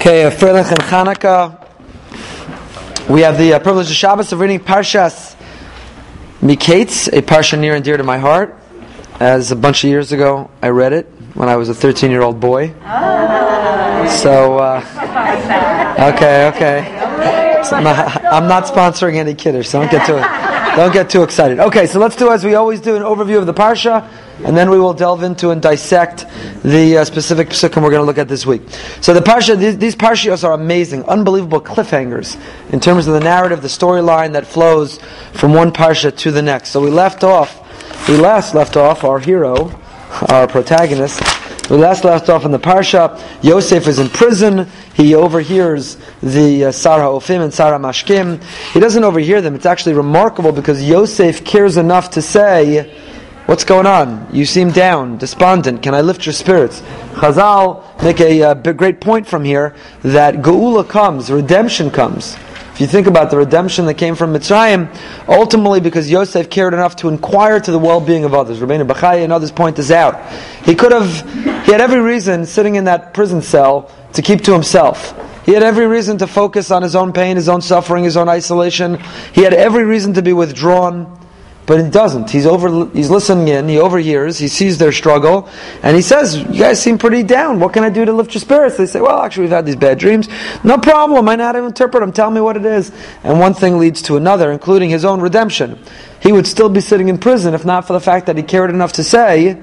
Okay, 0.00 0.30
Freilich 0.30 0.70
and 0.70 0.78
Chanukah. 0.78 1.58
We 3.10 3.22
have 3.22 3.36
the 3.36 3.54
uh, 3.54 3.58
privilege 3.58 3.90
of 3.90 3.96
Shabbos 3.96 4.32
of 4.32 4.38
reading 4.38 4.60
Parshas 4.60 5.34
Miketz, 6.40 7.08
a 7.08 7.20
parsha 7.20 7.58
near 7.58 7.74
and 7.74 7.84
dear 7.84 7.96
to 7.96 8.04
my 8.04 8.18
heart. 8.18 8.56
As 9.18 9.50
a 9.50 9.56
bunch 9.56 9.82
of 9.82 9.90
years 9.90 10.12
ago, 10.12 10.52
I 10.62 10.68
read 10.68 10.92
it 10.92 11.06
when 11.34 11.48
I 11.48 11.56
was 11.56 11.68
a 11.68 11.74
13 11.74 12.12
year 12.12 12.22
old 12.22 12.38
boy. 12.38 12.68
So, 14.22 14.58
uh, 14.58 14.84
okay, 16.14 16.46
okay. 16.54 17.64
So 17.64 17.74
I'm, 17.74 17.82
not, 17.82 18.24
I'm 18.24 18.46
not 18.46 18.66
sponsoring 18.66 19.16
any 19.16 19.34
kidders, 19.34 19.68
so 19.68 19.80
don't 19.80 19.90
get 19.90 20.06
too, 20.06 20.20
don't 20.76 20.92
get 20.92 21.10
too 21.10 21.24
excited. 21.24 21.58
Okay, 21.58 21.88
so 21.88 21.98
let's 21.98 22.14
do 22.14 22.30
as 22.30 22.44
we 22.44 22.54
always 22.54 22.80
do 22.80 22.94
an 22.94 23.02
overview 23.02 23.38
of 23.38 23.46
the 23.46 23.54
parsha, 23.54 24.08
and 24.44 24.56
then 24.56 24.70
we 24.70 24.78
will 24.78 24.94
delve 24.94 25.22
into 25.22 25.50
and 25.50 25.60
dissect 25.60 26.26
the 26.62 26.98
uh, 26.98 27.04
specific 27.04 27.48
psukim 27.48 27.82
we're 27.82 27.90
going 27.90 28.02
to 28.02 28.06
look 28.06 28.18
at 28.18 28.28
this 28.28 28.46
week. 28.46 28.62
So 29.00 29.12
the 29.12 29.20
parsha, 29.20 29.58
these, 29.58 29.78
these 29.78 29.96
parshios 29.96 30.44
are 30.44 30.52
amazing, 30.52 31.04
unbelievable 31.04 31.60
cliffhangers 31.60 32.40
in 32.72 32.80
terms 32.80 33.06
of 33.06 33.14
the 33.14 33.20
narrative, 33.20 33.62
the 33.62 33.68
storyline 33.68 34.32
that 34.32 34.46
flows 34.46 34.98
from 35.32 35.54
one 35.54 35.72
parsha 35.72 36.16
to 36.16 36.30
the 36.30 36.42
next. 36.42 36.70
So 36.70 36.80
we 36.80 36.90
left 36.90 37.24
off, 37.24 38.08
we 38.08 38.16
last 38.16 38.54
left 38.54 38.76
off 38.76 39.04
our 39.04 39.18
hero, 39.18 39.72
our 40.28 40.46
protagonist. 40.46 41.20
We 41.70 41.76
last 41.76 42.02
left 42.02 42.30
off 42.30 42.46
in 42.46 42.50
the 42.50 42.58
parsha. 42.58 43.20
Yosef 43.42 43.86
is 43.86 43.98
in 43.98 44.08
prison. 44.08 44.66
He 44.94 45.14
overhears 45.14 45.98
the 46.22 46.66
uh, 46.66 46.72
Sar 46.72 47.00
HaOfim 47.00 47.42
and 47.42 47.52
Sar 47.52 47.78
HaMashkim. 47.78 48.42
He 48.72 48.80
doesn't 48.80 49.04
overhear 49.04 49.42
them. 49.42 49.54
It's 49.54 49.66
actually 49.66 49.94
remarkable 49.94 50.50
because 50.50 50.82
Yosef 50.82 51.44
cares 51.44 51.76
enough 51.76 52.10
to 52.12 52.22
say, 52.22 52.90
What's 53.48 53.64
going 53.64 53.86
on? 53.86 54.28
You 54.30 54.44
seem 54.44 54.72
down, 54.72 55.16
despondent. 55.16 55.82
Can 55.82 55.94
I 55.94 56.02
lift 56.02 56.26
your 56.26 56.34
spirits? 56.34 56.82
Chazal 57.14 57.82
make 58.02 58.20
a 58.20 58.42
uh, 58.42 58.54
great 58.54 59.00
point 59.00 59.26
from 59.26 59.42
here 59.42 59.74
that 60.02 60.42
Geula 60.42 60.86
comes, 60.86 61.30
redemption 61.30 61.90
comes. 61.90 62.34
If 62.74 62.78
you 62.78 62.86
think 62.86 63.06
about 63.06 63.30
the 63.30 63.38
redemption 63.38 63.86
that 63.86 63.94
came 63.94 64.16
from 64.16 64.34
Mitzrayim, 64.34 64.94
ultimately 65.26 65.80
because 65.80 66.10
Yosef 66.10 66.50
cared 66.50 66.74
enough 66.74 66.96
to 66.96 67.08
inquire 67.08 67.58
to 67.58 67.72
the 67.72 67.78
well-being 67.78 68.26
of 68.26 68.34
others. 68.34 68.58
Rabbeinu 68.58 68.86
Bachaya 68.86 69.24
and 69.24 69.32
others 69.32 69.50
point 69.50 69.76
this 69.76 69.90
out. 69.90 70.30
He 70.66 70.74
could 70.74 70.92
have, 70.92 71.64
he 71.64 71.72
had 71.72 71.80
every 71.80 72.00
reason 72.00 72.44
sitting 72.44 72.74
in 72.74 72.84
that 72.84 73.14
prison 73.14 73.40
cell 73.40 73.90
to 74.12 74.20
keep 74.20 74.42
to 74.42 74.52
himself. 74.52 75.14
He 75.46 75.54
had 75.54 75.62
every 75.62 75.86
reason 75.86 76.18
to 76.18 76.26
focus 76.26 76.70
on 76.70 76.82
his 76.82 76.94
own 76.94 77.14
pain, 77.14 77.36
his 77.36 77.48
own 77.48 77.62
suffering, 77.62 78.04
his 78.04 78.18
own 78.18 78.28
isolation. 78.28 78.98
He 79.32 79.40
had 79.40 79.54
every 79.54 79.84
reason 79.84 80.12
to 80.12 80.22
be 80.22 80.34
withdrawn. 80.34 81.17
But 81.68 81.84
he 81.84 81.90
doesn't. 81.90 82.30
He's 82.30 82.46
over. 82.46 82.86
He's 82.94 83.10
listening 83.10 83.48
in. 83.48 83.68
He 83.68 83.78
overhears. 83.78 84.38
He 84.38 84.48
sees 84.48 84.78
their 84.78 84.90
struggle, 84.90 85.50
and 85.82 85.94
he 85.94 86.00
says, 86.00 86.38
"You 86.38 86.58
guys 86.58 86.80
seem 86.80 86.96
pretty 86.96 87.22
down. 87.22 87.60
What 87.60 87.74
can 87.74 87.84
I 87.84 87.90
do 87.90 88.06
to 88.06 88.12
lift 88.12 88.32
your 88.32 88.40
spirits?" 88.40 88.78
They 88.78 88.86
say, 88.86 89.02
"Well, 89.02 89.20
actually, 89.20 89.42
we've 89.42 89.52
had 89.52 89.66
these 89.66 89.76
bad 89.76 89.98
dreams. 89.98 90.30
No 90.64 90.78
problem. 90.78 91.28
I 91.28 91.36
know 91.36 91.44
how 91.44 91.52
to 91.52 91.64
interpret 91.64 92.00
them. 92.00 92.10
Tell 92.10 92.30
me 92.30 92.40
what 92.40 92.56
it 92.56 92.64
is." 92.64 92.90
And 93.22 93.38
one 93.38 93.52
thing 93.52 93.78
leads 93.78 94.00
to 94.02 94.16
another, 94.16 94.50
including 94.50 94.88
his 94.88 95.04
own 95.04 95.20
redemption. 95.20 95.78
He 96.20 96.32
would 96.32 96.46
still 96.46 96.70
be 96.70 96.80
sitting 96.80 97.10
in 97.10 97.18
prison 97.18 97.52
if 97.52 97.66
not 97.66 97.86
for 97.86 97.92
the 97.92 98.00
fact 98.00 98.24
that 98.26 98.38
he 98.38 98.42
cared 98.42 98.70
enough 98.70 98.94
to 98.94 99.04
say, 99.04 99.58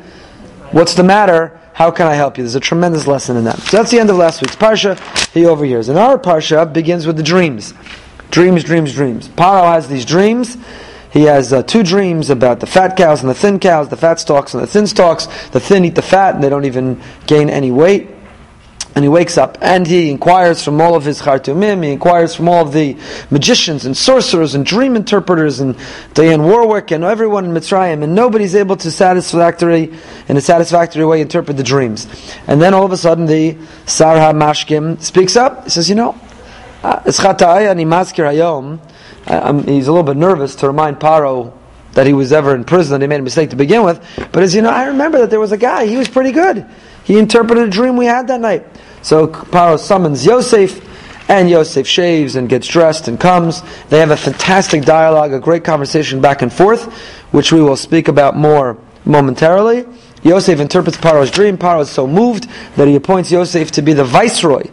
"What's 0.71 0.93
the 0.93 1.03
matter? 1.03 1.53
How 1.73 1.89
can 1.89 2.05
I 2.05 2.13
help 2.13 2.37
you?" 2.37 2.43
There's 2.43 2.53
a 2.53 2.59
tremendous 2.59 3.07
lesson 3.07 3.35
in 3.35 3.45
that. 3.45 3.57
So 3.61 3.77
that's 3.77 3.89
the 3.89 3.99
end 3.99 4.11
of 4.11 4.17
last 4.17 4.41
week's 4.41 4.55
parsha. 4.55 4.99
He 5.33 5.47
overhears, 5.47 5.89
and 5.89 5.97
our 5.97 6.19
parsha 6.19 6.71
begins 6.71 7.07
with 7.07 7.17
the 7.17 7.23
dreams. 7.23 7.73
Dreams, 8.29 8.63
dreams, 8.63 8.93
dreams. 8.93 9.27
Paro 9.35 9.73
has 9.73 9.87
these 9.87 10.05
dreams 10.05 10.55
he 11.15 11.21
has 11.21 11.53
uh, 11.53 11.63
two 11.63 11.81
dreams 11.81 12.29
about 12.29 12.59
the 12.59 12.67
fat 12.67 12.97
cows 12.97 13.21
and 13.21 13.29
the 13.29 13.33
thin 13.33 13.57
cows, 13.57 13.87
the 13.87 13.95
fat 13.95 14.19
stalks 14.19 14.53
and 14.53 14.61
the 14.61 14.67
thin 14.67 14.85
stalks. 14.85 15.27
The 15.51 15.61
thin 15.61 15.85
eat 15.85 15.95
the 15.95 16.01
fat 16.01 16.35
and 16.35 16.43
they 16.43 16.49
don't 16.49 16.65
even 16.65 17.01
gain 17.25 17.49
any 17.49 17.71
weight. 17.71 18.09
And 18.95 19.05
he 19.05 19.07
wakes 19.07 19.37
up 19.37 19.57
and 19.61 19.87
he 19.87 20.11
inquires 20.11 20.61
from 20.61 20.81
all 20.81 20.93
of 20.93 21.05
his 21.05 21.21
chartumim, 21.21 21.85
he 21.85 21.93
inquires 21.93 22.35
from 22.35 22.49
all 22.49 22.67
of 22.67 22.73
the 22.73 22.97
magicians 23.31 23.85
and 23.85 23.95
sorcerers 23.95 24.55
and 24.55 24.65
dream 24.65 24.97
interpreters 24.97 25.61
and 25.61 25.75
Dionne 26.15 26.43
Warwick 26.43 26.91
and 26.91 27.05
everyone 27.05 27.45
in 27.45 27.51
Mitzrayim, 27.51 28.03
and 28.03 28.13
nobody's 28.13 28.53
able 28.53 28.75
to 28.75 28.91
satisfactory, 28.91 29.97
in 30.27 30.35
a 30.35 30.41
satisfactory 30.41 31.05
way 31.05 31.21
interpret 31.21 31.55
the 31.55 31.63
dreams. 31.63 32.07
And 32.45 32.61
then 32.61 32.73
all 32.73 32.83
of 32.83 32.91
a 32.91 32.97
sudden 32.97 33.25
the 33.25 33.57
Sar 33.85 34.17
HaMashkim 34.17 35.01
speaks 35.01 35.37
up. 35.37 35.63
He 35.63 35.69
says, 35.69 35.87
you 35.87 35.95
know, 35.95 36.19
uh, 36.83 37.01
it's 37.05 37.21
chatay 37.21 37.69
ani 37.69 37.85
maskir 37.85 38.29
hayom, 38.29 38.79
he's 39.25 39.87
a 39.87 39.91
little 39.91 40.03
bit 40.03 40.17
nervous 40.17 40.55
to 40.55 40.67
remind 40.67 40.99
Paro 40.99 41.53
that 41.93 42.05
he 42.05 42.13
was 42.13 42.31
ever 42.33 42.53
in 42.53 42.63
prison, 42.63 42.99
that 42.99 43.03
he 43.03 43.07
made 43.07 43.19
a 43.19 43.23
mistake 43.23 43.49
to 43.51 43.55
begin 43.55 43.83
with. 43.83 44.05
But 44.31 44.43
as 44.43 44.53
you 44.53 44.61
know, 44.61 44.69
I 44.69 44.85
remember 44.85 45.19
that 45.19 45.29
there 45.29 45.39
was 45.39 45.51
a 45.51 45.57
guy, 45.57 45.85
he 45.85 45.97
was 45.97 46.07
pretty 46.07 46.31
good. 46.31 46.65
He 47.03 47.17
interpreted 47.17 47.67
a 47.67 47.69
dream 47.69 47.95
we 47.97 48.05
had 48.05 48.27
that 48.27 48.41
night. 48.41 48.65
So 49.01 49.27
Paro 49.27 49.79
summons 49.79 50.25
Yosef, 50.25 50.81
and 51.29 51.49
Yosef 51.49 51.87
shaves 51.87 52.35
and 52.35 52.47
gets 52.47 52.67
dressed 52.67 53.07
and 53.07 53.19
comes. 53.19 53.61
They 53.89 53.99
have 53.99 54.11
a 54.11 54.17
fantastic 54.17 54.83
dialogue, 54.83 55.33
a 55.33 55.39
great 55.39 55.63
conversation 55.63 56.21
back 56.21 56.41
and 56.41 56.53
forth, 56.53 56.91
which 57.31 57.51
we 57.51 57.61
will 57.61 57.75
speak 57.75 58.07
about 58.07 58.35
more 58.35 58.77
momentarily. 59.05 59.85
Yosef 60.23 60.59
interprets 60.59 60.97
Paro's 60.97 61.31
dream. 61.31 61.57
Paro 61.57 61.81
is 61.81 61.89
so 61.89 62.07
moved 62.07 62.47
that 62.75 62.87
he 62.87 62.95
appoints 62.95 63.31
Yosef 63.31 63.71
to 63.71 63.81
be 63.81 63.93
the 63.93 64.03
viceroy, 64.03 64.63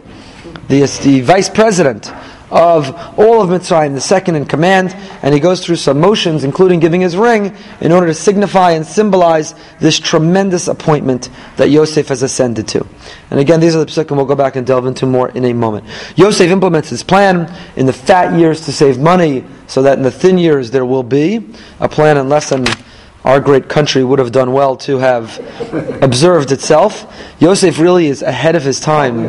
the, 0.67 0.81
the 1.03 1.21
vice 1.21 1.49
president 1.49 2.11
of 2.53 2.95
all 3.17 3.41
of 3.41 3.49
Mitzrayim, 3.49 3.95
the 3.95 4.01
second 4.01 4.35
in 4.35 4.45
command, 4.45 4.93
and 5.23 5.33
he 5.33 5.39
goes 5.39 5.65
through 5.65 5.77
some 5.77 5.99
motions, 5.99 6.43
including 6.43 6.79
giving 6.79 7.01
his 7.01 7.17
ring, 7.17 7.55
in 7.81 7.91
order 7.91 8.05
to 8.05 8.13
signify 8.13 8.71
and 8.71 8.85
symbolize 8.85 9.55
this 9.79 9.99
tremendous 9.99 10.67
appointment 10.67 11.29
that 11.57 11.71
Yosef 11.71 12.09
has 12.09 12.21
ascended 12.21 12.67
to. 12.67 12.87
And 13.31 13.39
again, 13.39 13.59
these 13.59 13.75
are 13.75 13.79
the 13.79 13.87
psukim 13.87 14.17
we'll 14.17 14.27
go 14.27 14.35
back 14.35 14.55
and 14.55 14.67
delve 14.67 14.85
into 14.85 15.07
more 15.07 15.29
in 15.29 15.45
a 15.45 15.53
moment. 15.53 15.85
Yosef 16.15 16.51
implements 16.51 16.89
his 16.89 17.01
plan 17.01 17.51
in 17.75 17.87
the 17.87 17.93
fat 17.93 18.37
years 18.37 18.61
to 18.65 18.71
save 18.71 18.99
money, 18.99 19.43
so 19.65 19.81
that 19.81 19.97
in 19.97 20.03
the 20.03 20.11
thin 20.11 20.37
years 20.37 20.69
there 20.69 20.85
will 20.85 21.01
be 21.01 21.49
a 21.79 21.89
plan 21.89 22.17
in 22.17 22.29
less 22.29 22.51
than 22.51 22.65
our 23.23 23.39
great 23.39 23.69
country 23.69 24.03
would 24.03 24.19
have 24.19 24.31
done 24.31 24.51
well 24.51 24.75
to 24.77 24.97
have 24.97 25.39
observed 26.01 26.51
itself. 26.51 27.05
Yosef 27.39 27.79
really 27.79 28.07
is 28.07 28.21
ahead 28.21 28.55
of 28.55 28.63
his 28.63 28.79
time. 28.79 29.23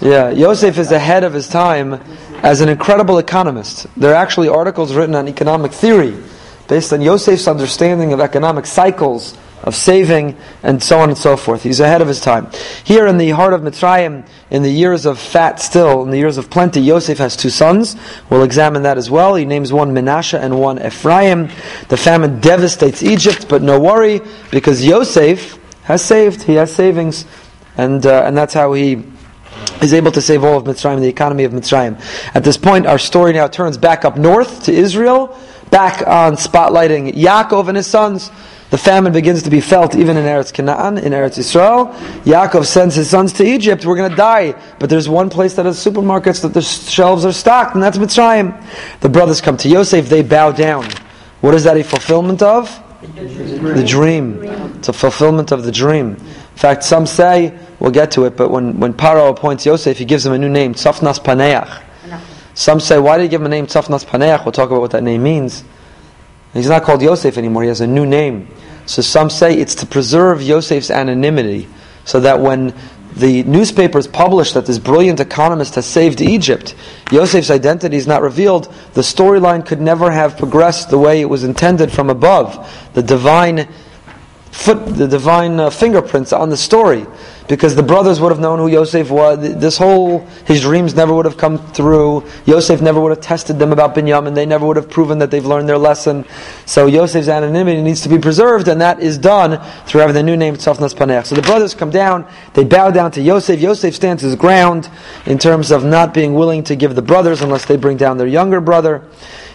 Yeah, 0.00 0.30
Yosef 0.30 0.78
is 0.78 0.92
ahead 0.92 1.24
of 1.24 1.32
his 1.32 1.48
time 1.48 1.94
as 2.42 2.60
an 2.60 2.68
incredible 2.68 3.18
economist. 3.18 3.86
There 3.96 4.12
are 4.12 4.16
actually 4.16 4.48
articles 4.48 4.94
written 4.94 5.14
on 5.14 5.28
economic 5.28 5.72
theory 5.72 6.16
based 6.68 6.92
on 6.92 7.00
Yosef's 7.00 7.48
understanding 7.48 8.12
of 8.12 8.20
economic 8.20 8.66
cycles 8.66 9.36
of 9.64 9.74
saving, 9.74 10.36
and 10.62 10.82
so 10.82 11.00
on 11.00 11.08
and 11.08 11.18
so 11.18 11.36
forth. 11.36 11.62
He's 11.62 11.80
ahead 11.80 12.02
of 12.02 12.08
his 12.08 12.20
time. 12.20 12.50
Here 12.84 13.06
in 13.06 13.16
the 13.16 13.30
heart 13.30 13.54
of 13.54 13.62
Mitzrayim, 13.62 14.26
in 14.50 14.62
the 14.62 14.70
years 14.70 15.06
of 15.06 15.18
fat 15.18 15.58
still, 15.58 16.02
in 16.02 16.10
the 16.10 16.18
years 16.18 16.36
of 16.36 16.50
plenty, 16.50 16.80
Yosef 16.80 17.16
has 17.18 17.34
two 17.34 17.48
sons. 17.48 17.96
We'll 18.28 18.42
examine 18.42 18.82
that 18.82 18.98
as 18.98 19.10
well. 19.10 19.34
He 19.34 19.46
names 19.46 19.72
one 19.72 19.94
Menashe 19.94 20.38
and 20.38 20.60
one 20.60 20.84
Ephraim. 20.84 21.48
The 21.88 21.96
famine 21.96 22.40
devastates 22.40 23.02
Egypt, 23.02 23.46
but 23.48 23.62
no 23.62 23.80
worry, 23.80 24.20
because 24.50 24.84
Yosef 24.84 25.58
has 25.84 26.04
saved. 26.04 26.42
He 26.42 26.54
has 26.54 26.74
savings, 26.74 27.24
and, 27.78 28.04
uh, 28.04 28.24
and 28.26 28.36
that's 28.36 28.52
how 28.52 28.74
he 28.74 29.02
is 29.80 29.94
able 29.94 30.12
to 30.12 30.20
save 30.20 30.44
all 30.44 30.58
of 30.58 30.64
Mitzrayim, 30.64 31.00
the 31.00 31.08
economy 31.08 31.44
of 31.44 31.52
Mitzrayim. 31.52 31.98
At 32.34 32.44
this 32.44 32.58
point, 32.58 32.86
our 32.86 32.98
story 32.98 33.32
now 33.32 33.48
turns 33.48 33.78
back 33.78 34.04
up 34.04 34.18
north 34.18 34.64
to 34.64 34.72
Israel, 34.72 35.38
back 35.70 36.06
on 36.06 36.34
spotlighting 36.34 37.14
Yaakov 37.14 37.68
and 37.68 37.78
his 37.78 37.86
sons. 37.86 38.30
The 38.70 38.78
famine 38.78 39.12
begins 39.12 39.42
to 39.44 39.50
be 39.50 39.60
felt 39.60 39.94
even 39.94 40.16
in 40.16 40.24
Eretz 40.24 40.52
Canaan, 40.52 40.98
in 40.98 41.12
Eretz 41.12 41.38
Israel. 41.38 41.86
Yaakov 42.24 42.64
sends 42.64 42.94
his 42.94 43.08
sons 43.08 43.32
to 43.34 43.44
Egypt. 43.44 43.84
We're 43.84 43.96
going 43.96 44.10
to 44.10 44.16
die. 44.16 44.60
But 44.78 44.90
there's 44.90 45.08
one 45.08 45.30
place 45.30 45.54
that 45.54 45.66
has 45.66 45.78
supermarkets 45.78 46.42
that 46.42 46.54
the 46.54 46.62
shelves 46.62 47.24
are 47.24 47.32
stocked, 47.32 47.74
and 47.74 47.82
that's 47.82 47.98
Mitzrayim. 47.98 48.60
The 49.00 49.08
brothers 49.08 49.40
come 49.40 49.56
to 49.58 49.68
Yosef. 49.68 50.08
They 50.08 50.22
bow 50.22 50.50
down. 50.50 50.88
What 51.40 51.54
is 51.54 51.64
that 51.64 51.76
a 51.76 51.84
fulfillment 51.84 52.42
of? 52.42 52.80
The 53.14 53.84
dream. 53.86 54.42
It's 54.78 54.88
a 54.88 54.92
fulfillment 54.92 55.52
of 55.52 55.62
the 55.62 55.72
dream. 55.72 56.16
In 56.54 56.58
fact, 56.58 56.84
some 56.84 57.06
say, 57.06 57.56
we'll 57.78 57.90
get 57.90 58.12
to 58.12 58.24
it, 58.24 58.36
but 58.36 58.50
when, 58.50 58.80
when 58.80 58.94
Paro 58.94 59.30
appoints 59.30 59.66
Yosef, 59.66 59.98
he 59.98 60.04
gives 60.04 60.24
him 60.24 60.32
a 60.32 60.38
new 60.38 60.48
name, 60.48 60.74
Tzafnas 60.74 61.18
Paneach. 61.22 61.82
Some 62.54 62.80
say, 62.80 62.98
why 62.98 63.18
did 63.18 63.24
he 63.24 63.28
give 63.28 63.40
him 63.40 63.46
a 63.46 63.50
name, 63.50 63.66
Tzafnas 63.66 64.04
Paneach? 64.06 64.44
We'll 64.44 64.52
talk 64.52 64.70
about 64.70 64.80
what 64.80 64.92
that 64.92 65.02
name 65.02 65.22
means. 65.22 65.64
He's 66.54 66.68
not 66.68 66.84
called 66.84 67.02
Yosef 67.02 67.36
anymore, 67.36 67.62
he 67.62 67.68
has 67.68 67.80
a 67.80 67.86
new 67.86 68.06
name. 68.06 68.48
So 68.86 69.02
some 69.02 69.30
say 69.30 69.56
it's 69.58 69.74
to 69.76 69.86
preserve 69.86 70.42
Yosef's 70.42 70.90
anonymity, 70.90 71.68
so 72.04 72.20
that 72.20 72.40
when 72.40 72.74
the 73.16 73.44
newspapers 73.44 74.06
publish 74.06 74.52
that 74.52 74.66
this 74.66 74.78
brilliant 74.78 75.20
economist 75.20 75.76
has 75.76 75.86
saved 75.86 76.20
Egypt, 76.20 76.74
Yosef's 77.12 77.50
identity 77.50 77.96
is 77.96 78.06
not 78.06 78.22
revealed, 78.22 78.72
the 78.94 79.02
storyline 79.02 79.64
could 79.64 79.80
never 79.80 80.10
have 80.10 80.36
progressed 80.36 80.90
the 80.90 80.98
way 80.98 81.20
it 81.20 81.28
was 81.28 81.44
intended 81.44 81.92
from 81.92 82.10
above. 82.10 82.68
The 82.94 83.02
divine 83.02 83.68
foot, 84.54 84.86
the 84.86 85.08
divine 85.08 85.58
uh, 85.58 85.68
fingerprints 85.68 86.32
on 86.32 86.48
the 86.48 86.56
story, 86.56 87.04
because 87.48 87.74
the 87.74 87.82
brothers 87.82 88.20
would 88.20 88.30
have 88.30 88.40
known 88.40 88.58
who 88.58 88.68
Yosef 88.68 89.10
was. 89.10 89.38
This 89.38 89.76
whole 89.76 90.20
his 90.46 90.62
dreams 90.62 90.94
never 90.94 91.12
would 91.12 91.24
have 91.24 91.36
come 91.36 91.58
through. 91.72 92.24
Yosef 92.46 92.80
never 92.80 93.00
would 93.00 93.10
have 93.10 93.20
tested 93.20 93.58
them 93.58 93.72
about 93.72 93.94
Binyamin. 93.94 94.34
They 94.34 94.46
never 94.46 94.64
would 94.64 94.76
have 94.76 94.88
proven 94.88 95.18
that 95.18 95.30
they've 95.30 95.44
learned 95.44 95.68
their 95.68 95.76
lesson. 95.76 96.24
So 96.66 96.86
Yosef's 96.86 97.28
anonymity 97.28 97.82
needs 97.82 98.00
to 98.02 98.08
be 98.08 98.18
preserved, 98.18 98.68
and 98.68 98.80
that 98.80 99.00
is 99.00 99.18
done 99.18 99.60
through 99.86 100.00
having 100.02 100.14
the 100.14 100.22
new 100.22 100.36
name 100.36 100.54
Tzafnas 100.54 100.94
Paneach. 100.94 101.26
So 101.26 101.34
the 101.34 101.42
brothers 101.42 101.74
come 101.74 101.90
down. 101.90 102.26
They 102.54 102.64
bow 102.64 102.90
down 102.90 103.10
to 103.12 103.20
Yosef. 103.20 103.60
Yosef 103.60 103.94
stands 103.94 104.22
his 104.22 104.36
ground 104.36 104.88
in 105.26 105.38
terms 105.38 105.72
of 105.72 105.84
not 105.84 106.14
being 106.14 106.32
willing 106.32 106.62
to 106.64 106.76
give 106.76 106.94
the 106.94 107.02
brothers 107.02 107.42
unless 107.42 107.66
they 107.66 107.76
bring 107.76 107.96
down 107.96 108.18
their 108.18 108.28
younger 108.28 108.60
brother. 108.60 109.02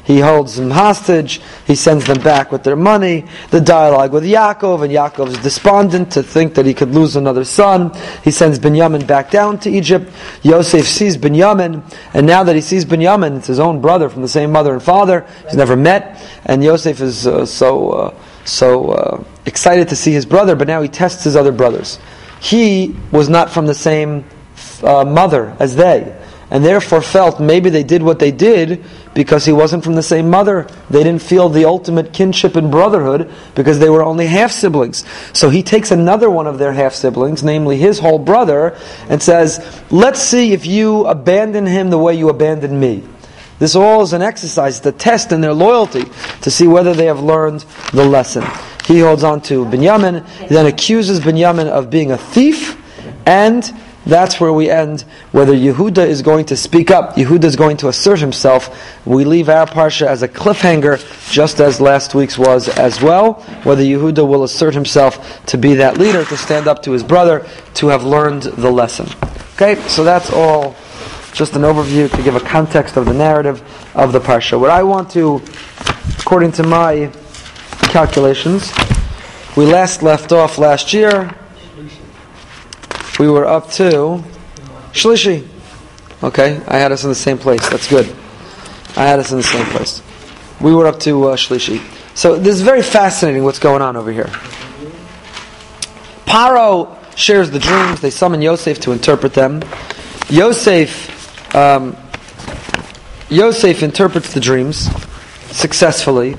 He 0.10 0.22
holds 0.22 0.56
them 0.56 0.72
hostage. 0.72 1.40
He 1.68 1.76
sends 1.76 2.04
them 2.06 2.20
back 2.24 2.52
with 2.52 2.64
their 2.64 2.76
money. 2.76 3.26
The 3.52 3.62
dialogue 3.62 4.12
with 4.12 4.24
Yaakov, 4.24 4.84
and 4.84 4.92
Yaakov 4.92 5.28
is 5.28 5.38
despondent 5.38 6.14
to 6.14 6.24
think 6.24 6.56
that 6.56 6.66
he 6.66 6.74
could 6.74 6.90
lose 6.90 7.16
another 7.16 7.44
son. 7.44 7.92
He 8.24 8.32
sends 8.32 8.58
Binyamin 8.58 9.06
back 9.06 9.30
down 9.30 9.60
to 9.60 9.70
Egypt. 9.70 10.12
Yosef 10.42 10.88
sees 10.88 11.16
Binyamin, 11.16 11.84
and 12.16 12.26
now 12.26 12.44
that 12.44 12.56
he 12.56 12.62
sees 12.62 12.86
Binyamin, 12.86 13.38
it's 13.38 13.46
his 13.46 13.60
own 13.60 13.82
brother 13.82 14.10
from 14.10 14.24
the 14.24 14.28
same 14.28 14.52
mother 14.52 14.74
and 14.74 14.82
father. 14.82 15.28
He's 15.46 15.58
never 15.58 15.76
met, 15.76 16.20
and 16.44 16.64
Yosef 16.64 17.02
is 17.02 17.28
uh, 17.28 17.46
so 17.46 17.92
uh, 17.92 18.16
so 18.46 18.90
uh, 18.90 19.24
excited 19.46 19.90
to 19.90 19.96
see 19.96 20.12
his 20.12 20.26
brother, 20.26 20.56
but 20.56 20.68
now 20.68 20.82
he 20.82 20.90
tests 20.90 21.24
his 21.24 21.36
other 21.36 21.52
brothers. 21.52 22.00
He 22.42 22.96
was 23.12 23.30
not 23.30 23.52
from 23.52 23.68
the 23.68 23.76
same 23.76 24.26
uh, 24.82 25.06
mother 25.06 25.56
as 25.60 25.76
they 25.76 26.16
and 26.52 26.64
therefore 26.64 27.02
felt 27.02 27.40
maybe 27.40 27.70
they 27.70 27.84
did 27.84 28.02
what 28.02 28.20
they 28.20 28.32
did 28.32 28.84
because 29.14 29.46
he 29.46 29.52
wasn't 29.52 29.84
from 29.84 29.96
the 29.96 30.04
same 30.04 30.30
mother. 30.30 30.68
They 30.90 31.04
didn't 31.04 31.22
feel 31.22 31.50
the 31.50 31.66
ultimate 31.66 32.14
kinship 32.14 32.56
and 32.56 32.72
brotherhood 32.72 33.32
because 33.56 33.80
they 33.80 33.90
were 33.90 34.04
only 34.04 34.28
half 34.28 34.52
siblings. 34.52 35.04
So 35.34 35.50
he 35.50 35.64
takes 35.64 35.92
another 35.92 36.30
one 36.30 36.48
of 36.48 36.60
their 36.60 36.74
half 36.74 36.94
siblings, 36.94 37.44
namely 37.44 37.78
his 37.78 38.00
whole 38.00 38.20
brother, 38.20 38.78
and 39.10 39.22
says, 39.22 39.84
Let's 39.90 40.20
see 40.20 40.54
if 40.54 40.66
you 40.66 41.06
abandon 41.06 41.66
him 41.66 41.90
the 41.90 41.98
way 41.98 42.16
you 42.16 42.30
abandoned 42.30 42.80
me. 42.80 43.04
This 43.60 43.76
all 43.76 44.02
is 44.02 44.14
an 44.14 44.22
exercise, 44.22 44.80
to 44.82 44.92
test 44.94 45.34
in 45.34 45.42
their 45.42 45.54
loyalty 45.54 46.06
to 46.42 46.50
see 46.50 46.68
whether 46.68 46.94
they 46.94 47.06
have 47.06 47.20
learned 47.20 47.66
the 47.92 48.06
lesson. 48.06 48.46
He 48.86 49.00
holds 49.00 49.24
on 49.24 49.42
to 49.44 49.66
Binyamin, 49.66 50.48
then 50.48 50.66
accuses 50.66 51.20
Binyamin 51.20 51.68
of 51.68 51.90
being 51.90 52.12
a 52.12 52.18
thief 52.18 52.78
and 53.26 53.70
that's 54.06 54.40
where 54.40 54.54
we 54.54 54.70
end. 54.70 55.02
Whether 55.32 55.54
Yehuda 55.54 56.08
is 56.08 56.22
going 56.22 56.46
to 56.46 56.58
speak 56.58 56.90
up, 56.90 57.16
Yehuda 57.16 57.44
is 57.44 57.56
going 57.56 57.78
to 57.78 57.90
assert 57.90 58.20
himself. 58.20 59.06
We 59.06 59.26
leave 59.26 59.50
our 59.50 59.66
parsha 59.66 60.08
as 60.08 60.24
a 60.24 60.28
cliffhanger, 60.28 61.32
just 61.32 61.60
as 61.60 61.82
last 61.82 62.16
week's 62.16 62.38
was 62.38 62.70
as 62.70 63.02
well. 63.02 63.34
Whether 63.64 63.84
Yehuda 63.84 64.28
will 64.28 64.44
assert 64.44 64.74
himself 64.74 65.46
to 65.48 65.58
be 65.58 65.76
that 65.76 65.98
leader, 65.98 66.24
to 66.26 66.38
stand 66.38 66.68
up 66.68 66.82
to 66.84 66.92
his 66.92 67.04
brother, 67.04 67.46
to 67.76 67.88
have 67.88 68.04
learned 68.04 68.44
the 68.44 68.72
lesson. 68.72 69.08
Okay, 69.56 69.76
so 69.88 70.04
that's 70.04 70.32
all. 70.32 70.76
Just 71.34 71.56
an 71.56 71.62
overview 71.62 72.10
to 72.10 72.24
give 72.24 72.36
a 72.36 72.40
context 72.40 72.98
of 72.98 73.06
the 73.06 73.14
narrative 73.14 73.62
of 73.96 74.14
the 74.14 74.20
parsha. 74.20 74.60
What 74.60 74.72
I 74.72 74.82
want 74.82 75.12
to, 75.12 75.42
according 76.20 76.54
to 76.54 76.64
my 76.64 77.12
calculations, 77.84 78.72
we 79.56 79.66
last 79.66 80.02
left 80.02 80.32
off 80.32 80.58
last 80.58 80.94
year 80.94 81.36
we 83.20 83.30
were 83.30 83.46
up 83.46 83.70
to 83.72 84.24
Shlishi. 84.94 85.48
Okay, 86.24 86.62
I 86.68 86.78
had 86.78 86.92
us 86.92 87.04
in 87.04 87.10
the 87.10 87.16
same 87.16 87.38
place. 87.38 87.68
That's 87.70 87.88
good. 87.88 88.08
I 88.96 89.06
had 89.06 89.20
us 89.20 89.32
in 89.32 89.38
the 89.38 89.44
same 89.44 89.66
place. 89.68 90.02
We 90.60 90.74
were 90.74 90.88
up 90.88 91.00
to 91.02 91.30
uh, 91.30 91.36
Shlishi. 91.36 91.82
So 92.16 92.38
this 92.38 92.56
is 92.56 92.62
very 92.62 92.82
fascinating 92.82 93.44
what's 93.44 93.60
going 93.60 93.82
on 93.82 93.96
over 93.96 94.12
here. 94.12 94.30
Paro 96.26 96.96
shares 97.16 97.52
the 97.52 97.60
dreams. 97.60 98.02
They 98.02 98.10
summon 98.10 98.42
Yosef 98.42 98.80
to 98.82 98.92
interpret 98.92 99.34
them. 99.34 99.62
Yosef, 100.30 101.56
um, 101.56 101.96
Yosef 103.30 103.84
interprets 103.84 104.34
the 104.34 104.40
dreams 104.40 104.90
successfully. 105.52 106.38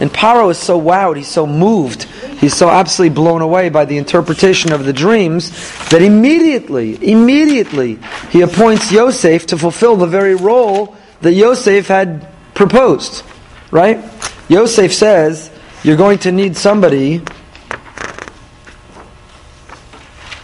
And 0.00 0.10
Paro 0.10 0.50
is 0.50 0.58
so 0.58 0.80
wowed, 0.80 1.16
he's 1.16 1.28
so 1.28 1.46
moved 1.46 2.06
He's 2.40 2.56
so 2.56 2.70
absolutely 2.70 3.14
blown 3.14 3.42
away 3.42 3.68
by 3.68 3.84
the 3.84 3.98
interpretation 3.98 4.72
of 4.72 4.86
the 4.86 4.94
dreams 4.94 5.50
that 5.90 6.00
immediately, 6.00 6.96
immediately, 7.06 7.98
he 8.30 8.40
appoints 8.40 8.90
Yosef 8.90 9.44
to 9.48 9.58
fulfill 9.58 9.96
the 9.96 10.06
very 10.06 10.34
role 10.34 10.96
that 11.20 11.34
Yosef 11.34 11.86
had 11.88 12.26
proposed. 12.54 13.24
Right? 13.70 14.02
Yosef 14.48 14.94
says, 14.94 15.50
You're 15.84 15.98
going 15.98 16.18
to 16.20 16.32
need 16.32 16.56
somebody. 16.56 17.22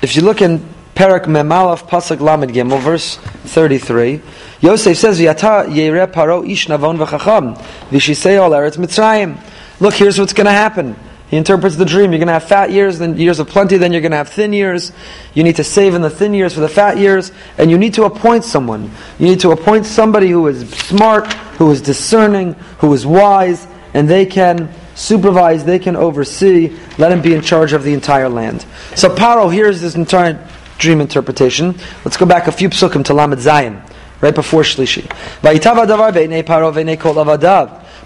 If 0.02 0.17
you 0.17 0.20
look 0.20 0.43
in 0.43 0.62
Perek 0.97 1.29
Mem 1.29 1.51
Alef 1.51 1.87
Pasuk 1.87 2.21
Lamed 2.21 2.53
Gimel, 2.53 2.81
verse 2.81 3.17
33, 3.17 4.23
Yosef 4.61 4.97
says, 4.97 5.21
Yata 5.21 5.73
Yere 5.75 6.07
Paro 6.07 6.51
Ish 6.51 6.69
Navon 6.69 6.97
V'chacham 6.97 7.59
Ol 8.41 8.51
Eretz 8.51 8.79
Mitzrayim. 8.79 9.39
Look, 9.79 9.93
here's 9.93 10.19
what's 10.19 10.33
going 10.33 10.47
to 10.47 10.53
happen. 10.53 10.97
He 11.29 11.37
interprets 11.37 11.77
the 11.77 11.85
dream. 11.85 12.13
You're 12.13 12.19
going 12.19 12.29
to 12.29 12.33
have 12.33 12.45
fat 12.45 12.71
years, 12.71 12.99
then 12.99 13.19
years 13.19 13.41
of 13.41 13.49
plenty, 13.49 13.77
then 13.77 13.93
you're 13.93 14.01
going 14.01 14.13
to 14.13 14.17
have 14.17 14.31
thin 14.31 14.55
years. 14.55 14.91
You 15.35 15.45
need 15.45 15.57
to 15.57 15.65
save 15.65 15.95
in 15.95 16.01
the 16.01 16.09
thin 16.09 16.33
years 16.33 16.55
for 16.55 16.61
the 16.61 16.69
fat 16.69 16.97
years, 16.97 17.31
and 17.59 17.71
you 17.71 17.77
need 17.77 17.93
to 17.95 18.05
appoint 18.05 18.45
someone. 18.45 18.91
You 19.19 19.27
need 19.27 19.41
to 19.41 19.51
appoint 19.51 19.85
somebody 19.85 20.31
who 20.31 20.47
is 20.47 20.67
smart, 20.71 21.31
who 21.59 21.71
is 21.71 21.83
discerning, 21.83 22.55
who 22.79 22.91
is 22.95 23.05
wise, 23.05 23.67
and 23.93 24.09
they 24.09 24.25
can 24.25 24.73
supervise, 24.95 25.63
they 25.63 25.79
can 25.79 25.95
oversee, 25.95 26.75
let 26.97 27.13
him 27.13 27.21
be 27.21 27.35
in 27.35 27.43
charge 27.43 27.75
of 27.75 27.83
the 27.83 27.93
entire 27.93 28.31
land. 28.31 28.65
So 28.95 29.15
Paro 29.15 29.53
hears 29.53 29.83
this 29.83 29.95
entire 29.95 30.43
dream 30.78 31.00
interpretation. 31.00 31.75
Let's 32.05 32.17
go 32.17 32.26
back 32.26 32.46
a 32.46 32.52
few 32.52 32.69
psukim 32.69 33.05
to 33.06 33.14
Lamed 33.14 33.38
Zayin, 33.38 33.82
right 34.20 34.34
before 34.34 34.62
Shlishi. 34.62 35.06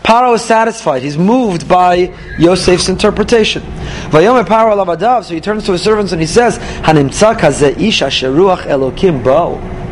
Paro 0.03 0.35
is 0.35 0.43
satisfied. 0.43 1.03
He's 1.03 1.19
moved 1.19 1.69
by 1.69 2.15
Yosef's 2.39 2.89
interpretation. 2.89 3.63
So 4.11 5.35
he 5.35 5.41
turns 5.41 5.65
to 5.67 5.73
his 5.73 5.83
servants 5.83 6.13
and 6.13 6.21
he 6.21 6.27
says. 6.27 6.57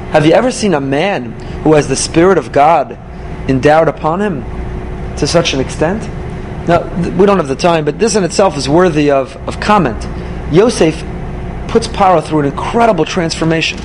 Have 0.08 0.24
you 0.24 0.32
ever 0.32 0.50
seen 0.50 0.72
a 0.72 0.80
man 0.80 1.32
who 1.62 1.74
has 1.74 1.88
the 1.88 1.96
Spirit 1.96 2.38
of 2.38 2.50
God 2.52 2.98
endowed 3.48 3.88
upon 3.88 4.22
him 4.22 4.42
to 5.18 5.26
such 5.26 5.52
an 5.52 5.60
extent? 5.60 6.02
Now, 6.66 6.88
we 7.16 7.26
don't 7.26 7.36
have 7.36 7.48
the 7.48 7.56
time, 7.56 7.84
but 7.84 7.98
this 7.98 8.16
in 8.16 8.24
itself 8.24 8.56
is 8.56 8.68
worthy 8.68 9.10
of, 9.10 9.36
of 9.48 9.60
comment. 9.60 10.02
Yosef 10.52 11.02
puts 11.68 11.86
Paro 11.86 12.24
through 12.24 12.40
an 12.40 12.46
incredible 12.46 13.04
transformation. 13.04 13.78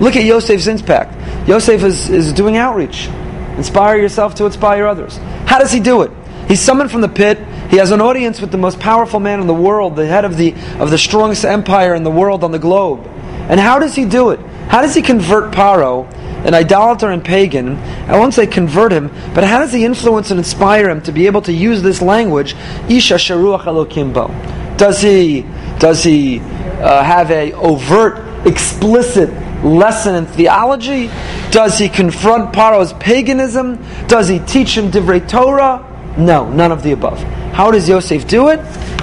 Look 0.00 0.16
at 0.16 0.24
Yosef's 0.24 0.66
impact. 0.66 1.48
Yosef 1.48 1.82
is, 1.82 2.10
is 2.10 2.32
doing 2.32 2.56
outreach. 2.56 3.08
Inspire 3.56 3.96
yourself 3.96 4.34
to 4.36 4.46
inspire 4.46 4.86
others. 4.86 5.16
How 5.46 5.58
does 5.58 5.70
he 5.70 5.80
do 5.80 6.02
it? 6.02 6.10
He's 6.48 6.60
summoned 6.60 6.90
from 6.90 7.00
the 7.00 7.08
pit. 7.08 7.38
He 7.70 7.76
has 7.76 7.90
an 7.90 8.00
audience 8.00 8.40
with 8.40 8.50
the 8.50 8.58
most 8.58 8.80
powerful 8.80 9.20
man 9.20 9.40
in 9.40 9.46
the 9.46 9.54
world, 9.54 9.96
the 9.96 10.06
head 10.06 10.24
of 10.24 10.36
the, 10.36 10.54
of 10.78 10.90
the 10.90 10.98
strongest 10.98 11.44
empire 11.44 11.94
in 11.94 12.02
the 12.02 12.10
world 12.10 12.44
on 12.44 12.52
the 12.52 12.58
globe. 12.58 13.06
And 13.48 13.60
how 13.60 13.78
does 13.78 13.94
he 13.94 14.04
do 14.04 14.30
it? 14.30 14.40
How 14.68 14.82
does 14.82 14.94
he 14.94 15.02
convert 15.02 15.52
Paro, 15.52 16.12
an 16.44 16.54
idolater 16.54 17.10
and 17.10 17.24
pagan? 17.24 17.76
I 18.08 18.18
won't 18.18 18.34
say 18.34 18.46
convert 18.46 18.92
him, 18.92 19.08
but 19.34 19.44
how 19.44 19.58
does 19.60 19.72
he 19.72 19.84
influence 19.84 20.30
and 20.30 20.38
inspire 20.38 20.90
him 20.90 21.00
to 21.02 21.12
be 21.12 21.26
able 21.26 21.42
to 21.42 21.52
use 21.52 21.82
this 21.82 22.02
language? 22.02 22.54
Isha 22.88 23.14
Sharuach 23.14 23.64
Elokimbo. 23.64 24.76
Does 24.76 25.00
he 25.00 25.42
does 25.78 26.02
he 26.02 26.40
uh, 26.40 27.02
have 27.02 27.30
a 27.30 27.52
overt, 27.54 28.46
explicit 28.46 29.30
lesson 29.64 30.14
in 30.14 30.26
theology? 30.26 31.10
Does 31.50 31.78
he 31.78 31.88
confront 31.88 32.52
Paro's 32.52 32.92
paganism? 32.94 33.78
Does 34.06 34.28
he 34.28 34.38
teach 34.40 34.76
him 34.76 34.90
Divrei 34.90 35.26
Torah? 35.26 35.90
No, 36.18 36.48
none 36.48 36.72
of 36.72 36.82
the 36.82 36.92
above. 36.92 37.18
How 37.52 37.70
does 37.70 37.88
Yosef 37.88 38.26
do 38.26 38.48
it? 38.48 38.60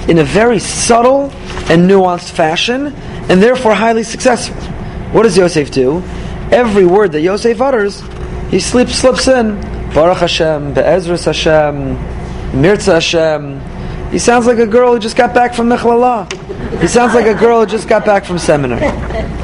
In 0.08 0.18
a 0.18 0.24
very 0.24 0.58
subtle 0.58 1.30
and 1.70 1.88
nuanced 1.88 2.30
fashion, 2.30 2.86
and 3.28 3.42
therefore 3.42 3.74
highly 3.74 4.02
successful. 4.02 4.60
What 5.12 5.22
does 5.24 5.36
Yosef 5.36 5.70
do? 5.70 6.02
Every 6.50 6.84
word 6.84 7.12
that 7.12 7.20
Yosef 7.20 7.60
utters, 7.60 8.02
he 8.50 8.60
slips, 8.60 8.94
slips 8.96 9.28
in. 9.28 9.60
Baruch 9.94 10.18
Hashem, 10.18 10.74
Be'ezras 10.74 11.24
Hashem, 11.26 11.94
Mirza 12.60 12.94
Hashem. 12.94 13.71
He 14.12 14.18
sounds 14.18 14.46
like 14.46 14.58
a 14.58 14.66
girl 14.66 14.92
who 14.92 14.98
just 14.98 15.16
got 15.16 15.32
back 15.32 15.54
from 15.54 15.70
Michlala. 15.70 16.30
He 16.80 16.86
sounds 16.86 17.14
like 17.14 17.26
a 17.26 17.34
girl 17.34 17.60
who 17.60 17.66
just 17.66 17.88
got 17.88 18.04
back 18.04 18.26
from 18.26 18.38
seminary. 18.38 18.82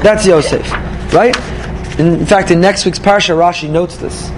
That's 0.03 0.27
Yosef. 0.27 0.71
Right? 1.11 1.35
In, 1.99 2.23
fact, 2.27 2.51
in 2.51 2.61
next 2.61 2.85
week's 2.85 2.99
parsha, 2.99 3.35
Rashi 3.35 3.67
notes 3.67 3.97
this 3.97 4.29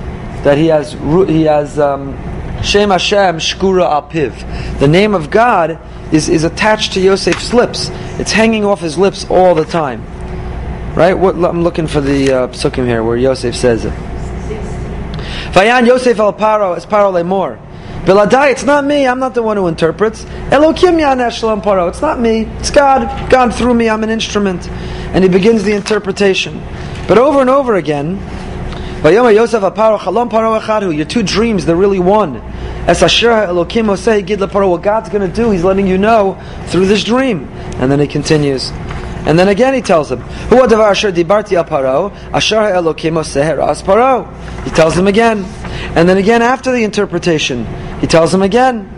that 0.43 0.57
he 0.57 0.67
has 0.67 0.93
he 1.29 1.43
has 1.43 1.77
um, 1.77 2.13
Shem 2.63 2.91
Hashem 2.91 3.38
Shkura 3.38 3.83
Al 3.83 4.09
Piv. 4.09 4.79
The 4.79 4.88
name 4.88 5.13
of 5.13 5.29
God 5.29 5.79
is, 6.13 6.29
is 6.29 6.45
attached 6.45 6.93
to 6.93 7.01
Yosef's 7.01 7.53
lips. 7.53 7.89
It's 8.19 8.31
hanging 8.31 8.63
off 8.65 8.79
his 8.79 8.97
lips 8.97 9.25
all 9.29 9.53
the 9.53 9.65
time. 9.65 10.03
Right? 10.95 11.13
What, 11.13 11.35
I'm 11.35 11.63
looking 11.63 11.88
for 11.88 12.01
the 12.01 12.31
uh, 12.31 12.47
psukim 12.47 12.85
here 12.85 13.03
where 13.03 13.17
Yosef 13.17 13.55
says 13.55 13.85
it. 13.85 13.93
Vayan 15.53 15.85
Yosef 15.85 16.19
al 16.19 16.33
Paro 16.33 16.77
es 16.77 16.85
Paro 16.85 17.11
lemor. 17.11 17.59
Biladai, 18.05 18.51
it's 18.51 18.63
not 18.63 18.84
me. 18.84 19.05
I'm 19.05 19.20
not 19.20 19.36
the 19.36 19.43
one 19.43 19.58
who 19.58 19.67
interprets. 19.67 20.24
Elokim 20.50 21.00
Yanesh 21.00 21.62
Paro. 21.62 21.88
It's 21.88 22.01
not 22.01 22.20
me. 22.20 22.46
It's 22.58 22.72
God. 22.72 23.29
God 23.29 23.53
through 23.53 23.75
me. 23.75 23.89
I'm 23.89 24.03
an 24.03 24.10
instrument. 24.10 24.67
And 25.13 25.24
he 25.24 25.29
begins 25.29 25.63
the 25.63 25.74
interpretation. 25.74 26.60
But 27.08 27.20
over 27.20 27.41
and 27.41 27.50
over 27.50 27.75
again, 27.75 28.17
Yosef 29.03 29.62
Your 29.62 31.05
two 31.05 31.24
dreams, 31.24 31.65
they're 31.65 31.75
really 31.75 32.00
one. 32.00 32.41
Elokim 32.86 34.70
What 34.70 34.81
God's 34.81 35.10
going 35.10 35.29
to 35.29 35.36
do, 35.36 35.51
He's 35.51 35.63
letting 35.63 35.86
you 35.86 35.98
know 35.98 36.41
through 36.67 36.88
this 36.88 37.03
dream. 37.03 37.48
And 37.75 37.91
then 37.91 38.00
he 38.00 38.08
continues. 38.08 38.72
And 39.25 39.38
then 39.38 39.48
again 39.48 39.74
he 39.74 39.82
tells 39.82 40.12
him. 40.12 40.22
He 40.22 40.58
tells 44.72 44.98
him 44.98 45.08
again. 45.08 45.46
And 45.96 46.10
then 46.10 46.18
again 46.18 46.42
after 46.42 46.72
the 46.72 46.84
interpretation, 46.84 47.66
he 48.00 48.08
tells 48.08 48.34
him 48.34 48.42
again. 48.42 48.90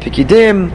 Pikidim. 0.00 0.72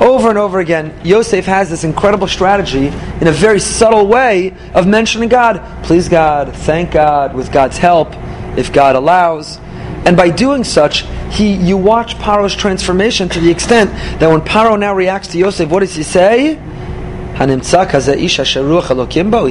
Over 0.00 0.30
and 0.30 0.38
over 0.38 0.58
again, 0.58 0.98
Yosef 1.04 1.44
has 1.44 1.68
this 1.70 1.84
incredible 1.84 2.26
strategy 2.26 2.86
in 2.86 3.26
a 3.28 3.32
very 3.32 3.60
subtle 3.60 4.06
way 4.08 4.54
of 4.74 4.86
mentioning 4.86 5.28
God. 5.28 5.62
Please 5.84 6.08
God, 6.08 6.56
thank 6.56 6.90
God, 6.90 7.34
with 7.34 7.52
God's 7.52 7.76
help, 7.78 8.08
if 8.56 8.72
God 8.72 8.96
allows. 8.96 9.58
And 10.04 10.16
by 10.16 10.30
doing 10.30 10.64
such, 10.64 11.04
he 11.30 11.54
you 11.54 11.76
watch 11.76 12.16
Paro's 12.16 12.56
transformation 12.56 13.28
to 13.28 13.40
the 13.40 13.50
extent 13.50 13.90
that 14.20 14.28
when 14.28 14.40
Paro 14.40 14.78
now 14.78 14.94
reacts 14.94 15.28
to 15.28 15.38
Yosef, 15.38 15.68
what 15.70 15.80
does 15.80 15.94
he 15.94 16.02
say? 16.02 16.60
He 17.34 17.48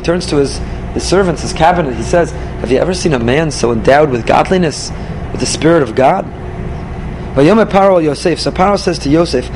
turns 0.02 0.26
to 0.28 0.36
his, 0.38 0.58
his 0.94 1.04
servants, 1.08 1.42
his 1.42 1.54
cabinet. 1.54 1.96
He 1.96 2.04
says, 2.04 2.32
Have 2.32 2.72
you 2.72 2.78
ever 2.78 2.94
seen 2.94 3.14
a 3.14 3.20
man 3.20 3.50
so 3.50 3.72
endowed 3.72 4.12
with 4.12 4.28
godliness, 4.28 4.92
with 5.32 5.40
the 5.40 5.46
Spirit 5.46 5.84
of 5.84 5.96
God? 5.96 6.26
So 7.34 7.42
Paro 8.52 8.78
says 8.78 9.00
to 9.00 9.10
Yosef, 9.10 9.50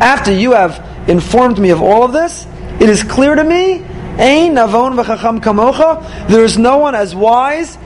After 0.00 0.32
you 0.32 0.52
have 0.52 1.08
informed 1.08 1.58
me 1.58 1.70
of 1.70 1.82
all 1.82 2.04
of 2.04 2.12
this, 2.12 2.46
it 2.80 2.88
is 2.88 3.02
clear 3.02 3.34
to 3.34 3.44
me 3.44 3.84
Ein 4.18 4.54
navon 4.54 5.00
v'chacham 5.00 5.40
kamocha. 5.40 6.28
There 6.28 6.44
is 6.44 6.58
no 6.58 6.78
one 6.78 6.94
as 6.94 7.14
wise 7.14 7.78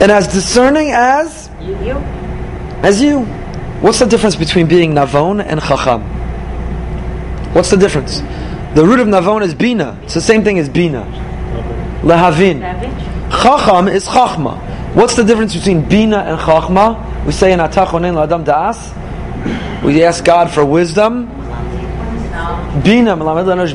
and 0.00 0.10
as 0.10 0.26
discerning 0.28 0.90
as 0.90 1.50
you. 1.60 1.94
As 2.82 3.02
you. 3.02 3.20
What's 3.80 3.98
the 3.98 4.06
difference 4.06 4.34
between 4.34 4.66
being 4.66 4.94
navon 4.94 5.44
and 5.44 5.60
chacham? 5.60 6.02
What's 7.52 7.70
the 7.70 7.76
difference? 7.76 8.20
The 8.74 8.84
root 8.84 9.00
of 9.00 9.08
navon 9.08 9.42
is 9.42 9.54
bina. 9.54 9.98
It's 10.04 10.14
the 10.14 10.20
same 10.20 10.42
thing 10.42 10.58
as 10.58 10.68
bina. 10.68 11.04
Lehavin. 12.02 12.60
Chacham 13.30 13.88
is 13.88 14.06
chachma. 14.06 14.58
What's 14.94 15.16
the 15.16 15.24
difference 15.24 15.54
between 15.54 15.86
bina 15.88 16.18
and 16.18 16.38
chachma? 16.38 17.26
We 17.26 17.32
say 17.32 17.52
in 17.52 17.58
Atachonin 17.58 18.14
Ladam 18.14 18.44
Das. 18.44 18.94
We 19.84 20.02
ask 20.02 20.24
God 20.24 20.50
for 20.50 20.64
wisdom. 20.64 21.26
Bina, 22.82 23.16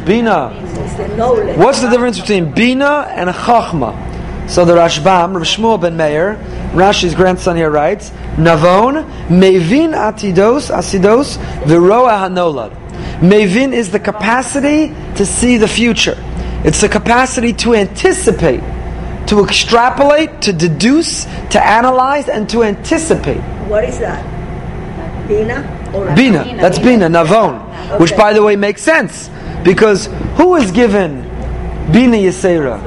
Bina. 0.06 0.73
What's 0.84 1.82
the 1.82 1.90
difference 1.90 2.20
between 2.20 2.52
Bina 2.52 3.08
and 3.10 3.30
Chachma? 3.30 4.50
So 4.50 4.66
the 4.66 4.74
Rashbam, 4.74 5.34
Rav 5.34 5.44
Shmuel 5.44 5.80
ben 5.80 5.96
Meir, 5.96 6.36
Rashi's 6.74 7.16
grandson 7.16 7.56
here 7.56 7.70
writes, 7.70 8.10
Navon, 8.36 9.10
Mevin 9.28 9.94
atidos, 9.94 10.70
asidos, 10.70 11.38
viroa 11.64 12.28
hanolad. 12.28 12.72
Mevin 13.20 13.72
is 13.72 13.92
the 13.92 14.00
capacity 14.00 14.94
to 15.16 15.26
see 15.26 15.58
the 15.58 15.68
future. 15.68 16.18
It's 16.66 16.82
the 16.82 16.90
capacity 16.90 17.54
to 17.54 17.76
anticipate, 17.76 18.62
to 19.28 19.44
extrapolate, 19.44 20.42
to 20.42 20.52
deduce, 20.52 21.24
to 21.52 21.66
analyze, 21.66 22.28
and 22.28 22.50
to 22.50 22.64
anticipate. 22.64 23.40
What 23.70 23.86
is 23.86 24.00
that? 24.00 24.22
Bina? 25.30 25.62
Bina. 26.16 26.44
Bina. 26.44 26.62
That's 26.62 26.80
Bina, 26.80 27.08
Navon. 27.08 27.62
Okay. 27.86 27.98
Which, 28.00 28.18
by 28.18 28.34
the 28.34 28.44
way, 28.44 28.58
makes 28.58 28.82
sense 28.82 29.30
because 29.64 30.08
who 30.36 30.56
is 30.56 30.72
given 30.72 31.22
Bina 31.92 32.18
Yisera? 32.18 32.80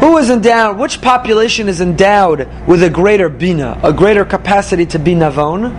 Who 0.00 0.16
is 0.18 0.30
endowed, 0.30 0.78
which 0.78 1.00
population 1.00 1.68
is 1.68 1.80
endowed 1.80 2.48
with 2.66 2.82
a 2.82 2.90
greater 2.90 3.28
Bina, 3.28 3.80
a 3.82 3.92
greater 3.92 4.24
capacity 4.24 4.86
to 4.86 4.98
be 4.98 5.12
Navon? 5.12 5.72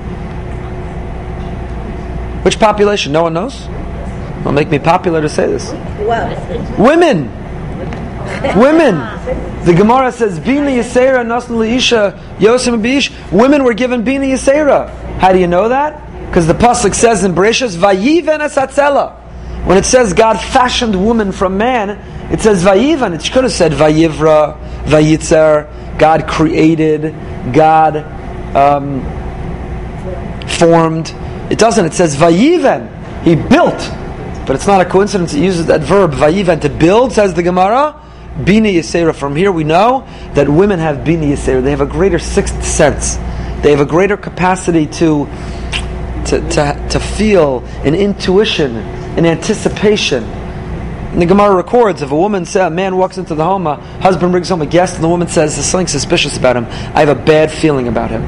Which 2.43 2.59
population? 2.59 3.11
No 3.11 3.23
one 3.23 3.33
knows? 3.33 3.67
It'll 4.39 4.51
make 4.51 4.69
me 4.69 4.79
popular 4.79 5.21
to 5.21 5.29
say 5.29 5.47
this. 5.47 5.71
Well. 5.99 6.77
Women! 6.77 7.29
Women! 8.57 9.65
The 9.65 9.73
Gemara 9.73 10.11
says, 10.11 10.39
Bina 10.39 10.71
Yisera 10.71 11.25
Nasn 11.25 11.61
Isha 11.61 12.17
Yosim 12.39 12.81
Bish. 12.81 13.11
Women 13.31 13.63
were 13.63 13.73
given 13.73 14.03
Bina 14.03 14.25
Yisera. 14.25 14.89
How 15.19 15.33
do 15.33 15.39
you 15.39 15.47
know 15.47 15.69
that? 15.69 16.05
Because 16.27 16.47
the 16.47 16.53
Pasuk 16.53 16.93
says 16.95 17.23
in 17.23 17.33
Bereshus, 17.33 17.75
Vayiven 17.75 18.39
Asatzela. 18.39 19.18
When 19.65 19.77
it 19.77 19.85
says 19.85 20.13
God 20.13 20.39
fashioned 20.39 20.95
woman 20.95 21.31
from 21.31 21.57
man, 21.57 21.91
it 22.31 22.41
says 22.41 22.63
Vayivan. 22.63 23.13
It 23.13 23.31
could 23.31 23.43
have 23.43 23.53
said 23.53 23.71
Vayivra, 23.71 24.57
Vayitzer. 24.85 25.97
God 25.99 26.27
created, 26.27 27.13
God 27.53 27.97
um, 28.55 29.01
formed. 30.47 31.13
It 31.51 31.57
doesn't. 31.57 31.85
It 31.85 31.93
says 31.93 32.15
Vayivan. 32.15 33.23
He 33.23 33.35
built. 33.35 33.77
But 34.47 34.55
it's 34.55 34.67
not 34.67 34.81
a 34.81 34.85
coincidence. 34.85 35.33
It 35.33 35.43
uses 35.43 35.67
that 35.67 35.81
verb 35.81 36.11
Vayivan 36.13 36.61
to 36.61 36.69
build. 36.69 37.13
Says 37.13 37.33
the 37.33 37.43
Gemara. 37.43 37.95
Bini 38.43 38.75
Yisera. 38.75 39.13
From 39.13 39.35
here 39.35 39.51
we 39.51 39.63
know 39.63 40.07
that 40.33 40.47
women 40.47 40.79
have 40.79 41.03
Bini 41.03 41.31
Yisera. 41.31 41.61
They 41.61 41.71
have 41.71 41.81
a 41.81 41.85
greater 41.85 42.19
sixth 42.19 42.63
sense. 42.63 43.15
They 43.61 43.71
have 43.71 43.81
a 43.81 43.85
greater 43.85 44.15
capacity 44.15 44.87
to 44.87 45.27
to, 46.29 46.49
to, 46.49 46.87
to 46.91 46.99
feel 46.99 47.59
an 47.83 47.95
intuition 47.95 48.75
an 49.19 49.25
anticipation. 49.25 50.23
And 50.23 51.21
the 51.21 51.25
Gemara 51.25 51.55
records 51.55 52.01
if 52.01 52.11
a 52.11 52.15
woman 52.15 52.45
says, 52.45 52.67
a 52.67 52.69
man 52.69 52.95
walks 52.95 53.17
into 53.17 53.35
the 53.35 53.43
home, 53.43 53.67
a 53.67 53.75
husband 53.75 54.31
brings 54.31 54.49
home 54.49 54.61
a 54.61 54.65
guest, 54.65 54.95
and 54.95 55.03
the 55.03 55.09
woman 55.09 55.27
says, 55.27 55.55
There's 55.55 55.65
something 55.65 55.87
suspicious 55.87 56.37
about 56.37 56.55
him. 56.55 56.65
I 56.65 56.99
have 56.99 57.09
a 57.09 57.15
bad 57.15 57.51
feeling 57.51 57.87
about 57.87 58.11
him. 58.11 58.21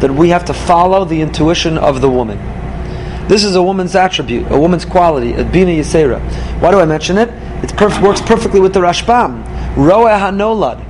That 0.00 0.10
we 0.10 0.30
have 0.30 0.44
to 0.46 0.54
follow 0.54 1.04
the 1.04 1.20
intuition 1.20 1.78
of 1.78 2.00
the 2.00 2.10
woman. 2.10 2.38
This 3.28 3.44
is 3.44 3.54
a 3.54 3.62
woman's 3.62 3.94
attribute, 3.94 4.50
a 4.50 4.58
woman's 4.58 4.84
quality, 4.84 5.32
a 5.32 5.44
bina 5.44 5.70
yisera. 5.70 6.20
Why 6.60 6.70
do 6.70 6.78
I 6.78 6.84
mention 6.84 7.16
it? 7.16 7.28
It 7.64 7.70
perf- 7.70 8.02
works 8.02 8.20
perfectly 8.20 8.60
with 8.60 8.74
the 8.74 8.80
Rashbam. 8.80 9.76
Roe 9.76 10.04
hanolad, 10.04 10.82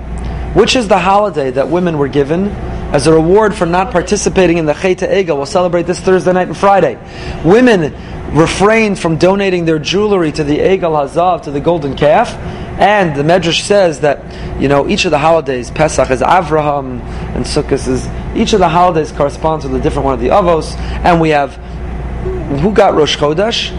which 0.57 0.75
is 0.75 0.89
the 0.89 0.99
holiday 0.99 1.53
that 1.53 1.69
women 1.69 1.99
were 1.99 2.09
given 2.09 2.47
as 2.95 3.09
a 3.09 3.13
reward 3.13 3.53
for 3.57 3.67
not 3.67 3.91
participating 3.91 4.57
in 4.57 4.67
the 4.67 4.73
Cheta 4.73 5.05
Egel. 5.05 5.37
We'll 5.37 5.47
celebrate 5.47 5.83
this 5.83 5.99
Thursday 5.99 6.33
night 6.33 6.47
and 6.47 6.57
Friday. 6.57 6.97
Women 7.45 7.93
refrained 8.37 9.01
from 9.01 9.19
donating 9.19 9.65
their 9.65 9.81
jewelry 9.81 10.31
to 10.31 10.45
the 10.45 10.59
Egel 10.59 10.93
Hazav, 10.93 11.43
to 11.43 11.51
the 11.51 11.59
golden 11.59 11.97
calf. 11.97 12.33
And 12.79 13.17
the 13.17 13.25
Medrash 13.25 13.63
says 13.63 13.99
that, 14.01 14.63
you 14.63 14.69
know, 14.69 14.89
each 14.89 15.07
of 15.07 15.11
the 15.11 15.19
holidays, 15.19 15.73
Pesach 15.73 16.09
is 16.09 16.21
Avraham, 16.21 17.01
and 17.35 17.45
Sukkot 17.45 17.89
is, 17.89 18.07
each 18.37 18.53
of 18.53 18.61
the 18.61 18.69
holidays 18.69 19.11
corresponds 19.11 19.65
with 19.65 19.75
a 19.75 19.81
different 19.81 20.05
one 20.05 20.15
of 20.15 20.21
the 20.21 20.29
Avos. 20.29 20.77
And 21.05 21.21
we 21.21 21.31
have, 21.31 21.57
who 22.61 22.73
got 22.73 22.95
Rosh 22.95 23.17
Chodesh? 23.17 23.73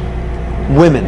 Women. 0.75 1.05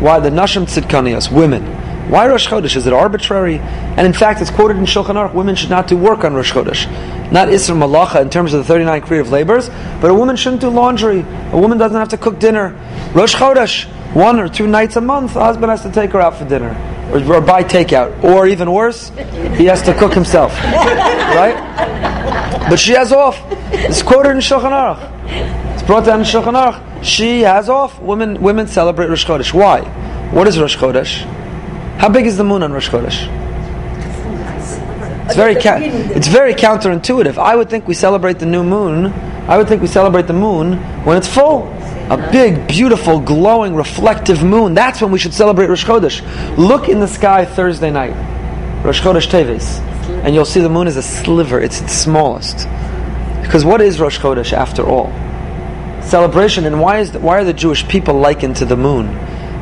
Why? 0.00 0.20
The 0.20 0.30
Nashim 0.30 0.64
Tzidkanias, 0.64 1.30
women. 1.30 1.85
Why 2.08 2.28
Rosh 2.28 2.46
Chodesh? 2.46 2.76
Is 2.76 2.86
it 2.86 2.92
arbitrary? 2.92 3.58
And 3.58 4.06
in 4.06 4.12
fact, 4.12 4.40
it's 4.40 4.50
quoted 4.50 4.76
in 4.76 4.84
Shulchan 4.84 5.16
Aruch, 5.16 5.34
women 5.34 5.56
should 5.56 5.70
not 5.70 5.88
do 5.88 5.96
work 5.96 6.22
on 6.22 6.34
Rosh 6.34 6.52
Chodesh. 6.52 6.86
Not 7.32 7.48
Isra 7.48 7.76
Malacha 7.76 8.22
in 8.22 8.30
terms 8.30 8.54
of 8.54 8.60
the 8.60 8.64
39 8.64 9.00
creative 9.02 9.32
labors, 9.32 9.68
but 10.00 10.10
a 10.10 10.14
woman 10.14 10.36
shouldn't 10.36 10.60
do 10.60 10.68
laundry. 10.68 11.24
A 11.50 11.58
woman 11.58 11.78
doesn't 11.78 11.98
have 11.98 12.10
to 12.10 12.16
cook 12.16 12.38
dinner. 12.38 12.78
Rosh 13.12 13.34
Chodesh, 13.34 13.86
one 14.14 14.38
or 14.38 14.48
two 14.48 14.68
nights 14.68 14.94
a 14.94 15.00
month, 15.00 15.34
the 15.34 15.40
husband 15.40 15.70
has 15.70 15.82
to 15.82 15.90
take 15.90 16.12
her 16.12 16.20
out 16.20 16.36
for 16.36 16.44
dinner. 16.44 16.70
Or, 17.12 17.18
or 17.34 17.40
buy 17.40 17.64
takeout. 17.64 18.22
Or 18.22 18.46
even 18.46 18.70
worse, 18.70 19.10
he 19.56 19.64
has 19.64 19.82
to 19.82 19.92
cook 19.92 20.14
himself. 20.14 20.52
right? 20.62 21.56
But 22.70 22.78
she 22.78 22.92
has 22.92 23.10
off. 23.10 23.42
It's 23.72 24.02
quoted 24.02 24.30
in 24.30 24.38
Shulchan 24.38 24.70
Aruch. 24.70 25.74
It's 25.74 25.82
brought 25.82 26.04
down 26.04 26.20
in 26.20 26.24
Shulchan 26.24 26.54
Aruch. 26.54 27.02
She 27.02 27.40
has 27.40 27.68
off. 27.68 28.00
Women, 28.00 28.40
women 28.40 28.68
celebrate 28.68 29.08
Rosh 29.08 29.26
Chodesh. 29.26 29.52
Why? 29.52 29.80
What 30.30 30.46
is 30.46 30.58
Rosh 30.58 30.76
Chodesh? 30.76 31.24
How 31.98 32.08
big 32.08 32.26
is 32.26 32.36
the 32.36 32.44
moon 32.44 32.62
on 32.62 32.72
Rosh 32.72 32.88
Chodesh? 32.90 33.26
It's 35.26 35.34
very, 35.34 35.54
ca- 35.56 35.78
it's 35.80 36.28
very 36.28 36.54
counterintuitive. 36.54 37.36
I 37.38 37.56
would 37.56 37.68
think 37.68 37.88
we 37.88 37.94
celebrate 37.94 38.38
the 38.38 38.46
new 38.46 38.62
moon. 38.62 39.06
I 39.48 39.56
would 39.58 39.66
think 39.68 39.82
we 39.82 39.88
celebrate 39.88 40.26
the 40.26 40.32
moon 40.32 40.74
when 41.04 41.16
it's 41.16 41.26
full. 41.28 41.72
A 42.10 42.28
big, 42.30 42.68
beautiful, 42.68 43.18
glowing, 43.18 43.74
reflective 43.74 44.42
moon. 44.44 44.74
That's 44.74 45.00
when 45.00 45.10
we 45.10 45.18
should 45.18 45.34
celebrate 45.34 45.68
Rosh 45.68 45.84
Chodesh. 45.84 46.22
Look 46.56 46.88
in 46.88 47.00
the 47.00 47.08
sky 47.08 47.44
Thursday 47.44 47.90
night, 47.90 48.14
Rosh 48.84 49.00
Chodesh 49.00 49.26
Teves, 49.26 49.80
and 50.24 50.32
you'll 50.34 50.44
see 50.44 50.60
the 50.60 50.68
moon 50.68 50.86
is 50.86 50.96
a 50.96 51.02
sliver. 51.02 51.60
It's 51.60 51.80
its 51.80 51.92
smallest. 51.92 52.68
Because 53.42 53.64
what 53.64 53.80
is 53.80 53.98
Rosh 53.98 54.20
Chodesh 54.20 54.52
after 54.52 54.86
all? 54.86 55.10
Celebration. 56.02 56.66
And 56.66 56.80
why 56.80 56.98
is 56.98 57.10
the, 57.10 57.18
why 57.18 57.38
are 57.38 57.44
the 57.44 57.52
Jewish 57.52 57.86
people 57.88 58.14
likened 58.14 58.54
to 58.56 58.64
the 58.64 58.76
moon? 58.76 59.08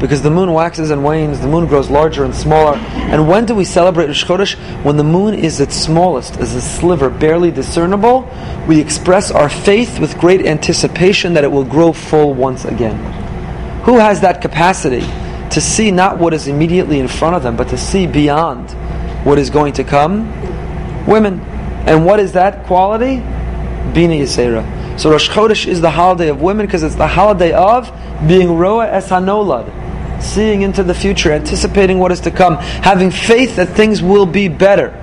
Because 0.01 0.23
the 0.23 0.31
moon 0.31 0.53
waxes 0.53 0.91
and 0.91 1.05
wanes, 1.05 1.41
the 1.41 1.49
moon 1.49 1.67
grows 1.67 1.89
larger 1.89 2.25
and 2.25 2.35
smaller. 2.35 2.77
And 2.77 3.29
when 3.29 3.47
do 3.47 3.55
we 3.55 3.65
celebrate 3.65 4.07
Rosh 4.07 4.25
Chodesh? 4.25 4.83
When 4.85 4.97
the 4.97 5.05
moon 5.05 5.35
is 5.35 5.61
its 5.61 5.75
smallest, 5.75 6.37
as 6.39 6.55
a 6.55 6.61
sliver, 6.61 7.09
barely 7.09 7.51
discernible, 7.51 8.29
we 8.67 8.81
express 8.81 9.31
our 9.31 9.49
faith 9.49 9.99
with 9.99 10.19
great 10.19 10.45
anticipation 10.47 11.35
that 11.35 11.45
it 11.45 11.51
will 11.51 11.65
grow 11.65 11.93
full 11.93 12.35
once 12.35 12.65
again. 12.65 12.97
Who 13.85 13.99
has 13.99 14.21
that 14.23 14.41
capacity 14.41 15.07
to 15.51 15.61
see 15.61 15.91
not 15.91 16.19
what 16.19 16.35
is 16.35 16.49
immediately 16.49 16.99
in 16.99 17.09
front 17.09 17.37
of 17.37 17.43
them, 17.43 17.57
but 17.57 17.69
to 17.69 17.79
see 17.79 18.07
beyond 18.07 18.71
what 19.25 19.39
is 19.39 19.51
going 19.51 19.75
to 19.75 19.85
come? 19.85 20.27
Women. 21.07 21.41
And 21.87 22.05
what 22.05 22.19
is 22.19 22.33
that 22.33 22.67
quality? 22.67 23.17
Bina 23.93 24.15
Yisera. 24.15 24.99
So 24.99 25.11
Rosh 25.11 25.29
Chodesh 25.29 25.67
is 25.67 25.81
the 25.81 25.91
holiday 25.91 26.29
of 26.29 26.41
women 26.41 26.67
because 26.67 26.83
it's 26.83 26.95
the 26.95 27.07
holiday 27.07 27.53
of 27.53 27.93
being 28.27 28.57
Roa 28.57 28.87
Es 28.87 29.09
Hanolad, 29.11 29.67
seeing 30.25 30.63
into 30.63 30.83
the 30.83 30.95
future, 30.95 31.33
anticipating 31.33 31.99
what 31.99 32.13
is 32.13 32.21
to 32.21 32.31
come, 32.31 32.57
having 32.57 33.11
faith 33.11 33.57
that 33.57 33.69
things 33.71 34.03
will 34.03 34.27
be 34.27 34.49
better. 34.49 35.01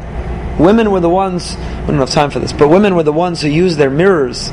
Women 0.60 0.92
were 0.92 1.00
the 1.00 1.10
ones, 1.10 1.56
we 1.56 1.88
don't 1.88 1.98
have 1.98 2.10
time 2.10 2.30
for 2.30 2.40
this, 2.40 2.54
but 2.54 2.68
women 2.68 2.96
were 2.96 3.04
the 3.04 3.14
ones 3.14 3.42
who 3.42 3.48
used 3.48 3.78
their 3.78 3.90
mirrors 3.90 4.50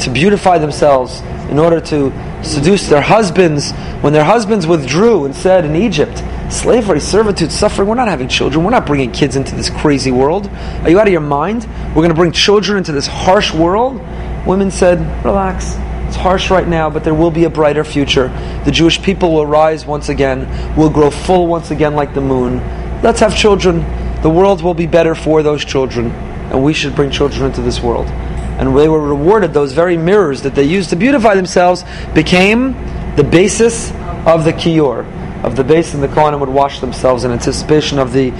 to 0.00 0.10
beautify 0.12 0.58
themselves 0.58 1.20
in 1.50 1.58
order 1.58 1.80
to 1.80 2.12
seduce 2.42 2.88
their 2.88 3.00
husbands. 3.00 3.72
When 4.02 4.12
their 4.12 4.24
husbands 4.24 4.66
withdrew 4.66 5.24
and 5.24 5.34
said 5.34 5.64
in 5.64 5.74
Egypt, 5.74 6.22
slavery, 6.50 7.00
servitude, 7.00 7.50
suffering, 7.50 7.88
we're 7.88 7.94
not 7.94 8.08
having 8.08 8.28
children, 8.28 8.64
we're 8.64 8.70
not 8.70 8.86
bringing 8.86 9.10
kids 9.10 9.36
into 9.36 9.54
this 9.54 9.70
crazy 9.70 10.10
world. 10.10 10.48
Are 10.82 10.90
you 10.90 11.00
out 11.00 11.06
of 11.06 11.12
your 11.12 11.20
mind? 11.20 11.66
We're 11.88 12.02
going 12.02 12.10
to 12.10 12.14
bring 12.14 12.32
children 12.32 12.78
into 12.78 12.92
this 12.92 13.06
harsh 13.06 13.52
world? 13.52 14.00
Women 14.46 14.70
said, 14.70 15.00
relax. 15.24 15.76
Harsh 16.16 16.50
right 16.50 16.66
now, 16.66 16.90
but 16.90 17.04
there 17.04 17.14
will 17.14 17.30
be 17.30 17.44
a 17.44 17.50
brighter 17.50 17.84
future. 17.84 18.28
The 18.64 18.72
Jewish 18.72 19.00
people 19.02 19.32
will 19.32 19.46
rise 19.46 19.86
once 19.86 20.08
again, 20.08 20.76
will 20.76 20.90
grow 20.90 21.10
full 21.10 21.46
once 21.46 21.70
again 21.70 21.94
like 21.94 22.14
the 22.14 22.20
moon. 22.20 22.58
Let's 23.02 23.20
have 23.20 23.36
children. 23.36 23.84
The 24.22 24.30
world 24.30 24.62
will 24.62 24.74
be 24.74 24.86
better 24.86 25.14
for 25.14 25.42
those 25.42 25.64
children, 25.64 26.10
and 26.50 26.64
we 26.64 26.72
should 26.72 26.96
bring 26.96 27.10
children 27.10 27.44
into 27.44 27.62
this 27.62 27.80
world 27.80 28.10
and 28.58 28.76
they 28.76 28.88
were 28.88 29.00
rewarded, 29.00 29.52
those 29.52 29.72
very 29.72 29.96
mirrors 29.96 30.42
that 30.42 30.54
they 30.54 30.64
used 30.64 30.90
to 30.90 30.96
beautify 30.96 31.34
themselves 31.34 31.84
became 32.14 32.72
the 33.16 33.24
basis 33.24 33.90
of 34.24 34.44
the 34.44 34.52
kiyor, 34.52 35.04
of 35.44 35.56
the 35.56 35.64
base, 35.64 35.92
and 35.92 36.02
the 36.02 36.08
Kohanim 36.08 36.40
would 36.40 36.48
wash 36.48 36.80
themselves 36.80 37.24
in 37.24 37.32
anticipation 37.32 37.98
of 37.98 38.12
the. 38.12 38.30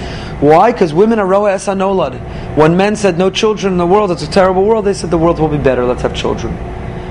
Why? 0.40 0.72
Because 0.72 0.94
women 0.94 1.18
are 1.18 1.26
roa 1.26 1.50
esanolad. 1.50 2.56
When 2.56 2.76
men 2.76 2.96
said 2.96 3.18
no 3.18 3.28
children 3.28 3.74
in 3.74 3.78
the 3.78 3.86
world, 3.86 4.10
it's 4.10 4.22
a 4.22 4.30
terrible 4.30 4.64
world, 4.64 4.86
they 4.86 4.94
said 4.94 5.10
the 5.10 5.18
world 5.18 5.38
will 5.38 5.48
be 5.48 5.58
better, 5.58 5.84
let's 5.84 6.02
have 6.02 6.14
children. 6.14 6.54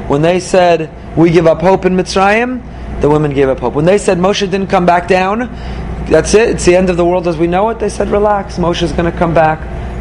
When 0.08 0.22
they 0.22 0.40
said 0.40 0.90
we 1.18 1.32
give 1.32 1.48
up 1.48 1.62
hope 1.62 1.86
in 1.86 1.96
Mitzrayim, 1.96 3.02
the 3.02 3.10
women 3.10 3.34
gave 3.34 3.50
up 3.50 3.60
hope. 3.60 3.74
When 3.74 3.86
they 3.86 3.98
said 3.98 4.18
Moshe 4.18 4.40
didn't 4.40 4.68
come 4.68 4.86
back 4.86 5.08
down, 5.08 5.50
that's 6.10 6.34
it, 6.34 6.50
it's 6.50 6.66
the 6.66 6.76
end 6.76 6.90
of 6.90 6.98
the 6.98 7.06
world 7.06 7.28
as 7.28 7.38
we 7.38 7.48
know 7.48 7.70
it, 7.70 7.80
they 7.80 7.90
said 7.90 8.10
relax, 8.10 8.58
Moshe 8.58 8.84
is 8.84 8.92
going 8.92 9.12
to 9.12 9.18
come 9.18 9.34
back. 9.34 9.60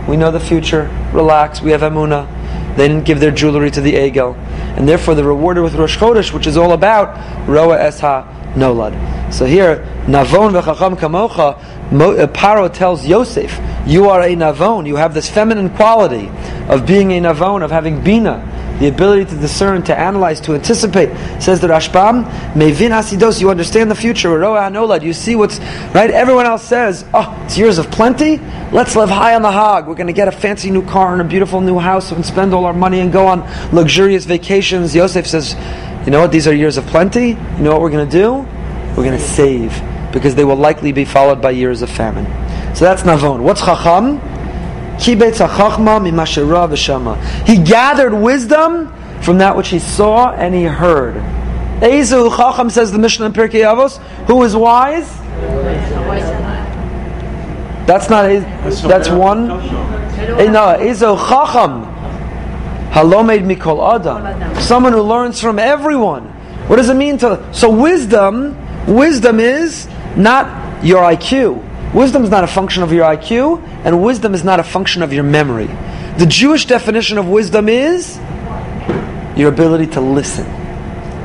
We 0.09 0.19
know 0.19 0.31
the 0.31 0.41
future. 0.41 0.91
Relax. 1.13 1.63
We 1.63 1.71
have 1.71 1.81
Emunah. 1.81 2.77
They 2.77 2.89
didn't 2.89 3.05
give 3.05 3.21
their 3.21 3.31
jewelry 3.31 3.71
to 3.71 3.81
the 3.81 3.95
Egel. 3.95 4.37
And 4.77 4.87
therefore, 4.87 5.15
they're 5.15 5.25
rewarded 5.25 5.63
with 5.63 5.75
Rosh 5.75 5.97
Chodesh, 5.97 6.33
which 6.33 6.47
is 6.47 6.57
all 6.57 6.73
about 6.73 7.17
Roa 7.49 7.79
Esha 7.79 8.27
Nolad. 8.55 9.33
So 9.33 9.47
here, 9.47 9.77
Navon 10.07 10.61
v'chacham 10.61 10.97
kamocha, 10.97 11.57
uh, 11.59 12.27
Paro 12.29 12.73
tells 12.73 13.07
Yosef, 13.07 13.59
you 13.87 14.11
are 14.11 14.21
a 14.23 14.35
Navon, 14.35 14.87
you 14.87 14.97
have 14.97 15.15
this 15.15 15.31
feminine 15.31 15.71
quality 15.71 16.29
of 16.69 16.87
being 16.87 17.13
a 17.13 17.21
Navon, 17.21 17.63
of 17.63 17.71
having 17.71 18.03
Bina, 18.03 18.51
the 18.79 18.89
ability 18.89 19.25
to 19.27 19.37
discern, 19.37 19.83
to 19.85 19.99
analyze, 19.99 20.41
to 20.43 20.55
anticipate. 20.55 21.09
Says 21.41 21.61
the 21.61 21.69
Rashbam, 21.69 22.25
Mevin 22.55 22.91
Asidos, 22.91 23.41
you 23.41 23.51
understand 23.51 23.91
the 23.91 23.95
future, 23.95 24.39
Roa 24.39 24.63
Anolad, 24.63 25.03
you 25.03 25.13
see 25.13 25.37
what's, 25.37 25.59
right? 25.95 26.11
Everyone 26.11 26.47
else 26.47 26.63
says, 26.63 27.05
oh, 27.15 27.41
it's 27.45 27.57
years 27.57 27.79
of 27.79 27.91
plenty, 27.91 28.39
let's 28.73 28.97
live 28.97 29.09
high 29.11 29.35
on 29.35 29.43
the 29.43 29.53
hog, 29.53 29.87
we're 29.87 29.95
going 29.95 30.09
to 30.09 30.13
get 30.13 30.29
a 30.29 30.33
fancy 30.33 30.71
new 30.71 30.85
car 30.85 31.13
and 31.13 31.21
a 31.21 31.25
beautiful 31.25 31.61
new 31.61 31.79
house 31.79 32.11
and 32.13 32.27
spend 32.27 32.53
all 32.53 32.65
our 32.65 32.73
money 32.73 33.01
and 33.01 33.13
go 33.13 33.27
on 33.27 33.41
luxurious 33.73 34.25
vacations. 34.25 34.95
Yosef 34.95 35.27
says, 35.27 35.55
you 36.05 36.11
know 36.11 36.21
what, 36.21 36.33
these 36.33 36.47
are 36.47 36.55
years 36.55 36.77
of 36.77 36.87
plenty, 36.87 37.29
you 37.29 37.59
know 37.59 37.73
what 37.73 37.81
we're 37.81 37.91
going 37.91 38.09
to 38.09 38.19
do? 38.19 38.33
We're 38.97 39.05
going 39.05 39.19
to 39.19 39.25
save, 39.25 39.73
because 40.13 40.35
they 40.35 40.45
will 40.45 40.57
likely 40.57 40.93
be 40.93 41.05
followed 41.05 41.41
by 41.41 41.51
years 41.51 41.83
of 41.83 41.91
famine. 41.91 42.27
So 42.75 42.85
that's 42.85 43.03
Navon. 43.03 43.41
What's 43.41 43.61
Chacham? 43.61 44.21
He 44.99 45.15
gathered 47.59 48.15
wisdom 48.15 48.93
from 49.23 49.39
that 49.39 49.57
which 49.57 49.69
he 49.69 49.79
saw 49.79 50.33
and 50.33 50.55
he 50.55 50.65
heard. 50.65 51.15
Ezu 51.81 52.35
Chacham 52.37 52.71
says 52.71 52.93
the 52.93 52.99
Mishnah 52.99 53.27
in 53.27 53.33
Pirkei 53.33 53.65
Avos. 53.65 53.99
Who 54.27 54.43
is 54.45 54.55
wise? 54.55 55.11
That's 57.87 58.09
not. 58.09 58.29
That's 58.89 59.09
one. 59.09 59.51
Eh, 59.51 60.51
no, 60.51 60.77
Ezu 60.79 61.17
Chacham. 61.29 61.85
Halomed 62.93 63.45
mikol 63.45 63.95
adam. 63.95 64.55
Someone 64.61 64.93
who 64.93 65.03
learns 65.03 65.41
from 65.41 65.59
everyone. 65.59 66.27
What 66.69 66.77
does 66.77 66.89
it 66.89 66.95
mean 66.95 67.19
to? 67.19 67.45
So 67.53 67.69
wisdom, 67.69 68.57
wisdom 68.87 69.41
is 69.41 69.89
not 70.17 70.85
your 70.85 71.03
IQ. 71.03 71.74
Wisdom 71.95 72.25
is 72.25 72.31
not 72.31 72.43
a 72.43 72.49
function 72.49 72.83
of 72.83 72.93
your 72.93 73.05
IQ, 73.05 73.63
and 73.85 74.03
wisdom 74.03 74.35
is 74.35 74.43
not 74.43 74.59
a 74.59 74.65
function 74.65 75.03
of 75.03 75.13
your 75.13 75.23
memory. 75.23 75.69
The 76.19 76.27
Jewish 76.29 76.67
definition 76.67 77.19
of 77.19 77.29
wisdom 77.29 77.69
is 77.69 78.19
your 79.37 79.49
ability 79.49 79.87
to 79.93 80.01
listen, 80.01 80.45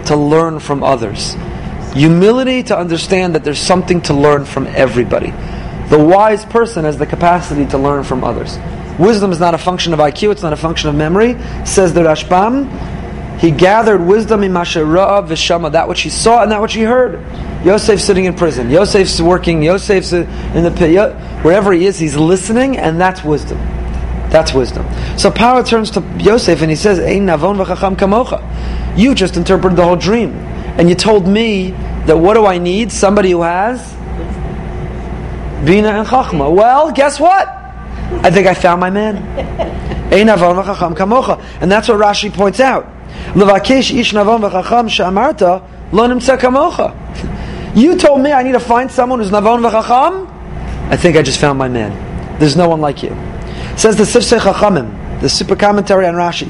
to 0.05 0.15
learn 0.15 0.59
from 0.59 0.83
others. 0.83 1.35
Humility 1.93 2.61
to 2.63 2.77
understand 2.77 3.33
that 3.33 3.43
there's 3.43 3.59
something 3.59 4.01
to 4.01 4.13
learn 4.13 4.45
from 4.45 4.67
everybody. 4.67 5.31
The 5.89 5.97
wise 5.97 6.45
person 6.45 6.85
has 6.85 6.99
the 6.99 7.07
capacity 7.07 7.65
to 7.67 7.79
learn 7.79 8.03
from 8.03 8.23
others. 8.23 8.59
Wisdom 8.99 9.31
is 9.31 9.39
not 9.39 9.55
a 9.55 9.57
function 9.57 9.91
of 9.91 9.99
IQ, 9.99 10.33
it's 10.33 10.43
not 10.43 10.53
a 10.53 10.57
function 10.57 10.89
of 10.89 10.95
memory. 10.95 11.35
Says 11.65 11.95
the 11.95 12.01
Rashbam, 12.01 13.39
he 13.39 13.49
gathered 13.49 14.01
wisdom 14.01 14.43
in 14.43 14.51
Mashara'ah 14.51 15.27
Vishama, 15.27 15.71
that 15.71 15.87
which 15.87 16.01
he 16.01 16.09
saw 16.09 16.43
and 16.43 16.51
that 16.51 16.61
which 16.61 16.73
he 16.73 16.83
heard. 16.83 17.23
Yosef's 17.63 18.03
sitting 18.03 18.25
in 18.25 18.35
prison. 18.35 18.69
Yosef's 18.69 19.19
working. 19.19 19.61
Yosef's 19.61 20.13
in 20.13 20.63
the 20.63 20.71
pit. 20.71 21.13
Wherever 21.43 21.73
he 21.73 21.85
is, 21.85 21.99
he's 21.99 22.15
listening, 22.15 22.77
and 22.77 22.99
that's 22.99 23.23
wisdom. 23.23 23.57
That's 24.29 24.53
wisdom. 24.53 24.85
So 25.17 25.31
Paro 25.31 25.65
turns 25.65 25.89
to 25.91 26.01
Yosef 26.19 26.61
and 26.61 26.69
he 26.69 26.75
says, 26.75 26.99
Ein 26.99 27.25
navon 27.25 27.63
v'chacham 27.63 27.95
kamocha. 27.95 28.97
You 28.97 29.15
just 29.15 29.37
interpreted 29.37 29.77
the 29.77 29.83
whole 29.83 29.95
dream. 29.95 30.33
And 30.77 30.87
you 30.87 30.95
told 30.95 31.27
me 31.27 31.71
that 32.05 32.17
what 32.17 32.35
do 32.35 32.45
I 32.45 32.59
need? 32.59 32.91
Somebody 32.91 33.31
who 33.31 33.41
has 33.41 33.81
Bina 35.65 35.89
and 35.89 36.07
Chachma. 36.07 36.53
Well, 36.53 36.91
guess 36.91 37.19
what? 37.19 37.47
I 37.47 38.29
think 38.29 38.47
I 38.47 38.53
found 38.53 38.79
my 38.79 38.91
man. 38.91 39.17
Ein 40.13 40.27
navon 40.27 40.63
v'chacham 40.63 40.95
kamocha. 40.95 41.43
And 41.59 41.71
that's 41.71 41.87
what 41.87 41.99
Rashi 41.99 42.31
points 42.31 42.59
out. 42.59 42.85
Levakesh 43.33 43.97
ish 43.97 44.13
navon 44.13 44.47
v'chacham 44.47 44.89
she'amarta 44.89 45.63
lo 45.91 46.07
nimtza 46.07 46.37
kamocha. 46.37 46.95
You 47.75 47.97
told 47.97 48.21
me 48.21 48.31
I 48.31 48.43
need 48.43 48.53
to 48.53 48.59
find 48.59 48.91
someone 48.91 49.19
who's 49.19 49.29
Navon 49.29 49.61
v'chacham. 49.69 50.27
I 50.89 50.97
think 50.97 51.15
I 51.15 51.21
just 51.21 51.39
found 51.39 51.59
my 51.59 51.69
man. 51.69 51.93
There's 52.39 52.55
no 52.55 52.67
one 52.67 52.81
like 52.81 53.03
you. 53.03 53.09
Says 53.77 53.95
the 53.95 54.03
Sifsei 54.03 54.39
Chachamim, 54.39 55.21
the 55.21 55.29
super 55.29 55.55
commentary 55.55 56.07
on 56.07 56.15
Rashi. 56.15 56.49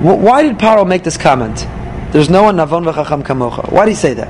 Why 0.00 0.42
did 0.42 0.58
Paro 0.58 0.86
make 0.86 1.02
this 1.02 1.16
comment? 1.16 1.66
There's 2.12 2.30
no 2.30 2.44
one 2.44 2.56
Navon 2.56 2.84
v'chacham 2.90 3.22
kamocha. 3.22 3.72
Why 3.72 3.84
did 3.84 3.90
he 3.92 3.96
say 3.96 4.14
that? 4.14 4.28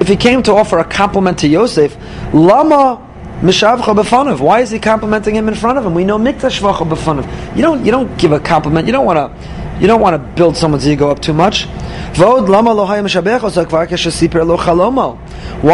If 0.00 0.08
he 0.08 0.16
came 0.16 0.42
to 0.44 0.54
offer 0.54 0.78
a 0.78 0.84
compliment 0.84 1.38
to 1.38 1.48
Yosef, 1.48 1.96
lama 2.32 3.04
mishavcha 3.40 3.94
b'fanav. 3.96 4.40
Why 4.40 4.60
is 4.60 4.70
he 4.70 4.78
complimenting 4.78 5.34
him 5.34 5.48
in 5.48 5.54
front 5.54 5.78
of 5.78 5.86
him? 5.86 5.94
We 5.94 6.04
know 6.04 6.18
mikdash 6.18 6.60
b'fanav. 6.60 7.56
You 7.56 7.62
don't 7.62 7.84
you 7.84 7.90
don't 7.90 8.16
give 8.18 8.32
a 8.32 8.40
compliment. 8.40 8.86
You 8.86 8.92
don't 8.92 9.06
want 9.06 9.16
to 9.16 9.32
you 9.79 9.87
don't 9.87 10.01
want 10.01 10.13
to 10.15 10.19
build 10.19 10.55
someone's 10.55 10.87
ego 10.87 11.09
up 11.09 11.19
too 11.19 11.33
much. 11.33 11.67
Why 12.15 12.41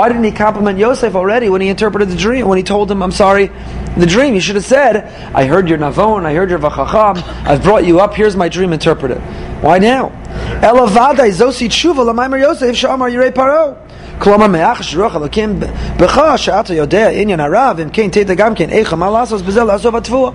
didn't 0.07 0.23
he 0.23 0.31
compliment 0.31 0.79
Yosef 0.79 1.15
already 1.15 1.49
when 1.49 1.59
he 1.61 1.67
interpreted 1.67 2.09
the 2.09 2.15
dream? 2.15 2.47
When 2.47 2.57
he 2.57 2.63
told 2.63 2.89
him, 2.89 3.03
"I'm 3.03 3.11
sorry, 3.11 3.51
the 3.97 4.05
dream." 4.05 4.35
He 4.35 4.39
should 4.39 4.55
have 4.55 4.65
said, 4.65 5.05
"I 5.33 5.43
heard 5.45 5.67
your 5.67 5.77
navon, 5.77 6.25
I 6.25 6.33
heard 6.33 6.49
your 6.49 6.59
vachacham. 6.59 7.21
I've 7.45 7.61
brought 7.61 7.83
you 7.85 7.99
up. 7.99 8.13
Here's 8.13 8.37
my 8.37 8.47
dream 8.47 8.71
interpreted." 8.71 9.19
Why 9.61 9.79
now? 9.79 10.13
Elavadai 10.61 11.31
zosi 11.31 11.67
tshuva 11.67 12.05
l'maimer 12.05 12.39
Yosef 12.39 12.73
shamar 12.75 13.09
yirei 13.11 13.33
paro. 13.33 13.75
כלומר 14.19 14.47
מאח 14.47 14.81
שרוח 14.81 15.15
אלוקים 15.15 15.59
בך 15.97 16.21
שאתה 16.35 16.73
יודע 16.73 17.09
עניין 17.09 17.39
הרב 17.39 17.79
אם 17.81 17.89
כן 17.93 18.07
תדע 18.11 18.33
גם 18.33 18.55
כן 18.55 18.69
איך 18.69 18.93
מה 18.93 19.09
לעשות 19.09 19.41
בזה 19.41 19.63
לעזוב 19.63 19.95
התבואה. 19.95 20.31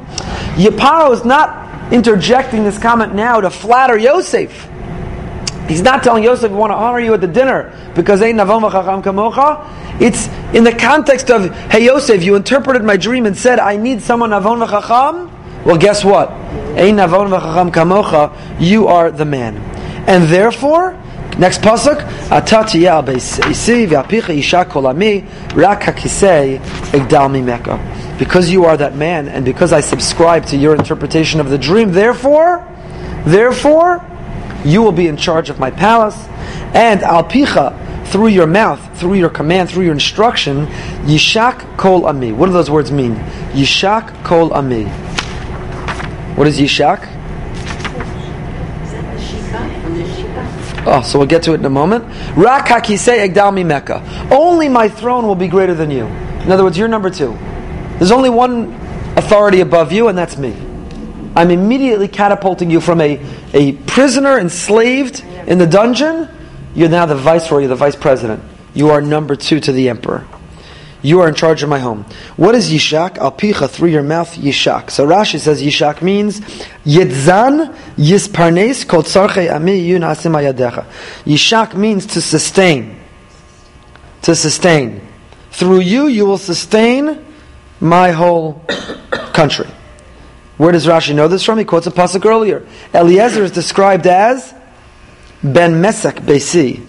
Yiparo 0.57 1.13
is 1.13 1.25
not 1.25 1.49
interjecting 1.92 2.64
this 2.64 2.78
comment 2.78 3.16
now 3.16 3.42
to 3.42 3.50
flatter 3.50 3.98
Yosef. 3.98 4.70
He's 5.68 5.82
not 5.84 6.02
telling 6.04 6.24
Yosef, 6.24 6.50
we 6.50 6.58
want 6.58 6.72
to 6.72 6.76
honor 6.76 7.00
you 7.00 7.14
at 7.14 7.22
the 7.22 7.28
dinner 7.28 7.72
because 7.94 8.22
ain't 8.24 8.40
kamocha. 8.40 10.02
It's 10.02 10.28
in 10.56 10.64
the 10.64 10.72
context 10.72 11.30
of, 11.30 11.54
hey 11.70 11.86
Yosef, 11.86 12.24
you 12.24 12.36
interpreted 12.36 12.84
my 12.84 12.98
dream 12.98 13.28
and 13.28 13.38
said, 13.38 13.60
I 13.60 13.76
need 13.76 14.02
someone 14.02 14.32
navon 14.32 14.66
v'chacham. 14.66 15.30
Well, 15.66 15.78
guess 15.78 16.04
what? 16.04 16.32
Ain't 16.76 16.98
navon 16.98 17.30
v'chacham 17.30 17.72
kamocha. 17.72 18.60
You 18.60 18.88
are 18.88 19.12
the 19.12 19.26
man, 19.26 19.58
and 20.08 20.24
therefore, 20.28 21.00
Next 21.40 21.62
pasuk, 21.62 22.02
Atati 22.28 22.86
al 22.86 23.02
beisi 23.02 23.88
v'apicha 23.88 24.38
isha 24.38 24.66
kolami 24.66 25.26
rak 25.56 25.84
hakisei 25.84 26.60
egdal 26.92 27.30
mimeka. 27.32 27.80
Because 28.20 28.50
you 28.50 28.66
are 28.66 28.76
that 28.76 28.98
man, 28.98 29.30
and 29.30 29.46
because 29.46 29.72
I 29.72 29.80
subscribe 29.80 30.46
to 30.48 30.58
your 30.58 30.76
interpretation 30.76 31.40
of 31.40 31.50
the 31.50 31.58
dream, 31.58 31.94
therefore, 31.94 32.68
therefore, 33.26 34.06
you 34.66 34.82
will 34.82 34.92
be 34.92 35.08
in 35.08 35.16
charge 35.16 35.50
of 35.50 35.60
my 35.60 35.72
palace, 35.72 36.18
and 36.74 37.00
alpicha 37.00 37.74
through 38.08 38.28
your 38.28 38.48
mouth, 38.48 39.00
through 39.00 39.14
your 39.14 39.30
command, 39.30 39.70
through 39.70 39.86
your 39.86 39.94
instruction, 39.94 40.66
yishak 41.06 41.78
kol 41.78 42.06
ami. 42.06 42.34
What 42.34 42.48
do 42.48 42.52
those 42.52 42.70
words 42.70 42.92
mean? 42.92 43.16
Yishak 43.54 44.26
kol 44.26 44.54
ami. 44.54 44.84
What 46.36 46.48
is 46.48 46.60
yishak? 46.60 47.19
Oh, 50.86 51.02
so 51.02 51.20
we'll 51.20 51.28
get 51.28 51.44
to 51.44 51.54
it 51.54 51.60
in 51.60 51.66
a 51.66 51.70
moment. 51.70 52.06
Mimeka. 53.52 54.32
Only 54.32 54.70
my 54.70 54.88
throne 54.88 55.28
will 55.28 55.36
be 55.36 55.48
greater 55.48 55.74
than 55.74 55.92
you. 55.92 56.06
In 56.06 56.52
other 56.52 56.64
words, 56.64 56.78
you're 56.78 56.88
number 56.88 57.10
two. 57.10 57.38
There's 57.98 58.12
only 58.12 58.30
one 58.30 58.74
authority 59.18 59.60
above 59.60 59.92
you, 59.92 60.08
and 60.08 60.18
that's 60.18 60.38
me. 60.38 60.56
I'm 61.36 61.52
immediately 61.52 62.08
catapulting 62.08 62.72
you 62.72 62.82
from 62.82 63.02
a, 63.02 63.20
a 63.54 63.74
prisoner 63.74 64.40
enslaved 64.40 65.24
in 65.48 65.58
the 65.58 65.68
dungeon. 65.68 66.28
You're 66.74 66.90
now 66.90 67.06
the 67.06 67.16
viceroy, 67.16 67.60
you're 67.60 67.70
the 67.70 67.76
vice 67.76 67.96
president. 67.96 68.44
You 68.74 68.90
are 68.92 69.02
number 69.02 69.36
two 69.36 69.60
to 69.60 69.72
the 69.72 69.90
emperor. 69.90 70.26
You 71.02 71.22
are 71.22 71.30
in 71.30 71.36
charge 71.36 71.64
of 71.64 71.70
my 71.70 71.80
home. 71.80 72.06
What 72.36 72.56
is 72.56 72.70
Yishak? 72.70 73.18
Alpicha, 73.18 73.70
through 73.70 73.90
your 73.90 74.04
mouth, 74.04 74.36
Yishak. 74.36 74.90
So 74.92 75.08
Rashi 75.08 75.40
says 75.40 75.62
Yishak 75.62 76.02
means 76.02 76.42
Yitzan 76.86 77.74
Yisparnes 77.96 78.86
called 78.86 79.06
Tzarche 79.06 79.54
Ami 79.54 79.80
Yun 79.80 80.02
Asim 80.02 80.36
Yishak 81.24 81.74
means 81.76 82.06
to 82.08 82.22
sustain. 82.22 83.00
To 84.24 84.36
sustain. 84.36 85.08
Through 85.52 85.80
you, 85.80 86.08
you 86.08 86.26
will 86.26 86.38
sustain 86.38 87.26
my 87.80 88.12
whole 88.12 88.66
country. 89.34 89.68
Where 90.58 90.74
does 90.74 90.86
Rashi 90.86 91.16
know 91.16 91.30
this 91.30 91.46
from? 91.46 91.58
He 91.58 91.64
quotes 91.64 91.88
a 91.88 91.92
pasuk 91.92 92.26
earlier. 92.26 92.68
Eliezer 92.94 93.46
is 93.46 93.52
described 93.52 94.06
as 94.06 94.54
Ben 95.42 95.82
Mesek 95.82 96.16
Besi. 96.16 96.86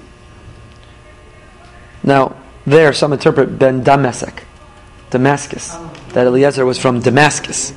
Now, 2.03 2.40
there, 2.71 2.93
some 2.93 3.13
interpret 3.13 3.59
Ben 3.59 3.85
Damesek, 3.85 4.45
Damascus. 5.11 5.77
That 6.13 6.27
Eliezer 6.27 6.65
was 6.65 6.79
from 6.79 7.01
Damascus. 7.01 7.73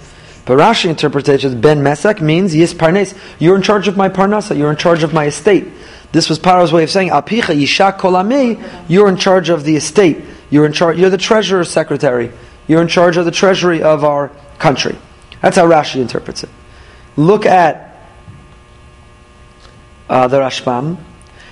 But 0.46 0.58
Rashi 0.58 0.90
interpretation 0.90 1.62
Ben 1.62 1.80
Mesek 1.80 2.20
means 2.20 2.54
Yis 2.54 2.74
Parnes. 2.74 3.14
You're 3.40 3.56
in 3.56 3.62
charge 3.62 3.88
of 3.88 3.96
my 3.96 4.10
Parnasa. 4.10 4.58
You're 4.58 4.72
in 4.72 4.78
charge 4.78 5.04
of 5.04 5.14
my 5.14 5.26
estate. 5.26 5.68
This 6.12 6.30
was 6.30 6.38
Paro's 6.38 6.74
way 6.74 6.84
of 6.84 6.92
saying 6.92 7.10
Apicha 7.10 7.56
Yishak 7.56 7.98
Kolami. 7.98 8.62
You're 8.90 9.08
in 9.08 9.18
charge 9.18 9.50
of 9.50 9.64
the 9.64 9.76
estate. 9.76 10.24
You're 10.50 10.66
in 10.66 10.74
charge. 10.74 10.98
You're 10.98 11.10
the 11.10 11.18
treasurer 11.18 11.64
secretary. 11.64 12.32
You're 12.68 12.82
in 12.82 12.88
charge 12.88 13.18
of 13.18 13.26
the 13.26 13.32
treasury 13.32 13.82
of 13.82 14.04
our 14.04 14.30
country. 14.60 14.98
That's 15.42 15.58
how 15.58 15.66
Rashi 15.66 16.02
interprets 16.02 16.44
it. 16.44 16.50
Look 17.16 17.46
at 17.46 17.98
uh, 20.10 20.28
the 20.28 20.40
Rashbam. 20.40 20.98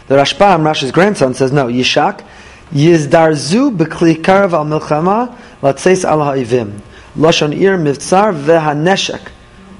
The 0.08 0.16
Rashbam, 0.16 0.62
Rashi's 0.62 0.92
grandson, 0.92 1.34
says 1.34 1.52
no. 1.52 1.68
Yishak 1.68 2.26
Yizdarzu 2.74 3.76
b'kli 3.76 4.28
al 4.28 4.66
milchama 4.66 5.36
latzeis 5.62 6.06
al 6.06 6.20
ha'ivim. 6.20 6.82
Lashon 7.18 7.54
ir 7.54 7.78
mivtzar 7.78 8.34
ve'haneshek. 8.34 9.30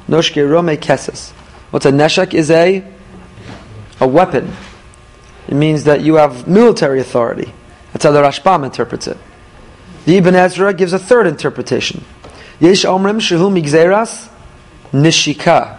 Noshke 0.10 0.50
rome 0.50 0.78
keses. 0.78 1.32
What's 1.72 1.86
a 1.86 1.92
neshek? 1.92 2.34
Is 2.34 2.52
a 2.52 2.84
a 4.02 4.08
weapon. 4.08 4.52
It 5.48 5.54
means 5.54 5.86
that 5.86 6.02
you 6.02 6.16
have 6.16 6.48
military 6.48 7.00
authority. 7.00 7.54
That's 7.94 8.04
how 8.04 8.12
the 8.12 8.22
Rashbam 8.22 8.66
interprets 8.66 9.08
it. 9.08 9.18
The 10.06 10.18
Ibn 10.18 10.36
Ezra 10.36 10.74
gives 10.74 10.94
a 10.94 11.00
third 11.00 11.28
interpretation. 11.28 12.04
Yesh 12.60 12.84
omrim 12.84 13.20
shehu 13.20 13.52
migzeras 13.52 14.30
nishika. 14.92 15.78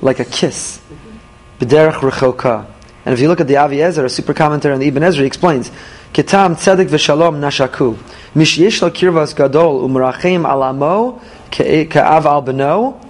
Like 0.00 0.20
a 0.20 0.24
kiss. 0.24 0.80
B'derech 1.58 1.94
rechoka. 1.94 2.66
And 3.04 3.14
if 3.14 3.20
you 3.20 3.28
look 3.28 3.40
at 3.40 3.48
the 3.48 3.56
Avi 3.56 3.82
Ezer, 3.82 4.04
a 4.04 4.10
super 4.10 4.34
commentary 4.34 4.74
on 4.74 4.80
the 4.80 4.86
Ibn 4.88 5.02
Ezra, 5.02 5.22
he 5.22 5.26
explains 5.26 5.70
Kitam 6.12 6.56
tzedek 6.56 6.88
v'shalom 6.88 7.38
nashaku. 7.38 7.96
Mish 8.34 8.58
yesh 8.58 8.82
lo 8.82 8.90
kirvas 8.90 9.36
gadol 9.36 9.86
u'merachem 9.86 10.48
alamo 10.48 11.20
ka'av 11.50 12.26
al 12.26 12.42
beno 12.42 13.00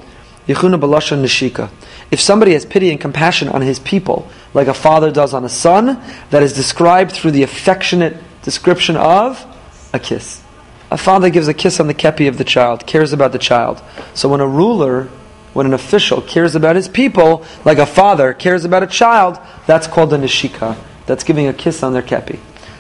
yichuna 0.47 0.79
b'lashon 0.81 1.23
neshika. 1.23 1.71
If 2.11 2.21
somebody 2.21 2.55
has 2.55 2.65
pity 2.65 2.91
and 2.91 3.01
compassion 3.01 3.49
on 3.49 3.61
his 3.63 3.79
people, 3.79 4.29
like 4.55 4.67
a 4.67 4.75
father 4.75 5.11
does 5.11 5.35
on 5.35 5.45
a 5.45 5.49
son, 5.49 6.03
that 6.31 6.43
is 6.43 6.55
described 6.55 7.13
through 7.13 7.33
the 7.33 7.43
affectionate 7.43 8.17
description 8.43 8.97
of 8.97 9.45
a 9.93 9.99
kiss. 9.99 10.43
A 10.91 10.97
father 10.97 11.29
gives 11.29 11.49
a 11.49 11.55
kiss 11.55 11.81
on 11.81 11.87
the 11.87 11.95
kepi 11.95 12.29
of 12.29 12.39
the 12.39 12.45
child, 12.45 12.87
cares 12.87 13.13
about 13.13 13.33
the 13.33 13.39
child. 13.39 13.83
So 14.15 14.29
when 14.29 14.41
a 14.41 14.47
ruler, 14.47 15.05
when 15.53 15.67
an 15.67 15.75
official 15.75 16.23
cares 16.23 16.55
about 16.55 16.77
his 16.77 16.89
people, 16.89 17.45
like 17.65 17.79
a 17.79 17.87
father 17.87 18.33
cares 18.33 18.65
about 18.65 18.83
a 18.83 18.87
child, 18.87 19.39
that's 19.67 19.87
called 19.87 20.13
a 20.15 20.19
neshika. 20.19 20.77
That's 21.05 21.25
giving 21.25 21.47
a 21.47 21.53
kiss 21.53 21.83
on 21.83 21.93
their 21.93 22.03
kepi. 22.03 22.39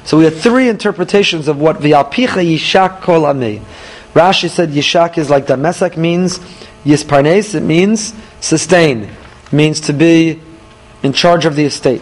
So 0.08 0.16
we 0.16 0.24
had 0.24 0.36
three 0.36 0.70
interpretations 0.70 1.48
of 1.48 1.60
what 1.60 1.80
v'alpicha 1.80 2.42
yishak 2.42 3.02
kol 3.02 3.24
amei. 3.24 3.60
Rashi 4.14 4.48
said 4.48 4.70
yishak 4.70 5.18
is 5.18 5.28
like 5.28 5.44
damesak 5.44 5.98
means 5.98 6.38
yisparnes. 6.82 7.54
It 7.54 7.60
means 7.60 8.14
sustain. 8.40 9.10
Means 9.52 9.80
to 9.80 9.92
be 9.92 10.40
in 11.02 11.12
charge 11.12 11.44
of 11.44 11.56
the 11.56 11.66
estate. 11.66 12.00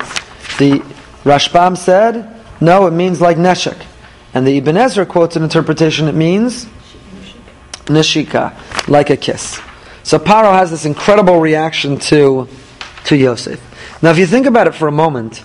The 0.61 0.85
Rashbam 1.25 1.77
said 1.77 2.33
no. 2.61 2.87
It 2.87 2.92
means 2.92 3.21
like 3.21 3.38
neshek. 3.38 3.85
And 4.33 4.47
the 4.47 4.57
Ibn 4.59 4.77
Ezra 4.77 5.05
quotes 5.05 5.35
an 5.35 5.42
interpretation. 5.42 6.07
It 6.07 6.14
means 6.14 6.66
neshika, 7.87 8.55
like 8.87 9.11
a 9.11 9.16
kiss. 9.16 9.61
So 10.05 10.21
Paro 10.21 10.53
has 10.53 10.71
this 10.71 10.85
incredible 10.85 11.40
reaction 11.40 11.99
to 11.99 12.47
to 13.07 13.16
Yosef. 13.16 13.61
Now, 14.01 14.11
if 14.12 14.19
you 14.19 14.27
think 14.27 14.47
about 14.47 14.69
it 14.69 14.77
for 14.77 14.87
a 14.87 14.92
moment. 14.92 15.42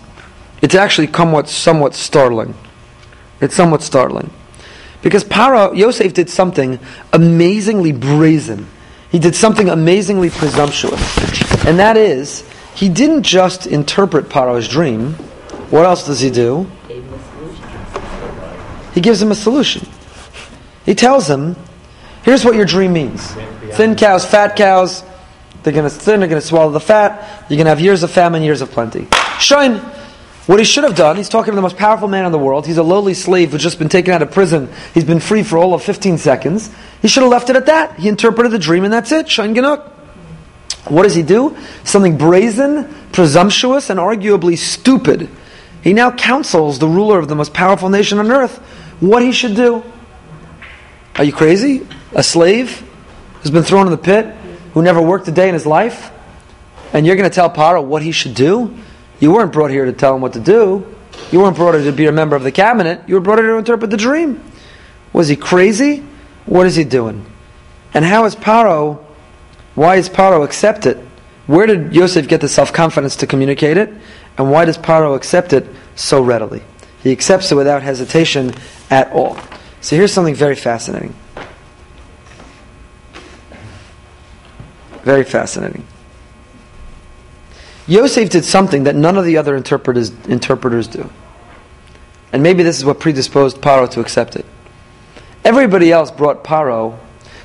It's 0.61 0.75
actually 0.75 1.11
somewhat, 1.11 1.49
somewhat 1.49 1.95
startling. 1.95 2.53
It's 3.39 3.55
somewhat 3.55 3.81
startling. 3.81 4.29
Because 5.01 5.23
Paro, 5.23 5.75
Yosef 5.75 6.13
did 6.13 6.29
something 6.29 6.79
amazingly 7.11 7.91
brazen. 7.91 8.67
He 9.11 9.19
did 9.19 9.35
something 9.35 9.69
amazingly 9.69 10.29
presumptuous. 10.29 11.01
And 11.65 11.79
that 11.79 11.97
is, 11.97 12.47
he 12.75 12.87
didn't 12.87 13.23
just 13.23 13.67
interpret 13.67 14.29
Paro's 14.29 14.67
dream. 14.67 15.13
What 15.71 15.85
else 15.85 16.05
does 16.05 16.19
he 16.19 16.29
do? 16.29 16.69
He 18.93 19.01
gives 19.01 19.21
him 19.21 19.31
a 19.31 19.35
solution. 19.35 19.87
He 20.85 20.95
tells 20.95 21.29
him, 21.29 21.55
here's 22.23 22.45
what 22.45 22.55
your 22.55 22.65
dream 22.65 22.93
means. 22.93 23.25
Thin 23.71 23.95
cows, 23.95 24.25
fat 24.25 24.55
cows, 24.55 25.03
they're 25.63 25.73
going 25.73 25.89
to 25.89 25.95
thin, 25.95 26.19
they're 26.19 26.29
to 26.29 26.41
swallow 26.41 26.71
the 26.71 26.79
fat, 26.79 27.45
you're 27.49 27.57
going 27.57 27.65
to 27.65 27.69
have 27.69 27.79
years 27.79 28.03
of 28.03 28.11
famine, 28.11 28.43
years 28.43 28.61
of 28.61 28.71
plenty. 28.71 29.07
Shine, 29.39 29.81
what 30.47 30.59
he 30.59 30.65
should 30.65 30.83
have 30.83 30.95
done, 30.95 31.17
he's 31.17 31.29
talking 31.29 31.51
to 31.51 31.55
the 31.55 31.61
most 31.61 31.77
powerful 31.77 32.07
man 32.07 32.25
in 32.25 32.31
the 32.31 32.39
world. 32.39 32.65
He's 32.65 32.77
a 32.77 32.83
lowly 32.83 33.13
slave 33.13 33.51
who's 33.51 33.61
just 33.61 33.77
been 33.77 33.89
taken 33.89 34.13
out 34.13 34.21
of 34.21 34.31
prison. 34.31 34.69
He's 34.93 35.03
been 35.03 35.19
free 35.19 35.43
for 35.43 35.57
all 35.57 35.73
of 35.73 35.83
15 35.83 36.17
seconds. 36.17 36.71
He 37.01 37.07
should 37.07 37.23
have 37.23 37.31
left 37.31 37.49
it 37.49 37.55
at 37.55 37.67
that. 37.67 37.99
He 37.99 38.07
interpreted 38.07 38.51
the 38.51 38.59
dream 38.59 38.83
and 38.83 38.91
that's 38.91 39.11
it. 39.11 39.27
Shain 39.27 39.55
Ganuk. 39.55 39.87
What 40.89 41.03
does 41.03 41.13
he 41.13 41.21
do? 41.21 41.55
Something 41.83 42.17
brazen, 42.17 42.91
presumptuous, 43.11 43.89
and 43.91 43.99
arguably 43.99 44.57
stupid. 44.57 45.29
He 45.83 45.93
now 45.93 46.11
counsels 46.11 46.79
the 46.79 46.87
ruler 46.87 47.19
of 47.19 47.27
the 47.27 47.35
most 47.35 47.53
powerful 47.53 47.89
nation 47.89 48.17
on 48.17 48.31
earth 48.31 48.57
what 48.99 49.21
he 49.21 49.31
should 49.31 49.55
do. 49.55 49.83
Are 51.15 51.23
you 51.23 51.33
crazy? 51.33 51.85
A 52.13 52.23
slave 52.23 52.87
who's 53.41 53.51
been 53.51 53.63
thrown 53.63 53.85
in 53.87 53.91
the 53.91 53.97
pit, 53.97 54.25
who 54.73 54.81
never 54.81 55.01
worked 55.01 55.27
a 55.27 55.31
day 55.31 55.47
in 55.47 55.53
his 55.53 55.65
life? 55.65 56.11
And 56.93 57.05
you're 57.05 57.15
going 57.15 57.29
to 57.29 57.33
tell 57.33 57.49
Paro 57.49 57.83
what 57.83 58.01
he 58.01 58.11
should 58.11 58.35
do? 58.35 58.77
You 59.21 59.31
weren't 59.31 59.53
brought 59.53 59.71
here 59.71 59.85
to 59.85 59.93
tell 59.93 60.15
him 60.15 60.21
what 60.21 60.33
to 60.33 60.41
do. 60.41 60.85
You 61.31 61.39
weren't 61.39 61.55
brought 61.55 61.75
here 61.75 61.85
to 61.85 61.91
be 61.93 62.07
a 62.07 62.11
member 62.11 62.35
of 62.35 62.43
the 62.43 62.51
cabinet. 62.51 63.07
You 63.07 63.15
were 63.15 63.21
brought 63.21 63.37
here 63.37 63.47
to 63.47 63.57
interpret 63.57 63.91
the 63.91 63.97
dream. 63.97 64.43
Was 65.13 65.29
he 65.29 65.35
crazy? 65.35 66.03
What 66.45 66.65
is 66.65 66.75
he 66.75 66.83
doing? 66.83 67.25
And 67.93 68.03
how 68.03 68.25
is 68.25 68.35
Paro, 68.35 69.03
why 69.75 69.97
is 69.97 70.09
Paro 70.09 70.43
accept 70.43 70.85
it? 70.85 70.97
Where 71.45 71.67
did 71.67 71.93
Yosef 71.93 72.27
get 72.27 72.41
the 72.41 72.49
self 72.49 72.73
confidence 72.73 73.15
to 73.17 73.27
communicate 73.27 73.77
it? 73.77 73.93
And 74.37 74.49
why 74.49 74.65
does 74.65 74.77
Paro 74.77 75.15
accept 75.15 75.53
it 75.53 75.67
so 75.95 76.21
readily? 76.21 76.63
He 77.03 77.11
accepts 77.11 77.51
it 77.51 77.55
without 77.55 77.83
hesitation 77.83 78.53
at 78.89 79.11
all. 79.11 79.37
So 79.81 79.95
here's 79.95 80.13
something 80.13 80.35
very 80.35 80.55
fascinating. 80.55 81.13
Very 85.03 85.23
fascinating. 85.23 85.85
Yosef 87.87 88.29
did 88.29 88.45
something 88.45 88.83
that 88.83 88.95
none 88.95 89.17
of 89.17 89.25
the 89.25 89.37
other 89.37 89.55
interpreters, 89.55 90.11
interpreters 90.25 90.87
do. 90.87 91.09
And 92.31 92.43
maybe 92.43 92.63
this 92.63 92.77
is 92.77 92.85
what 92.85 92.99
predisposed 92.99 93.57
Paro 93.57 93.89
to 93.91 93.99
accept 93.99 94.35
it. 94.35 94.45
Everybody 95.43 95.91
else 95.91 96.11
brought 96.11 96.43
Paro. 96.43 96.97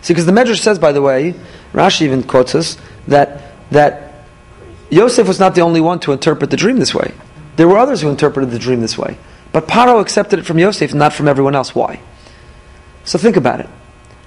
See, 0.03 0.13
because 0.13 0.27
the 0.27 0.33
Medrash 0.33 0.61
says, 0.61 0.79
by 0.79 0.93
the 0.93 1.03
way, 1.03 1.35
Rashi 1.73 2.03
even 2.03 2.23
quotes 2.23 2.55
us, 2.55 2.77
that, 3.09 3.43
that 3.71 4.27
Yosef 4.91 5.27
was 5.27 5.41
not 5.41 5.55
the 5.55 5.63
only 5.63 5.81
one 5.81 5.99
to 6.01 6.13
interpret 6.13 6.51
the 6.51 6.57
dream 6.57 6.79
this 6.79 6.95
way. 6.95 7.13
There 7.57 7.67
were 7.67 7.79
others 7.79 8.03
who 8.03 8.09
interpreted 8.09 8.51
the 8.51 8.59
dream 8.59 8.81
this 8.81 8.97
way. 8.97 9.19
But 9.53 9.67
Paro 9.67 10.01
accepted 10.01 10.39
it 10.39 10.45
from 10.45 10.59
Yosef, 10.59 10.93
not 10.93 11.13
from 11.13 11.29
everyone 11.29 11.55
else. 11.55 11.75
Why? 11.75 12.01
So 13.05 13.19
think 13.19 13.37
about 13.37 13.61
it. 13.61 13.69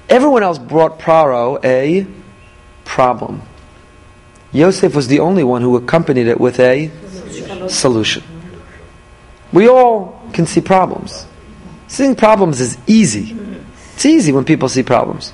Everyone 0.09 0.41
else 0.41 0.57
brought 0.57 0.99
Paro 0.99 1.63
a 1.63 2.07
problem. 2.83 3.43
Yosef 4.51 4.95
was 4.95 5.07
the 5.07 5.19
only 5.19 5.43
one 5.43 5.61
who 5.61 5.75
accompanied 5.77 6.27
it 6.27 6.39
with 6.39 6.59
a 6.59 6.91
solution. 7.69 8.23
We 9.51 9.67
all 9.67 10.21
can 10.33 10.45
see 10.45 10.61
problems. 10.61 11.25
Seeing 11.87 12.15
problems 12.15 12.61
is 12.61 12.77
easy. 12.87 13.35
It's 13.95 14.05
easy 14.05 14.31
when 14.31 14.45
people 14.45 14.69
see 14.69 14.83
problems. 14.83 15.33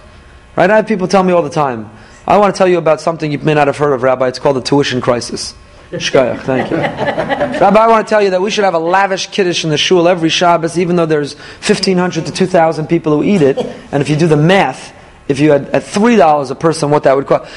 Right? 0.56 0.70
I 0.70 0.78
have 0.78 0.88
people 0.88 1.08
tell 1.08 1.24
me 1.24 1.34
all 1.34 1.42
the 1.42 1.50
time, 1.50 1.90
I 2.28 2.38
want 2.38 2.56
to 2.56 2.58
tell 2.58 2.68
you 2.68 2.78
about 2.78 3.02
something 3.02 3.32
you 3.32 3.38
may 3.40 3.54
not 3.54 3.68
have 3.68 3.78
heard 3.78 3.94
of, 3.94 4.02
Rabbi. 4.02 4.28
It's 4.28 4.40
called 4.40 4.56
the 4.56 4.62
tuition 4.62 5.00
crisis. 5.00 5.54
Shkoyach, 5.92 6.42
thank 6.42 6.72
you. 6.72 6.78
Rabbi, 6.78 7.80
I 7.80 7.88
want 7.88 8.08
to 8.08 8.10
tell 8.10 8.22
you 8.22 8.32
that 8.32 8.42
we 8.42 8.50
should 8.50 8.64
have 8.64 8.74
a 8.74 8.80
lavish 8.80 9.28
kiddush 9.28 9.64
in 9.64 9.70
the 9.70 9.78
shul 9.78 10.08
every 10.08 10.30
Shabbos, 10.30 10.80
even 10.80 10.96
though 10.96 11.06
there's 11.06 11.36
1,500 11.36 12.26
to 12.26 12.32
2,000 12.32 12.88
people 12.88 13.16
who 13.16 13.24
eat 13.24 13.44
it. 13.44 13.58
And 13.92 14.02
if 14.02 14.10
you 14.10 14.16
do 14.16 14.28
the 14.28 14.38
math, 14.38 14.94
if 15.28 15.40
you 15.40 15.52
had 15.52 15.70
at 15.70 15.84
$3 15.84 16.52
a 16.52 16.56
person, 16.56 16.90
what 16.90 17.04
that 17.04 17.16
would 17.16 17.28
cost. 17.28 17.52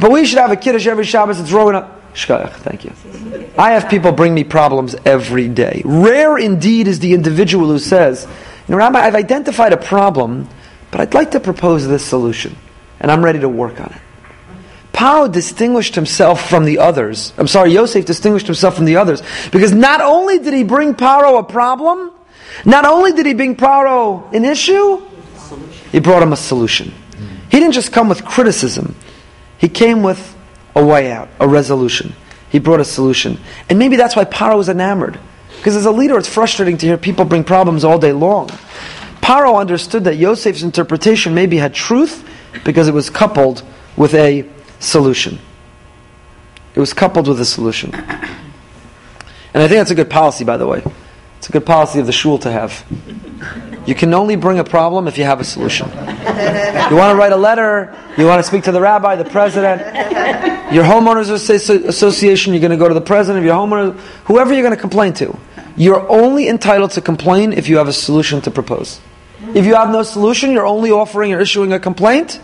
But 0.00 0.10
we 0.10 0.24
should 0.24 0.38
have 0.38 0.50
a 0.50 0.56
kiddush 0.56 0.86
every 0.86 1.04
Shabbos. 1.04 1.38
It's 1.38 1.52
rolling 1.52 1.76
up. 1.76 2.14
Shkoyach, 2.14 2.54
thank 2.54 2.84
you. 2.84 2.92
I 3.56 3.72
have 3.72 3.88
people 3.88 4.12
bring 4.12 4.34
me 4.34 4.42
problems 4.42 4.96
every 5.04 5.48
day. 5.48 5.82
Rare 5.84 6.38
indeed 6.38 6.88
is 6.88 6.98
the 6.98 7.14
individual 7.14 7.68
who 7.68 7.78
says, 7.78 8.26
you 8.66 8.72
know, 8.72 8.78
Rabbi, 8.78 8.98
I've 8.98 9.14
identified 9.14 9.72
a 9.72 9.76
problem, 9.76 10.48
but 10.90 11.00
I'd 11.00 11.14
like 11.14 11.32
to 11.32 11.40
propose 11.40 11.86
this 11.86 12.04
solution, 12.04 12.56
and 12.98 13.12
I'm 13.12 13.24
ready 13.24 13.40
to 13.40 13.48
work 13.48 13.80
on 13.80 13.92
it. 13.92 14.00
Paro 14.92 15.30
distinguished 15.30 15.94
himself 15.94 16.48
from 16.48 16.64
the 16.64 16.78
others. 16.78 17.32
I'm 17.38 17.46
sorry, 17.46 17.72
Yosef 17.72 18.04
distinguished 18.04 18.46
himself 18.46 18.76
from 18.76 18.86
the 18.86 18.96
others 18.96 19.22
because 19.50 19.72
not 19.72 20.00
only 20.00 20.38
did 20.38 20.52
he 20.52 20.64
bring 20.64 20.94
Paro 20.94 21.38
a 21.38 21.42
problem, 21.42 22.10
not 22.64 22.84
only 22.84 23.12
did 23.12 23.24
he 23.24 23.34
bring 23.34 23.56
Paro 23.56 24.30
an 24.34 24.44
issue, 24.44 25.00
he 25.92 26.00
brought 26.00 26.22
him 26.22 26.32
a 26.32 26.36
solution. 26.36 26.92
He 27.50 27.58
didn't 27.60 27.72
just 27.72 27.92
come 27.92 28.08
with 28.08 28.24
criticism, 28.24 28.94
he 29.60 29.68
came 29.68 30.02
with 30.02 30.36
a 30.74 30.84
way 30.84 31.12
out, 31.12 31.28
a 31.38 31.46
resolution. 31.46 32.14
He 32.48 32.58
brought 32.58 32.80
a 32.80 32.84
solution. 32.84 33.38
And 33.68 33.78
maybe 33.78 33.96
that's 33.96 34.16
why 34.16 34.24
Paro 34.24 34.56
was 34.56 34.70
enamored. 34.70 35.20
Because 35.58 35.76
as 35.76 35.84
a 35.84 35.90
leader, 35.90 36.16
it's 36.16 36.28
frustrating 36.28 36.78
to 36.78 36.86
hear 36.86 36.96
people 36.96 37.26
bring 37.26 37.44
problems 37.44 37.84
all 37.84 37.98
day 37.98 38.12
long. 38.12 38.48
Paro 39.20 39.60
understood 39.60 40.04
that 40.04 40.16
Yosef's 40.16 40.62
interpretation 40.62 41.34
maybe 41.34 41.58
had 41.58 41.74
truth 41.74 42.26
because 42.64 42.88
it 42.88 42.94
was 42.94 43.10
coupled 43.10 43.62
with 43.96 44.14
a 44.14 44.48
solution. 44.78 45.38
It 46.74 46.80
was 46.80 46.94
coupled 46.94 47.28
with 47.28 47.38
a 47.40 47.44
solution. 47.44 47.94
And 47.94 49.62
I 49.62 49.68
think 49.68 49.78
that's 49.78 49.90
a 49.90 49.94
good 49.94 50.08
policy, 50.08 50.44
by 50.44 50.56
the 50.56 50.66
way. 50.66 50.82
It's 51.36 51.50
a 51.50 51.52
good 51.52 51.66
policy 51.66 52.00
of 52.00 52.06
the 52.06 52.12
shul 52.12 52.38
to 52.38 52.50
have. 52.50 52.84
You 53.86 53.94
can 53.94 54.12
only 54.14 54.36
bring 54.36 54.58
a 54.58 54.64
problem 54.64 55.08
if 55.08 55.16
you 55.16 55.24
have 55.24 55.40
a 55.40 55.44
solution. 55.44 55.88
You 55.88 56.96
want 56.96 57.12
to 57.12 57.16
write 57.16 57.32
a 57.32 57.36
letter, 57.36 57.96
you 58.18 58.26
want 58.26 58.38
to 58.40 58.42
speak 58.42 58.64
to 58.64 58.72
the 58.72 58.80
rabbi, 58.80 59.16
the 59.16 59.24
president, 59.24 59.80
your 60.72 60.84
homeowners 60.84 61.30
association, 61.30 62.52
you're 62.52 62.60
going 62.60 62.70
to 62.70 62.76
go 62.76 62.88
to 62.88 62.94
the 62.94 63.00
president 63.00 63.38
of 63.38 63.44
your 63.44 63.54
homeowner, 63.54 63.98
whoever 64.24 64.52
you're 64.52 64.62
going 64.62 64.74
to 64.74 64.80
complain 64.80 65.12
to. 65.14 65.36
You're 65.76 66.08
only 66.10 66.48
entitled 66.48 66.90
to 66.92 67.00
complain 67.00 67.52
if 67.52 67.68
you 67.68 67.78
have 67.78 67.88
a 67.88 67.92
solution 67.92 68.40
to 68.42 68.50
propose. 68.50 69.00
If 69.54 69.64
you 69.64 69.74
have 69.74 69.90
no 69.90 70.02
solution, 70.02 70.52
you're 70.52 70.66
only 70.66 70.90
offering 70.90 71.32
or 71.32 71.40
issuing 71.40 71.72
a 71.72 71.80
complaint, 71.80 72.38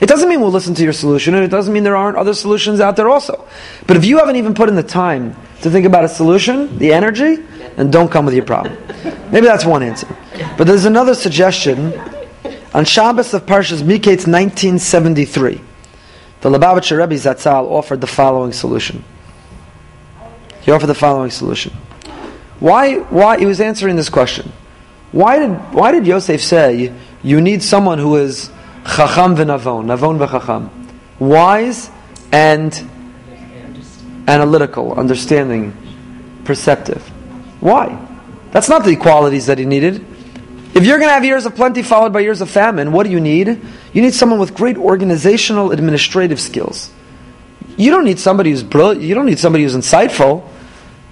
it 0.00 0.06
doesn't 0.06 0.28
mean 0.28 0.40
we'll 0.40 0.50
listen 0.50 0.74
to 0.74 0.82
your 0.82 0.92
solution, 0.92 1.34
and 1.34 1.44
it 1.44 1.48
doesn't 1.48 1.72
mean 1.72 1.84
there 1.84 1.96
aren't 1.96 2.16
other 2.16 2.34
solutions 2.34 2.80
out 2.80 2.96
there 2.96 3.08
also. 3.08 3.46
But 3.86 3.96
if 3.96 4.04
you 4.04 4.18
haven't 4.18 4.36
even 4.36 4.54
put 4.54 4.68
in 4.68 4.74
the 4.74 4.82
time 4.82 5.36
to 5.60 5.70
think 5.70 5.86
about 5.86 6.04
a 6.04 6.08
solution, 6.08 6.78
the 6.78 6.92
energy, 6.92 7.42
then 7.76 7.90
don't 7.90 8.10
come 8.10 8.26
with 8.26 8.34
your 8.34 8.44
problem. 8.44 8.76
Maybe 9.30 9.46
that's 9.46 9.64
one 9.64 9.82
answer. 9.82 10.08
But 10.56 10.66
there's 10.66 10.84
another 10.84 11.14
suggestion. 11.14 11.92
On 12.72 12.84
Shabbos 12.84 13.32
of 13.34 13.46
Parshas 13.46 13.82
Miketz 13.82 14.26
1973, 14.26 15.60
the 16.40 16.50
Lubavitcher 16.50 16.98
Rebbe 16.98 17.14
Zatzal 17.14 17.70
offered 17.70 18.00
the 18.00 18.06
following 18.06 18.52
solution. 18.52 19.04
He 20.62 20.70
offered 20.70 20.88
the 20.88 20.94
following 20.94 21.30
solution. 21.30 21.72
Why, 22.58 22.96
why, 22.96 23.38
he 23.38 23.46
was 23.46 23.60
answering 23.60 23.96
this 23.96 24.08
question. 24.08 24.52
Why 25.12 25.38
did, 25.38 25.50
why 25.72 25.92
did 25.92 26.06
Yosef 26.06 26.42
say 26.42 26.92
you 27.22 27.40
need 27.40 27.62
someone 27.62 27.98
who 27.98 28.16
is 28.16 28.50
Chacham 28.84 29.36
v'navon, 29.36 29.86
navon 29.86 30.18
v'chacham. 30.18 30.70
Wise 31.18 31.90
and 32.32 32.90
analytical, 34.26 34.92
understanding, 34.94 35.72
perceptive. 36.44 37.10
Why? 37.64 37.98
That's 38.50 38.68
not 38.68 38.84
the 38.84 38.94
qualities 38.94 39.46
that 39.46 39.56
he 39.56 39.64
needed. 39.64 40.04
If 40.74 40.84
you're 40.84 40.98
going 40.98 41.08
to 41.08 41.14
have 41.14 41.24
years 41.24 41.46
of 41.46 41.54
plenty 41.54 41.82
followed 41.82 42.12
by 42.12 42.20
years 42.20 42.42
of 42.42 42.50
famine, 42.50 42.92
what 42.92 43.06
do 43.06 43.10
you 43.10 43.20
need? 43.20 43.48
You 43.94 44.02
need 44.02 44.12
someone 44.12 44.38
with 44.38 44.54
great 44.54 44.76
organizational, 44.76 45.72
administrative 45.72 46.38
skills. 46.38 46.92
You 47.78 47.90
don't 47.90 48.04
need 48.04 48.18
somebody 48.18 48.50
who's 48.50 48.62
brilliant. 48.62 49.02
You 49.02 49.14
don't 49.14 49.24
need 49.24 49.38
somebody 49.38 49.64
who's 49.64 49.74
insightful. 49.74 50.46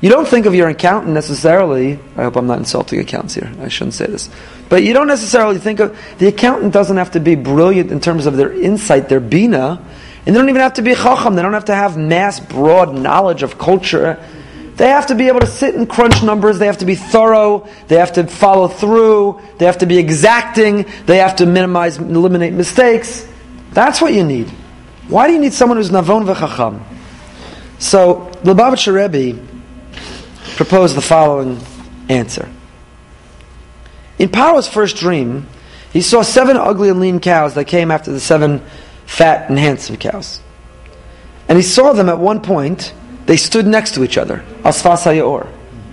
You 0.03 0.11
don't 0.11 0.29
think 0.29 0.45
of 0.45 0.55
your 0.55 0.69
accountant 0.69 1.15
necessarily. 1.15 1.99
I 2.19 2.25
hope 2.25 2.37
I'm 2.37 2.47
not 2.47 2.59
insulting 2.59 3.01
accountants 3.01 3.33
here. 3.33 3.51
I 3.63 3.69
shouldn't 3.69 3.95
say 3.95 4.05
this. 4.05 4.29
But 4.69 4.83
you 4.83 4.93
don't 4.93 5.07
necessarily 5.07 5.59
think 5.59 5.81
of 5.81 5.99
the 6.19 6.27
accountant 6.27 6.75
doesn't 6.75 6.99
have 6.99 7.13
to 7.13 7.21
be 7.21 7.35
brilliant 7.35 7.91
in 7.91 8.01
terms 8.01 8.27
of 8.27 8.37
their 8.37 8.53
insight, 8.53 9.09
their 9.09 9.21
bina, 9.21 9.83
and 10.27 10.35
they 10.35 10.39
don't 10.39 10.51
even 10.51 10.61
have 10.61 10.75
to 10.75 10.83
be 10.83 10.95
chacham. 10.95 11.35
They 11.35 11.41
don't 11.41 11.55
have 11.55 11.65
to 11.65 11.75
have 11.75 11.97
mass, 11.97 12.41
broad 12.41 12.95
knowledge 12.95 13.43
of 13.43 13.57
culture. 13.57 14.23
They 14.77 14.89
have 14.89 15.07
to 15.09 15.15
be 15.15 15.29
able 15.29 15.41
to 15.41 15.47
sit 15.47 15.75
and 15.75 15.89
crunch 15.89 16.23
numbers. 16.23 16.59
They 16.59 16.67
have 16.67 16.79
to 16.79 16.87
be 16.87 16.95
thorough. 16.95 17.69
They 17.89 17.97
have 17.97 18.13
to 18.15 18.27
follow 18.27 18.69
through. 18.69 19.41
They 19.59 19.67
have 19.67 19.79
to 19.79 19.87
be 19.87 19.99
exacting. 19.99 20.87
They 21.07 21.19
have 21.19 21.37
to 21.37 21.47
minimize, 21.47 21.99
eliminate 21.99 22.55
mistakes. 22.55 23.29
That's 23.73 24.01
what 24.01 24.15
you 24.15 24.25
need. 24.25 24.49
Why 25.09 25.27
do 25.27 25.35
you 25.35 25.41
need 25.41 25.53
someone 25.53 25.77
who's 25.77 25.91
navon 25.91 26.33
v'chacham? 26.33 26.83
So, 27.79 28.31
Lubavitcher 28.45 28.95
Rebbe 28.95 29.39
propose 30.57 30.95
the 30.95 31.01
following 31.01 31.61
answer. 32.09 32.49
In 34.19 34.29
Paro's 34.29 34.69
first 34.69 34.97
dream, 34.97 35.49
he 35.93 36.01
saw 36.01 36.23
seven 36.23 36.57
ugly 36.57 36.89
and 36.89 37.01
lean 37.01 37.21
cows 37.21 37.55
that 37.55 37.65
came 37.67 37.91
after 37.91 38.13
the 38.13 38.21
seven 38.21 38.63
fat 39.05 39.51
and 39.51 39.59
handsome 39.59 39.97
cows. 39.97 40.41
And 41.49 41.59
he 41.59 41.63
saw 41.63 41.93
them 41.93 42.09
at 42.09 42.19
one 42.19 42.41
point, 42.41 42.95
they 43.27 43.37
stood 43.37 43.67
next 43.67 43.95
to 43.95 44.05
each 44.05 44.19
other, 44.19 44.45
asfas 44.63 45.05
hayor, 45.05 45.49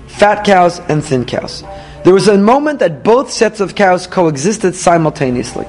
fat 0.07 0.43
cows 0.43 0.79
and 0.79 1.03
thin 1.03 1.25
cows. 1.25 1.63
There 2.03 2.13
was 2.13 2.27
a 2.27 2.37
moment 2.37 2.79
that 2.79 3.03
both 3.03 3.31
sets 3.31 3.59
of 3.59 3.75
cows 3.75 4.07
coexisted 4.07 4.75
simultaneously. 4.75 5.65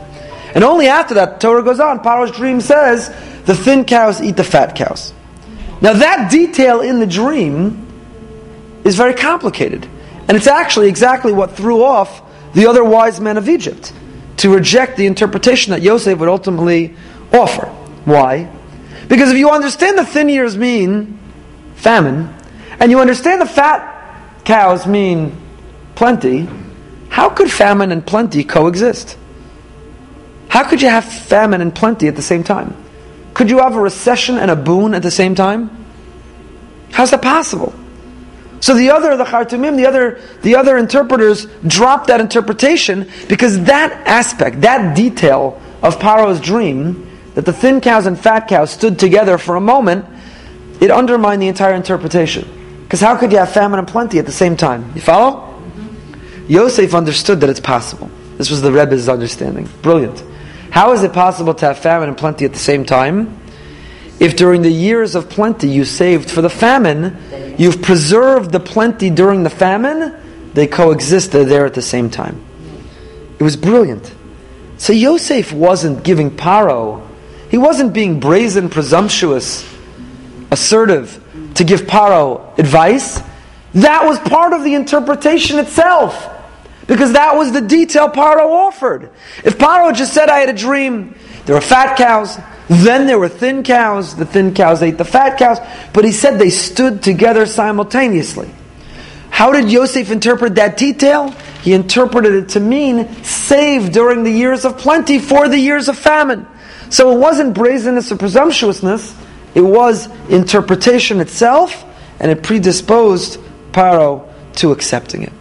And 0.55 0.65
only 0.65 0.89
after 0.89 1.15
that, 1.15 1.41
Torah 1.41 1.63
goes 1.63 1.81
on, 1.81 2.01
Paro's 2.01 2.33
dream 2.33 2.61
says, 2.61 3.09
the 3.45 3.55
thin 3.55 3.85
cows 3.85 4.21
eat 4.21 4.37
the 4.37 4.45
fat 4.45 4.75
cows. 4.75 5.13
Now 5.81 5.93
that 5.93 6.31
detail 6.31 6.81
in 6.81 7.01
the 7.01 7.07
dream 7.07 7.87
is 8.85 8.97
very 8.97 9.15
complicated. 9.15 9.87
And 10.29 10.37
it's 10.37 10.47
actually 10.47 10.89
exactly 10.89 11.33
what 11.33 11.57
threw 11.57 11.83
off 11.83 12.23
the 12.55 12.67
other 12.67 12.85
wise 12.85 13.21
men 13.21 13.37
of 13.37 13.49
Egypt 13.49 13.93
to 14.39 14.55
reject 14.55 14.97
the 14.97 15.07
interpretation 15.07 15.73
that 15.73 15.83
Yosef 15.83 16.19
would 16.19 16.29
ultimately 16.29 16.95
offer. 17.33 17.67
Why? 18.05 18.51
Because 19.09 19.31
if 19.31 19.37
you 19.37 19.51
understand 19.51 19.99
the 19.99 20.05
thin 20.05 20.31
ears 20.31 20.57
mean 20.57 21.20
famine, 21.81 22.35
and 22.79 22.91
you 22.91 23.01
understand 23.01 23.41
the 23.41 23.47
fat 23.47 24.45
cows 24.45 24.87
mean 24.87 25.37
plenty, 25.95 26.49
how 27.09 27.31
could 27.31 27.51
famine 27.51 27.91
and 27.91 28.07
plenty 28.07 28.45
coexist? 28.45 29.17
How 30.49 30.69
could 30.69 30.83
you 30.83 30.89
have 30.89 31.05
famine 31.05 31.61
and 31.61 31.75
plenty 31.75 32.09
at 32.09 32.17
the 32.17 32.23
same 32.23 32.45
time? 32.45 32.77
Could 33.35 33.51
you 33.51 33.59
have 33.59 33.77
a 33.77 33.81
recession 33.81 34.39
and 34.39 34.51
a 34.51 34.57
boon 34.57 34.95
at 34.95 35.03
the 35.03 35.11
same 35.11 35.35
time? 35.35 35.71
How's 36.93 37.11
that 37.13 37.23
possible? 37.23 37.73
So 38.61 38.75
the 38.75 38.91
other, 38.91 39.17
the 39.17 39.25
Chartumim, 39.25 39.77
the 39.77 39.87
other, 39.87 40.21
the 40.43 40.57
other 40.57 40.77
interpreters 40.77 41.47
dropped 41.67 42.09
that 42.09 42.21
interpretation 42.21 43.09
because 43.29 43.65
that 43.65 43.93
aspect, 44.07 44.61
that 44.61 44.95
detail 44.95 45.61
of 45.83 45.99
Paro's 45.99 46.41
dream, 46.41 47.07
that 47.35 47.47
the 47.47 47.53
thin 47.53 47.81
cows 47.81 48.07
and 48.07 48.19
fat 48.19 48.49
cows 48.49 48.71
stood 48.71 48.99
together 48.99 49.39
for 49.39 49.57
a 49.57 49.61
moment, 49.61 50.05
it 50.81 50.91
undermined 50.91 51.43
the 51.43 51.49
entire 51.49 51.75
interpretation. 51.75 52.49
Because 52.83 53.01
how 53.01 53.17
could 53.17 53.31
you 53.31 53.39
have 53.39 53.53
famine 53.53 53.79
and 53.79 53.87
plenty 53.87 54.19
at 54.19 54.27
the 54.27 54.33
same 54.33 54.57
time? 54.57 54.93
You 54.95 55.01
follow? 55.01 55.47
Yosef 56.49 56.95
understood 56.95 57.41
that 57.43 57.51
it's 57.51 57.61
possible. 57.61 58.11
This 58.37 58.51
was 58.51 58.63
the 58.63 58.73
Rebbe's 58.73 59.09
understanding. 59.09 59.69
Brilliant. 59.83 60.25
How 60.71 60.93
is 60.93 61.03
it 61.03 61.13
possible 61.13 61.55
to 61.55 61.67
have 61.67 61.79
famine 61.79 62.09
and 62.09 62.19
plenty 62.19 62.45
at 62.45 62.53
the 62.53 62.59
same 62.59 62.85
time? 62.85 63.39
If 64.19 64.37
during 64.37 64.63
the 64.63 64.71
years 64.71 65.15
of 65.15 65.31
plenty 65.31 65.69
you 65.69 65.85
saved 65.85 66.31
for 66.31 66.43
the 66.43 66.51
famine, 66.51 67.57
you've 67.59 67.81
preserved 67.83 68.53
the 68.53 68.61
plenty 68.61 69.11
during 69.11 69.43
the 69.43 69.51
famine, 69.51 70.15
they 70.53 70.67
coexisted 70.67 71.49
there 71.49 71.67
at 71.67 71.75
the 71.75 71.83
same 71.83 72.11
time. 72.11 72.45
It 73.39 73.43
was 73.43 73.57
brilliant. 73.57 74.13
So 74.77 74.93
Yosef 74.93 75.53
wasn't 75.53 76.05
giving 76.05 76.31
Paro, 76.31 77.07
he 77.51 77.59
wasn't 77.59 77.93
being 77.93 78.21
brazen, 78.21 78.69
presumptuous, 78.69 79.65
assertive 80.51 81.23
to 81.55 81.65
give 81.65 81.83
Paro 81.83 82.59
advice. 82.59 83.21
That 83.75 84.05
was 84.05 84.19
part 84.19 84.53
of 84.53 84.65
the 84.65 84.75
interpretation 84.75 85.59
itself. 85.59 86.29
Because 86.87 87.13
that 87.13 87.37
was 87.37 87.53
the 87.53 87.61
detail 87.61 88.09
Paro 88.09 88.47
offered. 88.47 89.11
If 89.45 89.59
Paro 89.59 89.95
just 89.95 90.13
said, 90.13 90.29
I 90.29 90.39
had 90.39 90.49
a 90.49 90.53
dream, 90.53 91.15
there 91.47 91.55
were 91.55 91.61
fat 91.61 91.97
cows, 91.97 92.37
then 92.69 93.07
there 93.07 93.19
were 93.19 93.29
thin 93.29 93.63
cows, 93.63 94.17
the 94.17 94.27
thin 94.27 94.55
cows 94.55 94.83
ate 94.83 94.99
the 94.99 95.05
fat 95.05 95.39
cows, 95.39 95.59
but 95.93 96.05
he 96.05 96.11
said 96.13 96.39
they 96.39 96.51
stood 96.51 97.03
together 97.03 97.47
simultaneously. 97.47 98.51
How 99.31 99.53
did 99.53 99.71
Yosef 99.71 100.11
interpret 100.11 100.57
that 100.57 100.77
detail? 100.77 101.31
He 101.63 101.73
interpreted 101.73 102.35
it 102.35 102.49
to 102.51 102.61
mean 102.61 103.23
save 103.23 103.93
during 103.93 104.25
the 104.25 104.31
years 104.31 104.65
of 104.65 104.79
plenty 104.79 105.19
for 105.19 105.49
the 105.49 105.59
years 105.59 105.89
of 105.89 105.99
famine. 105.99 106.47
So 106.91 107.15
it 107.15 107.21
wasn't 107.21 107.55
brazenness 107.55 108.11
or 108.11 108.17
presumptuousness, 108.17 109.15
it 109.55 109.63
was 109.63 110.09
interpretation 110.29 111.21
itself, 111.21 111.85
and 112.21 112.31
it 112.31 112.43
predisposed 112.43 113.41
Paro 113.73 114.29
to 114.57 114.73
accepting 114.73 115.23
it. 115.23 115.33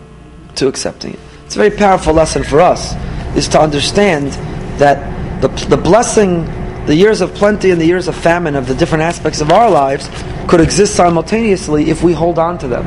To 0.56 0.68
accepting 0.68 1.14
it. 1.14 1.20
It's 1.46 1.56
a 1.56 1.60
very 1.60 1.76
powerful 1.76 2.14
lesson 2.14 2.44
for 2.44 2.62
us, 2.62 2.96
is 3.36 3.48
to 3.50 3.60
understand 3.60 4.32
that 4.80 5.42
the, 5.42 5.48
the 5.66 5.78
blessing, 5.78 6.46
the 6.86 6.96
years 6.96 7.22
of 7.22 7.34
plenty 7.34 7.72
and 7.72 7.80
the 7.80 7.86
years 7.86 8.08
of 8.08 8.16
famine 8.16 8.56
of 8.56 8.68
the 8.68 8.76
different 8.76 9.04
aspects 9.04 9.42
of 9.42 9.52
our 9.52 9.70
lives 9.70 10.10
could 10.48 10.62
exist 10.62 10.96
simultaneously 10.96 11.90
if 11.90 12.04
we 12.04 12.14
hold 12.14 12.40
on 12.40 12.58
to 12.60 12.68
them. 12.68 12.86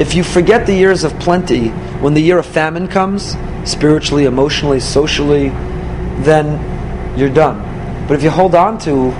If 0.00 0.14
you 0.14 0.24
forget 0.24 0.66
the 0.66 0.74
years 0.74 1.04
of 1.04 1.18
plenty, 1.20 1.68
when 2.00 2.14
the 2.14 2.20
year 2.20 2.38
of 2.38 2.46
famine 2.46 2.88
comes, 2.88 3.36
spiritually, 3.64 4.24
emotionally, 4.24 4.80
socially, 4.80 5.50
then 6.22 7.18
you're 7.18 7.32
done. 7.32 8.06
But 8.08 8.14
if 8.14 8.22
you 8.22 8.30
hold 8.30 8.54
on 8.54 8.78
to, 8.80 9.12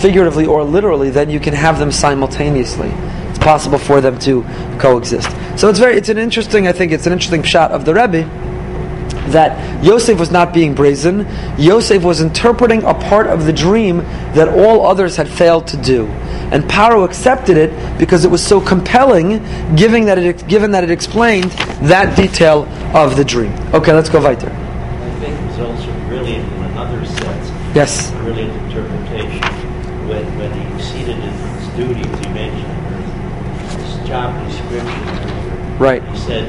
figuratively 0.00 0.46
or 0.46 0.64
literally, 0.64 1.10
then 1.10 1.30
you 1.30 1.40
can 1.40 1.54
have 1.54 1.78
them 1.78 1.92
simultaneously. 1.92 2.88
It's 3.28 3.38
possible 3.38 3.78
for 3.78 4.00
them 4.00 4.18
to 4.20 4.42
coexist. 4.78 5.30
So 5.58 5.68
it's 5.68 5.78
very, 5.78 5.96
it's 5.96 6.08
an 6.08 6.18
interesting, 6.18 6.66
I 6.66 6.72
think 6.72 6.92
it's 6.92 7.06
an 7.06 7.12
interesting 7.12 7.42
shot 7.42 7.70
of 7.70 7.84
the 7.84 7.94
Rebbe 7.94 8.28
that 9.30 9.84
Yosef 9.84 10.18
was 10.18 10.30
not 10.30 10.52
being 10.52 10.74
brazen. 10.74 11.26
Yosef 11.58 12.02
was 12.02 12.20
interpreting 12.20 12.82
a 12.84 12.94
part 12.94 13.26
of 13.26 13.46
the 13.46 13.52
dream 13.52 13.98
that 14.34 14.48
all 14.48 14.86
others 14.86 15.16
had 15.16 15.28
failed 15.28 15.66
to 15.68 15.76
do. 15.76 16.06
And 16.52 16.64
Paro 16.64 17.04
accepted 17.04 17.56
it 17.56 17.98
because 17.98 18.24
it 18.24 18.30
was 18.30 18.44
so 18.44 18.60
compelling, 18.60 19.38
given 19.74 20.04
that 20.06 20.18
it, 20.18 20.46
given 20.48 20.72
that 20.72 20.84
it 20.84 20.90
explained 20.90 21.50
that 21.82 22.16
detail 22.16 22.64
of 22.94 23.16
the 23.16 23.24
dream. 23.24 23.52
Okay, 23.72 23.92
let's 23.92 24.08
go 24.08 24.22
weiter. 24.22 24.50
I 24.50 25.20
think 25.20 25.40
it's 25.50 25.58
also 25.58 25.92
brilliant 26.08 26.52
in 26.52 26.62
another 26.64 27.04
sense. 27.06 27.74
Yes. 27.74 28.10
Brilliant 28.12 28.52
interpretation. 28.64 29.40
When, 30.08 30.38
when 30.38 30.52
he 30.52 30.74
exceeded 30.74 31.16
his 31.16 31.61
duties, 31.76 32.06
he 32.06 32.28
mentioned 32.32 32.72
his 33.80 34.08
job 34.08 34.46
description. 34.46 35.78
Right. 35.78 36.02
He 36.08 36.18
said, 36.18 36.48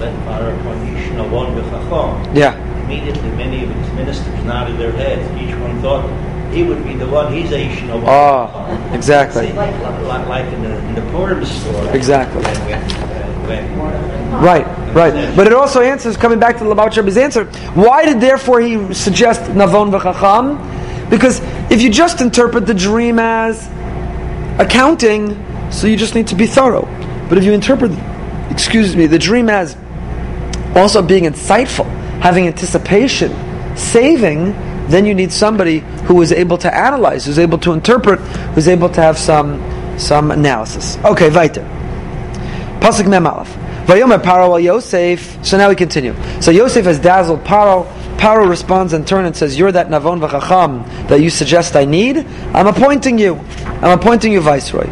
let 0.00 0.14
Barakon 0.26 1.30
one 1.30 1.54
with 1.54 1.64
Chacham. 1.70 2.36
Yeah. 2.36 2.54
Immediately, 2.84 3.30
many 3.32 3.64
of 3.64 3.70
his 3.70 3.92
ministers 3.92 4.44
nodded 4.44 4.78
their 4.78 4.92
heads. 4.92 5.24
Each 5.40 5.54
one 5.56 5.80
thought 5.80 6.04
he 6.52 6.62
would 6.62 6.84
be 6.84 6.94
the 6.94 7.08
one. 7.08 7.32
He's 7.32 7.50
a 7.52 7.68
Yishna 7.68 7.94
one. 7.94 8.04
Ah, 8.06 8.94
exactly. 8.94 9.48
See, 9.48 9.52
like, 9.52 10.28
like, 10.28 10.46
in 10.52 10.62
the, 10.62 10.76
in 10.78 10.94
the 10.94 11.02
Purim 11.10 11.44
story. 11.44 11.88
Exactly. 11.88 12.42
When, 12.42 13.78
when, 13.78 14.14
Right, 14.42 14.66
right. 14.94 15.36
But 15.36 15.46
it 15.46 15.52
also 15.52 15.80
answers, 15.80 16.16
coming 16.16 16.40
back 16.40 16.58
to 16.58 16.64
the 16.64 16.74
Lubavitch 16.74 16.96
Rebbe's 16.96 17.16
answer, 17.16 17.44
why 17.74 18.04
did 18.04 18.20
therefore 18.20 18.60
he 18.60 18.92
suggest 18.92 19.42
Navon 19.42 19.96
v'chacham? 19.96 20.58
Because 21.08 21.40
if 21.70 21.80
you 21.82 21.90
just 21.90 22.20
interpret 22.20 22.66
the 22.66 22.74
dream 22.74 23.18
as 23.18 23.68
accounting, 24.58 25.36
so 25.70 25.86
you 25.86 25.96
just 25.96 26.14
need 26.14 26.28
to 26.28 26.34
be 26.34 26.46
thorough. 26.46 26.86
But 27.28 27.38
if 27.38 27.44
you 27.44 27.52
interpret, 27.52 27.92
excuse 28.50 28.94
me, 28.94 29.06
the 29.06 29.18
dream 29.18 29.48
as 29.48 29.76
also 30.74 31.02
being 31.02 31.24
insightful, 31.24 31.86
having 32.20 32.46
anticipation, 32.46 33.32
saving, 33.76 34.52
then 34.88 35.06
you 35.06 35.14
need 35.14 35.32
somebody 35.32 35.78
who 36.06 36.20
is 36.20 36.32
able 36.32 36.58
to 36.58 36.74
analyze, 36.74 37.24
who's 37.24 37.38
able 37.38 37.58
to 37.58 37.72
interpret, 37.72 38.20
who's 38.54 38.68
able 38.68 38.88
to 38.90 39.00
have 39.00 39.18
some 39.18 39.62
some 39.98 40.30
analysis. 40.30 40.98
Okay, 41.04 41.30
weiter. 41.30 41.62
Pasuk 42.80 43.08
Mem 43.08 43.26
Aleph. 43.26 43.56
Vayomer 43.86 44.18
Paro 44.18 44.62
Yosef. 44.62 45.38
So 45.44 45.56
now 45.56 45.68
we 45.68 45.74
continue. 45.74 46.14
So 46.40 46.50
Yosef 46.50 46.84
has 46.84 46.98
dazzled 46.98 47.44
Paro. 47.44 47.86
Paro 48.16 48.48
responds 48.48 48.92
in 48.92 49.04
turn 49.04 49.24
and 49.24 49.36
says, 49.36 49.58
"You're 49.58 49.72
that 49.72 49.88
Navon 49.88 50.20
v'chacham 50.20 51.08
that 51.08 51.20
you 51.20 51.30
suggest 51.30 51.76
I 51.76 51.84
need. 51.84 52.26
I'm 52.54 52.66
appointing 52.66 53.18
you. 53.18 53.40
I'm 53.84 53.98
appointing 53.98 54.32
you 54.32 54.40
viceroy. 54.40 54.86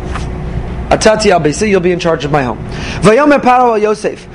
Atati 0.90 1.30
al 1.30 1.66
You'll 1.66 1.80
be 1.80 1.92
in 1.92 1.98
charge 1.98 2.26
of 2.26 2.30
my 2.30 2.42
home. 2.42 2.58
Vayomer 3.00 3.40
Paro 3.40 3.80
Yosef. 3.80 4.28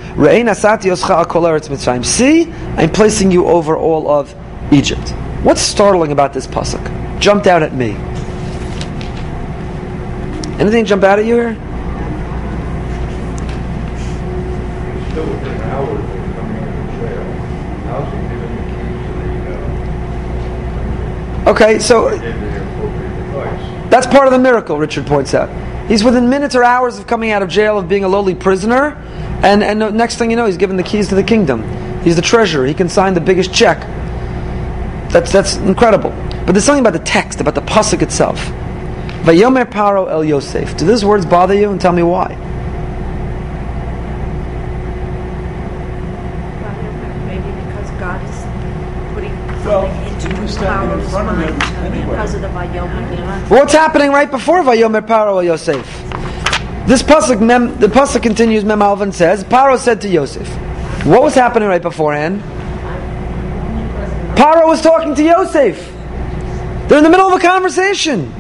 See, 2.04 2.52
I'm 2.52 2.92
placing 2.92 3.30
you 3.30 3.46
over 3.46 3.78
all 3.78 4.10
of 4.10 4.34
Egypt. 4.74 5.12
What's 5.44 5.62
startling 5.62 6.12
about 6.12 6.34
this 6.34 6.48
pasuk? 6.48 7.20
Jumped 7.20 7.46
out 7.46 7.62
at 7.62 7.76
me. 7.76 7.92
Anything 10.60 10.86
jump 10.86 11.04
out 11.04 11.20
at 11.20 11.26
you 11.26 11.36
here? 11.36 11.58
Okay, 21.46 21.78
so 21.78 22.10
gave 23.92 24.04
the 24.04 24.08
appropriate 24.08 24.08
advice? 24.08 24.08
that's 24.08 24.08
part 24.08 24.28
of 24.28 24.34
the 24.34 24.40
miracle, 24.40 24.78
Richard 24.78 25.06
points 25.06 25.34
out. 25.34 25.50
He's 25.88 26.04
within 26.04 26.30
minutes 26.30 26.56
or 26.56 26.64
hours 26.64 27.00
of 27.00 27.08
coming 27.08 27.32
out 27.32 27.42
of 27.42 27.50
jail, 27.50 27.78
of 27.78 27.88
being 27.88 28.04
a 28.04 28.10
lowly 28.10 28.36
prisoner, 28.36 28.96
and, 29.44 29.64
and 29.64 29.82
the 29.82 29.92
next 29.92 30.18
thing 30.18 30.32
you 30.32 30.38
know, 30.38 30.46
he's 30.46 30.58
given 30.58 30.78
the 30.78 30.84
keys 30.84 31.08
to 31.10 31.16
the 31.16 31.24
kingdom. 31.24 31.64
He's 32.04 32.16
the 32.16 32.22
treasurer. 32.22 32.66
He 32.66 32.74
can 32.74 32.90
sign 32.90 33.14
the 33.14 33.22
biggest 33.22 33.54
check. 33.54 33.80
That's, 35.12 35.32
that's 35.32 35.58
incredible. 35.58 36.10
But 36.46 36.54
there's 36.54 36.66
something 36.66 36.86
about 36.86 36.94
the 36.94 37.06
text, 37.06 37.42
about 37.42 37.56
the 37.56 37.62
pasuk 37.62 38.02
itself. 38.02 38.38
Vayomer 39.28 39.66
Paro 39.66 40.10
El 40.10 40.24
Yosef. 40.24 40.78
Do 40.78 40.86
those 40.86 41.04
words 41.04 41.26
bother 41.26 41.54
you? 41.54 41.72
And 41.72 41.82
tell 41.82 41.94
me 41.94 42.04
why. 42.04 42.30
Maybe 47.26 47.52
because 47.66 47.90
God 48.00 48.24
is 48.24 49.14
putting 49.14 49.36
Well, 49.66 49.82
something 49.82 49.97
standing 50.58 51.00
in 51.00 51.10
front 51.10 51.30
of 51.30 51.38
him 51.38 51.62
anyway. 51.86 52.06
because 52.10 52.34
of 52.34 52.42
the 52.42 52.48
Vayom 52.48 53.50
What's 53.50 53.74
happening 53.74 54.12
right 54.12 54.30
before 54.30 54.64
Vayomer 54.64 55.06
Paro 55.06 55.38
El 55.38 55.44
Yosef? 55.44 55.86
This 56.88 57.04
pasuk, 57.04 57.42
mem, 57.42 57.78
the 57.80 57.88
pasuk 57.88 58.24
continues. 58.24 58.64
Mem 58.64 58.80
Alef 58.80 59.14
says, 59.14 59.44
Paro 59.44 59.78
said 59.78 60.02
to 60.02 60.10
Yosef, 60.10 60.48
"What 61.06 61.22
was 61.22 61.36
happening 61.36 61.68
right 61.68 61.82
beforehand?" 61.82 62.42
Paro 64.38 64.68
was 64.68 64.82
talking 64.82 65.14
to 65.16 65.24
Yosef. 65.24 65.94
They're 66.88 67.00
in 67.00 67.04
the 67.04 67.10
middle 67.10 67.28
of 67.28 67.34
a 67.34 67.40
conversation. 67.46 68.34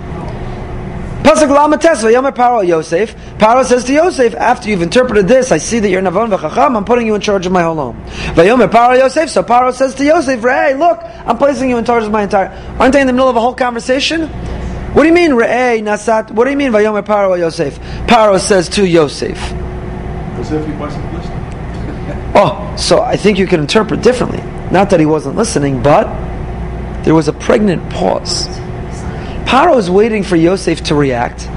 Pasuk 1.27 1.53
Lamed 1.53 1.81
Tes 1.81 2.01
Vayomer 2.01 2.31
Paro 2.31 2.65
Yosef. 2.65 3.13
Paro 3.37 3.65
says 3.65 3.83
to 3.83 3.91
Yosef, 3.91 4.33
"After 4.33 4.69
you've 4.69 4.81
interpreted 4.81 5.27
this, 5.27 5.51
I 5.51 5.57
see 5.57 5.79
that 5.79 5.89
you're 5.89 6.01
Navon 6.01 6.33
v'Chacham. 6.33 6.77
I'm 6.77 6.85
putting 6.85 7.05
you 7.05 7.15
in 7.15 7.19
charge 7.19 7.45
of 7.45 7.51
my 7.51 7.63
whole 7.63 7.75
home." 7.75 8.01
Vayomer 8.35 8.69
Paro 8.69 8.97
Yosef. 8.97 9.29
So 9.29 9.43
Paro 9.43 9.73
says 9.73 9.93
to 9.95 10.05
Yosef, 10.05 10.41
"Hey, 10.41 10.73
look, 10.73 11.03
I'm 11.25 11.37
placing 11.37 11.69
you 11.69 11.77
in 11.77 11.83
charge 11.83 12.05
of 12.05 12.11
my 12.13 12.23
entire." 12.23 12.49
Aren't 12.79 12.93
they 12.93 13.01
in 13.01 13.07
the 13.07 13.11
middle 13.11 13.27
of 13.27 13.35
a 13.35 13.41
whole 13.41 13.53
conversation? 13.53 14.29
What 14.93 15.03
do 15.03 15.09
you 15.09 15.13
mean, 15.13 15.31
Re'eh 15.31 15.83
Nasat? 15.83 16.31
What 16.31 16.45
do 16.45 16.51
you 16.51 16.55
mean, 16.55 16.71
Vayomer 16.71 17.03
Paro 17.03 17.37
Yosef? 17.37 17.77
Paro 18.07 18.39
says 18.39 18.69
to 18.69 18.87
Yosef. 18.87 19.37
Wasn't 20.37 20.65
listening. 21.13 21.43
Oh, 22.35 22.73
so 22.77 23.01
I 23.01 23.17
think 23.17 23.37
you 23.37 23.47
can 23.47 23.59
interpret 23.59 24.01
differently. 24.01 24.41
Not 24.71 24.91
that 24.91 25.01
he 25.01 25.05
wasn't 25.05 25.35
listening, 25.35 25.81
but 25.83 26.07
there 27.03 27.13
was 27.13 27.27
a 27.27 27.33
pregnant 27.33 27.89
pause. 27.89 28.47
Paro 29.47 29.77
is 29.77 29.89
waiting 29.89 30.23
for 30.23 30.36
Yosef 30.36 30.83
to 30.83 30.93
react. 30.93 31.47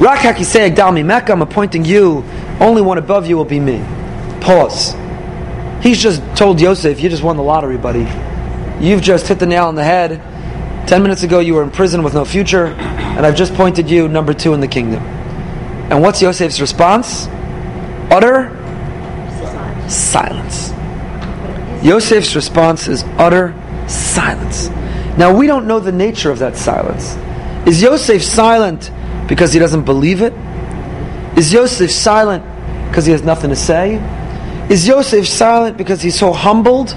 Rak 0.00 0.20
hakisei 0.20 0.72
Dalmi 0.72 1.04
Mecca, 1.04 1.32
I'm 1.32 1.42
appointing 1.42 1.84
you. 1.84 2.24
Only 2.60 2.82
one 2.82 2.98
above 2.98 3.26
you 3.26 3.36
will 3.36 3.44
be 3.44 3.58
me. 3.58 3.84
Pause. 4.40 4.94
He's 5.82 6.00
just 6.00 6.22
told 6.36 6.60
Yosef, 6.60 7.00
you 7.00 7.08
just 7.08 7.24
won 7.24 7.36
the 7.36 7.42
lottery, 7.42 7.78
buddy. 7.78 8.06
You've 8.78 9.02
just 9.02 9.26
hit 9.26 9.40
the 9.40 9.46
nail 9.46 9.66
on 9.66 9.74
the 9.74 9.82
head. 9.82 10.22
Ten 10.86 11.02
minutes 11.02 11.24
ago, 11.24 11.40
you 11.40 11.54
were 11.54 11.64
in 11.64 11.72
prison 11.72 12.04
with 12.04 12.14
no 12.14 12.24
future, 12.24 12.66
and 12.66 13.26
I've 13.26 13.34
just 13.34 13.54
pointed 13.54 13.90
you 13.90 14.06
number 14.06 14.32
two 14.32 14.54
in 14.54 14.60
the 14.60 14.68
kingdom. 14.68 15.02
And 15.90 16.02
what's 16.02 16.22
Yosef's 16.22 16.60
response? 16.60 17.26
Utter 18.08 18.50
silence. 19.88 20.70
Yosef's 21.82 22.36
response 22.36 22.86
is 22.86 23.02
utter 23.18 23.52
silence. 23.88 24.68
Now 25.16 25.34
we 25.34 25.46
don't 25.46 25.66
know 25.66 25.80
the 25.80 25.92
nature 25.92 26.30
of 26.30 26.38
that 26.40 26.56
silence. 26.56 27.16
Is 27.66 27.82
Yosef 27.82 28.22
silent 28.22 28.90
because 29.28 29.52
he 29.52 29.58
doesn't 29.58 29.84
believe 29.84 30.22
it? 30.22 30.32
Is 31.36 31.52
Yosef 31.52 31.90
silent 31.90 32.44
because 32.88 33.06
he 33.06 33.12
has 33.12 33.22
nothing 33.22 33.50
to 33.50 33.56
say? 33.56 33.96
Is 34.70 34.86
Yosef 34.86 35.26
silent 35.26 35.76
because 35.76 36.02
he's 36.02 36.18
so 36.18 36.32
humbled 36.32 36.88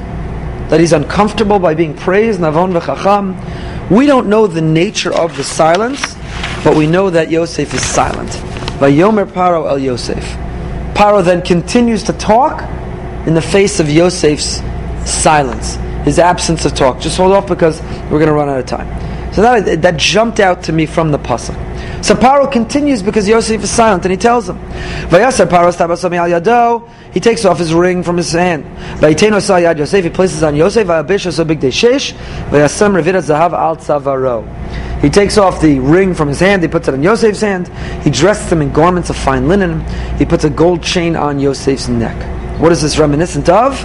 that 0.70 0.80
he's 0.80 0.93
uncomfortable 0.93 1.59
by 1.59 1.74
being 1.74 1.95
praised? 1.95 2.39
Navon 2.39 2.80
v'chacham. 2.80 3.89
We 3.89 4.05
don't 4.05 4.28
know 4.28 4.47
the 4.47 4.61
nature 4.61 5.13
of 5.13 5.36
the 5.36 5.43
silence, 5.43 6.15
but 6.63 6.76
we 6.76 6.88
know 6.88 7.09
that 7.09 7.32
Yosef 7.32 7.74
is 7.74 7.86
silent. 7.86 8.30
Vayomer 8.80 9.26
Paro 9.26 9.67
El 9.67 9.80
Yosef. 9.80 10.24
Paro 10.93 11.24
then 11.24 11.41
continues 11.41 12.03
to 12.03 12.13
talk 12.13 12.61
in 13.28 13.34
the 13.34 13.41
face 13.41 13.80
of 13.80 13.89
Yosef's 13.89 14.61
silence, 15.09 15.78
his 16.04 16.20
absence 16.20 16.66
of 16.66 16.74
talk. 16.76 17.00
Just 17.00 17.18
hold 17.18 17.34
off 17.34 17.47
because 17.47 17.82
we're 17.82 18.20
going 18.20 18.28
to 18.28 18.34
run 18.34 18.50
out 18.50 18.60
of 18.60 18.66
time. 18.66 18.88
So 19.34 19.41
that, 19.43 19.82
that 19.84 19.97
jumped 19.97 20.39
out 20.39 20.64
to 20.64 20.72
me 20.72 20.86
from 20.86 21.12
the 21.12 21.20
pasuk. 21.20 21.56
So 22.04 22.16
Paro 22.16 22.52
continues 22.52 23.04
because 23.04 23.28
Yosef 23.28 23.62
is 23.64 23.70
silent, 23.70 24.04
and 24.06 24.12
he 24.12 24.18
tells 24.18 24.50
him. 24.50 24.58
He 27.12 27.20
takes 27.20 27.45
off 27.45 27.60
his 27.60 27.74
ring 27.74 28.04
from 28.04 28.18
his 28.18 28.32
hand. 28.32 28.66
Yosef. 29.02 30.04
He 30.04 30.10
places 30.10 30.43
on 30.43 30.56
Yosef. 30.56 30.88
He 35.02 35.10
takes 35.10 35.38
off 35.38 35.62
the 35.62 35.80
ring 35.80 36.14
from 36.14 36.28
his 36.28 36.39
hand. 36.39 36.62
He 36.62 36.68
puts 36.68 36.88
it 36.88 36.93
on 36.93 37.04
Yosef's 37.04 37.41
hand. 37.41 37.68
He 38.04 38.10
dresses 38.10 38.52
him 38.52 38.62
in 38.62 38.72
garments 38.72 39.10
of 39.10 39.16
fine 39.16 39.47
linen. 39.47 39.82
He 40.18 40.26
puts 40.26 40.43
a 40.43 40.50
gold 40.50 40.82
chain 40.82 41.16
on 41.16 41.39
Yosef's 41.39 41.88
neck. 41.88 42.18
What 42.60 42.72
is 42.72 42.82
this 42.82 42.97
reminiscent 42.97 43.47
of? 43.50 43.80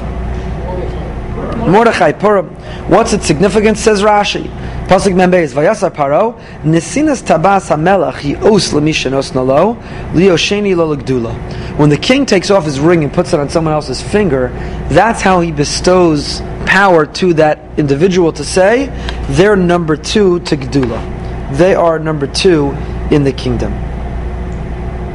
Mordechai 1.57 2.13
Purim. 2.13 2.49
What's 2.89 3.13
its 3.13 3.27
significance? 3.27 3.81
Says 3.81 4.03
Rashi. 4.03 4.49
Pasuk 4.87 5.15
Membeis 5.15 5.55
Vayasar 5.55 5.91
Paro 5.91 6.39
Nesinas 6.63 7.23
Tabas 7.23 7.71
Hamelach 7.71 8.21
Yios 8.21 8.73
Lemishanos 8.73 9.33
Nalo 9.33 9.81
Liosheni 10.13 10.77
Lo 10.77 10.95
Legdula. 10.95 11.35
When 11.79 11.89
the 11.89 11.97
king 11.97 12.27
takes 12.27 12.51
off 12.51 12.65
his 12.65 12.79
ring 12.79 13.03
and 13.03 13.13
puts 13.13 13.33
it 13.33 13.41
on 13.41 13.49
someone 13.49 13.73
else's 13.73 14.03
finger, 14.03 14.49
that's 14.91 15.23
how 15.23 15.41
he 15.41 15.53
bestows 15.53 16.43
power 16.67 17.07
to 17.07 17.35
that 17.35 17.61
individual 17.79 18.33
to 18.33 18.45
say 18.45 18.87
they're 19.31 19.57
number 19.57 19.97
two 19.97 20.41
to 20.41 20.57
Gdula. 20.57 21.57
They 21.57 21.75
are 21.75 21.99
number 21.99 22.27
two 22.27 22.73
in 23.11 23.25
the 23.25 23.33
kingdom. 23.33 23.73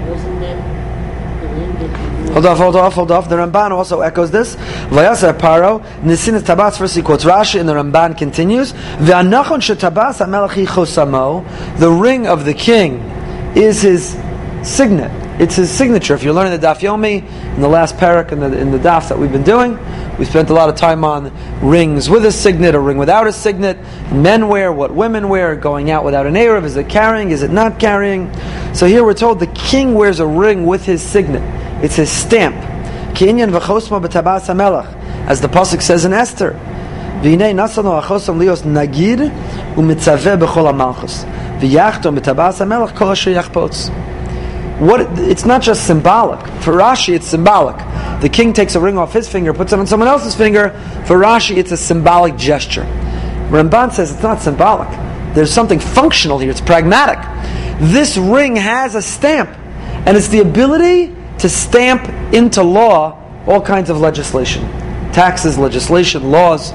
Wasn't 0.07 0.39
that 0.39 0.57
the 1.41 1.47
ring 1.47 1.59
that 1.59 1.67
you 1.67 1.68
Hold 2.33 2.45
off, 2.45 2.57
hold 2.57 2.75
off, 2.75 2.93
hold 2.93 3.11
off. 3.11 3.29
The 3.29 3.37
Ramban 3.37 3.71
also 3.71 4.01
echoes 4.01 4.29
this. 4.29 4.55
Vayasar 4.55 5.37
Paro, 5.37 5.81
Nisinas 6.01 6.41
Tabas, 6.41 6.77
first 6.77 6.95
he 6.95 7.01
quotes 7.01 7.23
Rashi, 7.23 7.59
and 7.59 7.67
the 7.67 7.73
Ramban 7.73 8.17
continues. 8.17 8.73
The 11.79 11.91
ring 11.91 12.27
of 12.27 12.45
the 12.45 12.53
king 12.53 12.99
is 13.55 13.81
his 13.81 14.17
signet. 14.63 15.41
It's 15.41 15.55
his 15.55 15.71
signature. 15.71 16.13
If 16.13 16.23
you're 16.23 16.33
learning 16.33 16.59
the 16.59 16.67
Daf 16.67 16.79
Yomi, 16.79 17.23
in 17.55 17.61
the 17.61 17.67
last 17.69 17.95
perek 17.95 18.33
in 18.33 18.41
the, 18.41 18.59
in 18.59 18.71
the 18.71 18.77
Daf 18.77 19.07
that 19.07 19.17
we've 19.17 19.31
been 19.31 19.43
doing, 19.43 19.79
we 20.17 20.25
spent 20.25 20.49
a 20.49 20.53
lot 20.53 20.67
of 20.67 20.75
time 20.75 21.05
on 21.05 21.31
rings 21.61 22.09
with 22.09 22.25
a 22.25 22.31
signet, 22.31 22.75
a 22.75 22.79
ring 22.79 22.97
without 22.97 23.25
a 23.25 23.31
signet, 23.31 23.77
men 24.11 24.49
wear, 24.49 24.73
what 24.73 24.93
women 24.93 25.29
wear, 25.29 25.55
going 25.55 25.89
out 25.91 26.03
without 26.03 26.27
an 26.27 26.35
Arab, 26.35 26.65
is 26.65 26.75
it 26.75 26.89
carrying, 26.89 27.31
is 27.31 27.41
it 27.41 27.51
not 27.51 27.79
carrying? 27.79 28.29
So 28.75 28.85
here 28.85 29.03
we're 29.03 29.13
told 29.13 29.39
the 29.39 29.47
king 29.47 29.93
wears 29.93 30.19
a 30.19 30.27
ring 30.27 30.65
with 30.65 30.85
his 30.85 31.01
signet. 31.01 31.41
It's 31.81 31.95
his 31.95 32.09
stamp. 32.09 32.55
As 35.27 35.41
the 35.41 35.47
pasuk 35.47 35.81
says 35.81 36.05
in 36.05 36.13
Esther. 36.13 36.53
What 44.79 45.01
it's 45.19 45.45
not 45.45 45.61
just 45.61 45.85
symbolic. 45.85 46.39
For 46.61 46.73
Rashi, 46.73 47.13
it's 47.13 47.27
symbolic. 47.27 47.75
The 48.21 48.29
king 48.29 48.53
takes 48.53 48.75
a 48.75 48.79
ring 48.79 48.97
off 48.97 49.11
his 49.11 49.27
finger, 49.27 49.53
puts 49.53 49.73
it 49.73 49.79
on 49.79 49.85
someone 49.87 50.07
else's 50.07 50.35
finger. 50.35 50.69
For 51.05 51.17
Rashi, 51.17 51.57
it's 51.57 51.71
a 51.71 51.77
symbolic 51.77 52.37
gesture. 52.37 52.83
Ramban 53.49 53.91
says 53.91 54.13
it's 54.13 54.23
not 54.23 54.41
symbolic. 54.41 54.87
There's 55.35 55.51
something 55.51 55.79
functional 55.79 56.39
here. 56.39 56.49
It's 56.49 56.61
pragmatic. 56.61 57.19
This 57.79 58.17
ring 58.17 58.55
has 58.55 58.95
a 58.95 59.01
stamp, 59.01 59.49
and 60.05 60.15
it's 60.15 60.29
the 60.29 60.39
ability 60.39 61.15
to 61.39 61.49
stamp 61.49 62.07
into 62.33 62.63
law 62.63 63.17
all 63.47 63.61
kinds 63.61 63.89
of 63.89 63.99
legislation, 63.99 64.63
taxes, 65.11 65.57
legislation, 65.57 66.31
laws. 66.31 66.73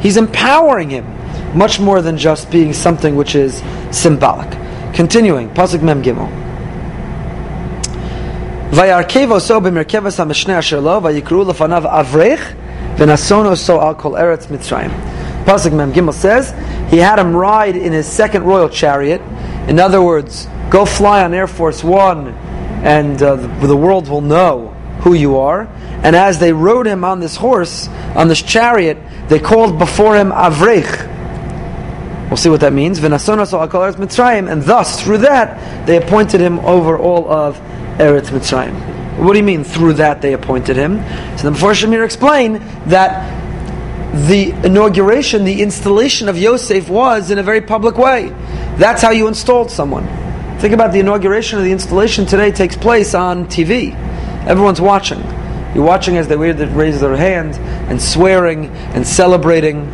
He's 0.00 0.16
empowering 0.16 0.90
him 0.90 1.06
much 1.56 1.80
more 1.80 2.00
than 2.02 2.16
just 2.16 2.50
being 2.50 2.72
something 2.72 3.16
which 3.16 3.34
is 3.34 3.62
symbolic. 3.90 4.50
Continuing, 4.94 5.50
pasuk 5.50 5.82
mem 5.82 6.02
gimel. 6.02 6.30
Vayarkevo 8.70 9.40
so 9.40 9.60
ha'mishnei 9.60 10.54
asher 10.54 10.80
lo, 10.80 11.00
vayikru 11.00 11.50
lefanav 11.50 11.90
avrech, 11.90 12.56
v'nasono 12.96 13.56
so 13.56 13.80
al 13.80 13.94
kol 13.94 14.12
eretz 14.12 14.46
Mitzrayim. 14.46 15.16
Pasuk 15.46 15.72
Mem 15.72 15.92
Gimel 15.92 16.12
says, 16.12 16.50
he 16.90 16.96
had 16.96 17.20
him 17.20 17.34
ride 17.34 17.76
in 17.76 17.92
his 17.92 18.04
second 18.04 18.42
royal 18.42 18.68
chariot. 18.68 19.20
In 19.68 19.78
other 19.78 20.02
words, 20.02 20.48
go 20.70 20.84
fly 20.84 21.22
on 21.22 21.32
Air 21.32 21.46
Force 21.46 21.84
One, 21.84 22.34
and 22.82 23.22
uh, 23.22 23.36
the, 23.36 23.76
world 23.76 24.08
will 24.08 24.20
know 24.20 24.68
who 25.00 25.14
you 25.14 25.38
are. 25.38 25.68
And 26.02 26.14
as 26.14 26.38
they 26.38 26.52
rode 26.52 26.86
him 26.86 27.04
on 27.04 27.20
this 27.20 27.36
horse, 27.36 27.88
on 27.88 28.28
this 28.28 28.42
chariot, 28.42 28.98
they 29.28 29.38
called 29.38 29.78
before 29.78 30.16
him 30.16 30.30
Avrech. 30.30 31.14
We'll 32.28 32.36
see 32.36 32.48
what 32.48 32.60
that 32.60 32.72
means. 32.72 33.02
And 33.02 33.12
thus 34.62 35.02
through 35.02 35.18
that 35.18 35.86
they 35.86 35.96
appointed 35.96 36.40
him 36.40 36.58
over 36.60 36.98
all 36.98 37.30
of 37.30 37.56
Eretz 37.98 38.30
Mitzrayim. 38.30 38.96
What 39.18 39.32
do 39.32 39.38
you 39.38 39.44
mean 39.44 39.64
through 39.64 39.94
that 39.94 40.20
they 40.20 40.34
appointed 40.34 40.76
him? 40.76 40.98
So 41.38 41.50
the 41.50 41.56
Meforshim 41.56 41.88
here 41.88 42.04
explain 42.04 42.58
that 42.86 43.32
the 44.28 44.50
inauguration, 44.64 45.44
the 45.44 45.62
installation 45.62 46.28
of 46.28 46.36
Yosef 46.38 46.88
was 46.88 47.30
in 47.30 47.38
a 47.38 47.42
very 47.42 47.60
public 47.60 47.96
way. 47.96 48.28
That's 48.76 49.02
how 49.02 49.10
you 49.10 49.28
installed 49.28 49.70
someone. 49.70 50.25
Think 50.58 50.72
about 50.72 50.92
the 50.92 51.00
inauguration 51.00 51.58
of 51.58 51.66
the 51.66 51.70
installation 51.70 52.24
today 52.24 52.50
takes 52.50 52.76
place 52.76 53.12
on 53.14 53.44
TV. 53.44 53.94
Everyone's 54.46 54.80
watching. 54.80 55.20
You're 55.74 55.84
watching 55.84 56.16
as 56.16 56.28
they 56.28 56.36
raise 56.36 57.00
their 57.00 57.14
hand 57.14 57.56
and 57.90 58.00
swearing 58.00 58.68
and 58.94 59.06
celebrating. 59.06 59.86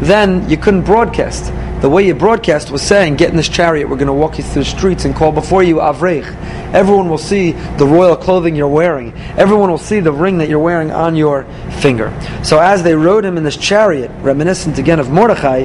Then 0.00 0.48
you 0.50 0.58
couldn't 0.58 0.82
broadcast. 0.82 1.50
The 1.80 1.88
way 1.88 2.06
you 2.06 2.14
broadcast 2.14 2.70
was 2.70 2.82
saying, 2.82 3.16
get 3.16 3.30
in 3.30 3.36
this 3.36 3.48
chariot, 3.48 3.88
we're 3.88 3.96
going 3.96 4.08
to 4.08 4.12
walk 4.12 4.36
you 4.36 4.44
through 4.44 4.64
the 4.64 4.68
streets 4.68 5.06
and 5.06 5.16
call 5.16 5.32
before 5.32 5.62
you 5.62 5.76
Avrech. 5.76 6.26
Everyone 6.74 7.08
will 7.08 7.16
see 7.16 7.52
the 7.52 7.86
royal 7.86 8.14
clothing 8.14 8.54
you're 8.54 8.68
wearing. 8.68 9.14
Everyone 9.38 9.70
will 9.70 9.78
see 9.78 10.00
the 10.00 10.12
ring 10.12 10.36
that 10.36 10.50
you're 10.50 10.58
wearing 10.58 10.90
on 10.90 11.16
your 11.16 11.44
finger. 11.80 12.12
So 12.44 12.58
as 12.58 12.82
they 12.82 12.94
rode 12.94 13.24
him 13.24 13.38
in 13.38 13.44
this 13.44 13.56
chariot, 13.56 14.10
reminiscent 14.20 14.78
again 14.78 15.00
of 15.00 15.10
Mordechai, 15.10 15.64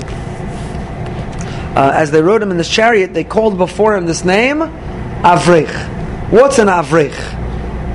uh, 1.76 1.91
as 1.93 2.11
they 2.11 2.21
rode 2.21 2.41
him 2.41 2.51
in 2.51 2.57
this 2.57 2.69
chariot, 2.69 3.13
they 3.13 3.23
called 3.23 3.57
before 3.57 3.95
him 3.95 4.05
this 4.05 4.23
name, 4.23 4.59
Avrech. 4.59 6.32
What's 6.32 6.57
an 6.57 6.67
Avrech? 6.67 7.15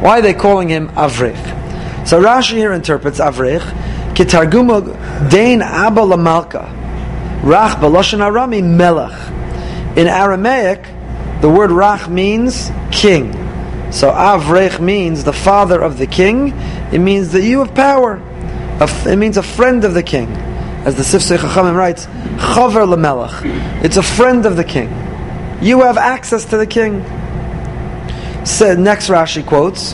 Why 0.03 0.19
are 0.19 0.23
they 0.23 0.35
calling 0.35 0.69
him 0.69 0.89
Avrech? 0.91 2.07
So 2.07 2.23
Rashi 2.23 2.53
here 2.53 2.73
interprets 2.73 3.21
Avrech, 3.21 3.63
Kitarguma 4.15 5.31
Dain 5.31 5.63
Abba 5.63 6.03
Lamalka. 6.03 6.69
Rach 7.41 7.77
Baloshan 7.77 8.19
Arami 8.19 8.63
Melech. 8.63 9.17
In 9.97 10.07
Aramaic, 10.07 10.83
the 11.41 11.49
word 11.49 11.71
Rach 11.71 12.07
means 12.07 12.71
king. 12.93 13.33
So 13.93 14.11
Avrech 14.11 14.79
means 14.79 15.25
the 15.25 15.33
father 15.33 15.81
of 15.81 15.97
the 15.97 16.07
king. 16.07 16.53
It 16.93 16.99
means 16.99 17.33
that 17.33 17.43
you 17.43 17.61
have 17.61 17.75
power. 17.75 18.23
It 19.07 19.17
means 19.17 19.39
a 19.39 19.43
friend 19.43 19.85
of 19.85 19.95
the 19.95 20.03
king. 20.03 20.29
As 20.83 20.95
the 20.95 21.03
Sifsei 21.03 21.37
Chachamim 21.37 21.77
writes, 21.77 22.07
Chaver 22.07 22.87
Lamelech. 22.89 23.85
It's 23.85 23.99
a 23.99 24.03
friend 24.03 24.47
of 24.47 24.57
the 24.57 24.65
king. 24.65 24.89
You 25.61 25.83
have 25.83 25.99
access 25.99 26.47
to 26.47 26.57
the 26.57 26.67
king. 26.67 27.05
Said 28.47 28.79
next 28.79 29.09
Rashi 29.09 29.47
quotes, 29.47 29.93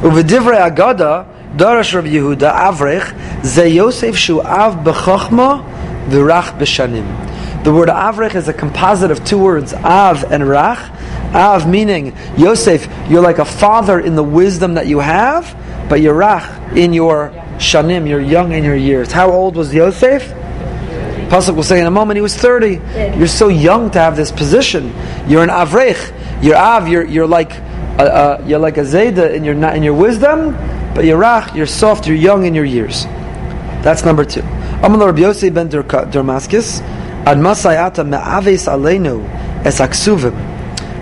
Uvedivrei 0.00 0.68
Agada, 0.68 1.28
Darash 1.56 1.94
Rabbi 1.94 2.08
Yehuda, 2.08 2.52
Avrech, 2.52 3.44
Ze 3.44 3.68
Yosef 3.68 4.16
Shu 4.16 4.40
Av 4.40 4.84
B'chochma, 4.84 5.64
V'rach 6.08 6.58
B'shanim. 6.58 7.62
The 7.62 7.72
word 7.72 7.88
Avrech 7.88 8.34
is 8.34 8.48
a 8.48 8.52
composite 8.52 9.12
of 9.12 9.24
two 9.24 9.38
words, 9.38 9.72
Av 9.72 10.24
and 10.24 10.42
Rach. 10.42 10.90
Av 11.34 11.68
meaning, 11.68 12.16
Yosef, 12.36 12.88
you're 13.08 13.22
like 13.22 13.38
a 13.38 13.44
father 13.44 14.00
in 14.00 14.16
the 14.16 14.24
wisdom 14.24 14.74
that 14.74 14.88
you 14.88 14.98
have, 14.98 15.56
but 15.88 16.00
you're 16.00 16.14
Rach 16.14 16.76
in 16.76 16.92
your 16.92 17.30
Shanim, 17.58 18.08
you're 18.08 18.20
young 18.20 18.52
in 18.52 18.64
your 18.64 18.76
years. 18.76 19.12
How 19.12 19.30
old 19.30 19.56
was 19.56 19.72
Yosef? 19.72 20.22
Pasuk 21.28 21.56
will 21.56 21.62
say 21.62 21.80
in 21.80 21.86
a 21.86 21.90
moment 21.90 22.16
he 22.16 22.20
was 22.20 22.36
30. 22.36 22.80
You're 23.16 23.26
so 23.26 23.48
young 23.48 23.90
to 23.92 23.98
have 23.98 24.16
this 24.16 24.30
position. 24.30 24.92
You're 25.26 25.42
an 25.42 25.50
Avrech. 25.50 26.42
You're 26.42 26.56
Av, 26.56 26.88
you're, 26.88 27.04
you're 27.04 27.26
like 27.26 27.52
you're 27.98 28.58
like 28.58 28.76
a 28.76 28.82
Zayda 28.82 29.32
in 29.32 29.44
your, 29.44 29.54
in 29.72 29.82
your 29.82 29.94
wisdom, 29.94 30.52
but 30.94 31.04
you're 31.04 31.20
Rach, 31.20 31.54
you're 31.54 31.66
soft, 31.66 32.06
you're 32.06 32.16
young 32.16 32.44
in 32.44 32.54
your 32.54 32.64
years. 32.64 33.04
That's 33.82 34.04
number 34.04 34.24
two. 34.24 34.40
Yossi 34.40 35.54
ben 35.54 35.68
Durmaskis, 35.68 36.80
Ad 37.26 37.38
Masayata 37.38 38.06
me'aves 38.06 38.66
aleinu. 38.66 39.24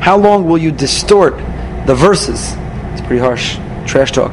How 0.01 0.17
long 0.19 0.47
will 0.47 0.59
you 0.59 0.71
distort 0.71 1.37
the 1.87 1.95
verses? 1.95 2.55
It's 2.93 3.01
pretty 3.01 3.19
harsh, 3.19 3.57
trash 3.87 4.13
talk. 4.13 4.33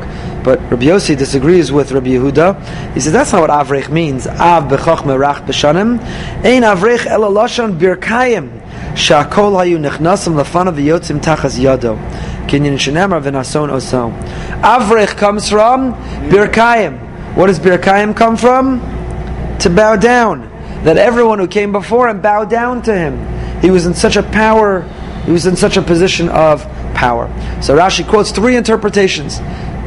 But 0.50 0.62
Rabbi 0.72 0.86
Yossi 0.86 1.16
disagrees 1.16 1.72
with 1.72 1.92
Rabbi 1.92 2.08
Yehuda. 2.08 2.94
He 2.96 3.00
says 3.02 3.14
that's 3.14 3.32
not 3.34 3.42
what 3.42 3.52
avrech 3.52 3.90
means. 3.90 4.26
Av 4.26 4.64
bechach 4.64 5.04
merach 5.04 5.46
b'shanim. 5.46 6.04
Ein 6.44 6.64
avrech 6.64 7.06
ela 7.06 7.28
lashon 7.28 7.78
birkayim. 7.78 8.60
Shakol 8.96 9.54
hayu 9.54 9.78
nechnasim 9.78 10.34
lafanav 10.34 10.74
v'yotzim 10.74 11.20
tachas 11.20 11.60
yado. 11.60 12.00
Kinyan 12.48 12.80
Shinamar 12.80 13.22
V'nason 13.22 13.70
Oso. 13.70 14.12
Avrech 14.64 15.16
comes 15.18 15.48
from 15.50 15.94
Birkayim. 16.32 17.36
What 17.36 17.46
does 17.46 17.60
Birkayim 17.60 18.18
come 18.18 18.36
from? 18.36 18.80
To 19.60 19.70
bow 19.70 19.98
down. 19.98 20.50
That 20.84 20.98
everyone 20.98 21.38
who 21.38 21.48
came 21.48 21.72
before 21.72 22.10
him 22.10 22.22
bowed 22.22 22.50
down 22.50 22.82
to 22.82 22.98
him. 22.98 23.62
He 23.62 23.70
was 23.70 23.86
in 23.86 23.94
such 23.94 24.16
a 24.16 24.24
power, 24.24 24.82
he 25.26 25.32
was 25.32 25.46
in 25.46 25.56
such 25.56 25.78
a 25.78 25.84
position 25.84 26.28
of 26.30 26.64
power. 26.96 27.30
So 27.62 27.78
Rashi 27.78 28.08
quotes 28.08 28.32
three 28.32 28.56
interpretations. 28.56 29.40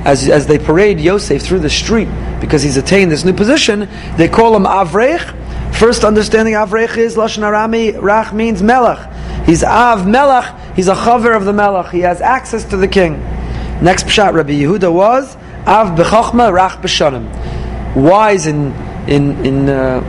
As, 0.05 0.29
as 0.29 0.47
they 0.47 0.59
parade 0.59 0.99
Yosef 0.99 1.43
through 1.43 1.61
the 1.61 1.71
street 1.71 2.09
because 2.41 2.63
he's 2.63 2.77
attained 2.77 3.11
this 3.13 3.25
new 3.25 3.33
position, 3.33 3.89
they 4.17 4.29
call 4.29 4.57
him 4.57 4.65
Avrech. 4.65 5.75
First 5.75 6.05
understanding 6.05 6.55
Avrech 6.55 6.97
is 6.97 7.17
Lashon 7.17 7.43
Arami, 7.43 7.95
Rach 7.95 8.33
means 8.33 8.63
Melech. 8.63 9.47
He's 9.47 9.63
Av 9.63 10.07
Melech, 10.07 10.75
he's 10.75 10.89
a 10.89 10.95
chaver 10.95 11.37
of 11.37 11.45
the 11.45 11.53
Melech. 11.53 11.93
He 11.93 12.01
has 12.01 12.21
access 12.21 12.65
to 12.65 12.77
the 12.77 12.89
king. 12.89 13.21
Next 13.81 14.07
pshat, 14.07 14.35
Rabbi 14.35 14.53
Yehuda 14.53 14.93
was 14.93 15.37
Av 15.67 15.97
B'chochma, 15.97 16.53
Rach 16.53 16.81
B'shanim. 16.83 17.95
Wise 17.95 18.47
in, 18.47 18.73
in, 19.09 19.47
in 19.47 19.69
uh, 19.69 20.01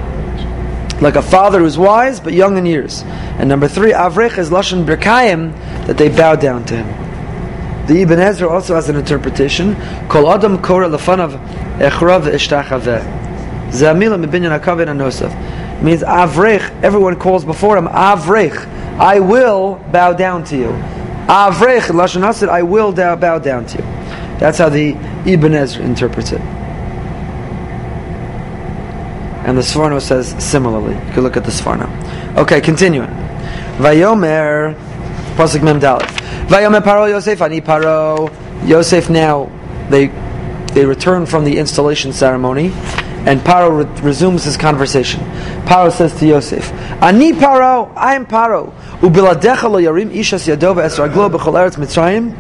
like 1.02 1.16
a 1.16 1.22
father 1.22 1.60
who's 1.60 1.78
wise 1.78 2.20
but 2.20 2.34
young 2.34 2.58
in 2.58 2.66
years. 2.66 3.04
And 3.04 3.50
number 3.50 3.68
three, 3.68 3.92
Avrech 3.92 4.38
is 4.38 4.50
Lashon 4.50 4.86
Birkayim, 4.86 5.54
that 5.86 5.98
they 5.98 6.10
bow 6.10 6.36
down 6.36 6.66
to 6.66 6.78
him. 6.78 7.03
The 7.88 8.02
Ibn 8.02 8.20
Ezra 8.20 8.48
also 8.48 8.76
has 8.76 8.88
an 8.88 8.96
interpretation. 8.96 9.76
Kol 10.08 10.32
Adam 10.32 10.62
Kora 10.62 10.88
Lefanav 10.88 11.38
Echrav 11.80 12.24
Ishtachaveh. 12.32 13.72
Zamila 13.72 14.24
Mibinyan 14.24 14.58
Akavin 14.58 14.88
Anosaf. 14.88 15.82
Means 15.82 16.02
Avrech, 16.02 16.82
everyone 16.82 17.18
calls 17.20 17.44
before 17.44 17.76
him, 17.78 17.88
Avrech, 17.88 18.66
I 18.98 19.20
will 19.20 19.76
bow 19.92 20.14
down 20.14 20.46
to 20.46 20.56
you. 20.56 20.70
Avrech, 21.28 21.90
Lashon 21.90 22.22
Hasid, 22.22 22.48
I 22.48 22.62
will 22.64 22.94
bow 22.94 23.40
down 23.40 23.66
to 23.66 23.78
you. 23.80 23.84
That's 24.40 24.60
how 24.60 24.70
the 24.70 24.92
Ibn 25.26 25.54
Ezra 25.54 25.84
interprets 25.84 26.32
it. 26.32 26.40
And 29.46 29.58
the 29.58 29.62
Sforno 29.62 30.02
says 30.02 30.34
similarly. 30.42 30.94
You 30.94 31.12
can 31.12 31.24
look 31.24 31.36
at 31.36 31.44
the 31.44 31.52
Sforno. 31.52 31.90
Okay, 32.38 32.62
continuing. 32.62 33.10
Vayomer, 33.78 34.74
Pasuk 35.36 35.64
Mem 35.64 35.82
Dalet. 35.82 36.23
Vayomer 36.48 36.82
Paro 36.82 37.10
Yosef, 37.10 37.42
Ani 37.42 37.62
Paro. 37.62 38.32
Yosef 38.68 39.10
now, 39.10 39.50
they 39.90 40.08
they 40.74 40.86
return 40.86 41.26
from 41.26 41.44
the 41.44 41.58
installation 41.58 42.14
ceremony, 42.14 42.72
and 43.26 43.40
Paro 43.42 43.86
re- 43.86 44.02
resumes 44.02 44.44
his 44.44 44.58
conversation. 44.58 45.20
Paro 45.66 45.92
says 45.92 46.18
to 46.20 46.26
Yosef, 46.26 46.72
Ani 47.02 47.34
Paro, 47.34 47.92
I 47.96 48.16
am 48.16 48.26
Paro. 48.26 48.74
Ubiladecha 49.00 49.70
lo 49.70 49.80
yarim 49.80 50.12
ishas 50.12 50.48
yadova 50.48 50.84
es 50.84 50.98
raglo 50.98 51.30
b'chol 51.30 51.54
eretz 51.54 51.78
Mitzrayim. 51.78 52.34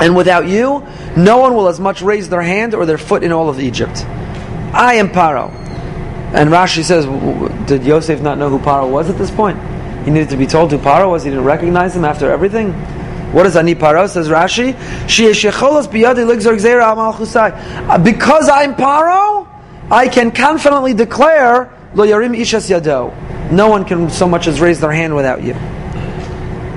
And 0.00 0.16
without 0.16 0.48
you, 0.48 0.86
no 1.14 1.36
one 1.38 1.54
will 1.54 1.68
as 1.68 1.78
much 1.78 2.00
raise 2.00 2.30
their 2.30 2.40
hand 2.40 2.74
or 2.74 2.86
their 2.86 2.96
foot 2.96 3.22
in 3.22 3.32
all 3.32 3.50
of 3.50 3.60
Egypt. 3.60 4.04
I 4.72 4.94
am 4.94 5.10
Paro. 5.10 5.50
And 6.32 6.48
Rashi 6.50 6.82
says, 6.82 7.06
did 7.66 7.84
Yosef 7.84 8.22
not 8.22 8.38
know 8.38 8.48
who 8.48 8.58
Paro 8.60 8.88
was 8.90 9.10
at 9.10 9.18
this 9.18 9.30
point? 9.30 9.58
He 10.04 10.10
needed 10.10 10.30
to 10.30 10.36
be 10.36 10.46
told 10.46 10.70
who 10.70 10.78
Paro 10.78 11.10
was. 11.10 11.24
He 11.24 11.30
didn't 11.30 11.44
recognize 11.44 11.94
him 11.94 12.04
after 12.04 12.30
everything. 12.30 12.72
What 13.32 13.46
is 13.46 13.54
Ani 13.54 13.74
Paro? 13.74 14.08
Says 14.08 14.28
Rashi. 14.28 14.74
Uh, 17.88 17.98
Because 17.98 18.48
I'm 18.48 18.74
Paro, 18.74 19.46
I 19.90 20.08
can 20.08 20.30
confidently 20.30 20.94
declare 20.94 21.70
lo 21.94 22.06
yarim 22.06 22.36
ishas 22.36 22.70
yado. 22.70 23.12
No 23.52 23.68
one 23.68 23.84
can 23.84 24.10
so 24.10 24.26
much 24.26 24.46
as 24.46 24.60
raise 24.60 24.80
their 24.80 24.92
hand 24.92 25.14
without 25.14 25.42
you. 25.42 25.54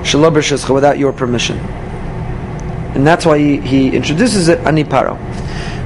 Shelo 0.04 0.32
b'shuscha, 0.32 0.74
without 0.74 0.98
your 0.98 1.12
permission. 1.12 1.58
And 2.94 3.06
that's 3.06 3.26
why 3.26 3.38
he, 3.38 3.58
he 3.60 3.96
introduces 3.96 4.48
it 4.48 4.60
Ani 4.60 4.84
Paro. 4.84 5.16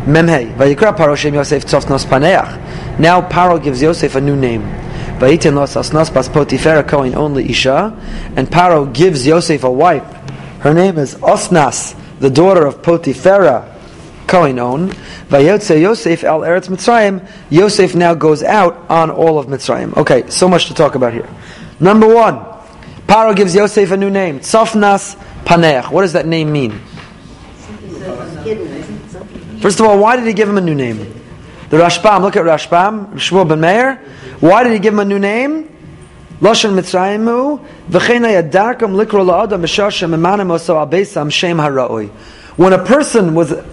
Memhei, 0.04 0.54
Vayikra 0.56 0.94
Paro 0.96 1.16
Shem 1.16 1.34
Yosef 1.34 1.64
Tzofnos 1.64 2.04
Paneach. 2.04 2.98
Now 2.98 3.20
Paro 3.26 3.62
gives 3.62 3.80
Yosef 3.80 4.16
a 4.16 4.20
new 4.20 4.36
name. 4.36 4.62
Vayitin 5.18 5.54
Los 5.54 5.74
Asnos 5.74 6.14
Bas 6.14 6.28
Potifera 6.28 6.86
Kohen 6.86 7.16
only 7.16 7.50
Isha. 7.50 7.92
And 8.36 8.48
Paro 8.48 8.92
gives 8.92 9.26
Yosef 9.26 9.64
a 9.64 9.70
wife. 9.70 10.04
Her 10.60 10.72
name 10.72 10.96
is 10.96 11.16
Osnas, 11.16 11.96
the 12.20 12.30
daughter 12.30 12.66
of 12.66 12.82
Potifera 12.82 13.74
Kohen 14.28 14.60
on. 14.60 14.90
Vayotze 15.28 15.80
Yosef 15.80 16.22
al 16.22 16.40
eretz 16.42 16.68
Mitzrayim. 16.68 17.28
Yosef 17.50 17.96
now 17.96 18.14
goes 18.14 18.44
out 18.44 18.88
on 18.88 19.10
all 19.10 19.40
of 19.40 19.46
Mitzrayim. 19.46 19.96
Okay, 19.96 20.28
so 20.30 20.48
much 20.48 20.66
to 20.66 20.74
talk 20.74 20.94
about 20.94 21.12
here. 21.12 21.28
Number 21.80 22.12
one, 22.12 22.36
Paro 23.08 23.34
gives 23.34 23.56
Yosef 23.56 23.90
a 23.90 23.96
new 23.96 24.10
name. 24.10 24.38
Tzofnas 24.38 25.16
Paneach. 25.44 25.90
What 25.90 26.02
does 26.02 26.12
that 26.12 26.26
name 26.26 26.52
mean? 26.52 26.78
First 29.60 29.80
of 29.80 29.86
all, 29.86 29.98
why 29.98 30.14
did 30.14 30.26
he 30.26 30.32
give 30.32 30.48
him 30.48 30.58
a 30.58 30.60
new 30.60 30.76
name? 30.76 30.98
The 31.70 31.76
Rashbam, 31.76 32.22
look 32.22 32.36
at 32.36 32.44
Rashbam, 32.44 33.14
Shmuel 33.14 33.48
ben 33.48 33.60
Meir. 33.60 34.00
Why 34.40 34.62
did 34.62 34.72
he 34.72 34.78
give 34.78 34.94
him 34.94 35.00
a 35.00 35.04
new 35.04 35.18
name? 35.18 35.74
Mitzrayimu, 36.40 37.64
v'cheina 37.90 38.42
yadarkam 38.42 38.94
likro 38.94 39.24
emanim 39.26 40.56
abesam 40.88 41.32
shem 41.32 41.58
hara'oi. 41.58 42.08
When 42.56 42.72
a 42.72 42.84
person 42.84 43.34
was 43.34 43.52
uh, 43.52 43.64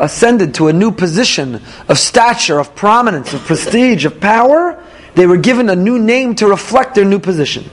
ascended 0.00 0.54
to 0.54 0.66
a 0.66 0.72
new 0.72 0.90
position 0.90 1.60
of 1.88 1.98
stature, 1.98 2.58
of 2.58 2.74
prominence, 2.74 3.32
of 3.32 3.42
prestige, 3.42 4.04
of 4.04 4.20
power, 4.20 4.82
they 5.14 5.26
were 5.26 5.36
given 5.36 5.70
a 5.70 5.76
new 5.76 5.98
name 5.98 6.34
to 6.36 6.48
reflect 6.48 6.96
their 6.96 7.04
new 7.04 7.20
position. 7.20 7.70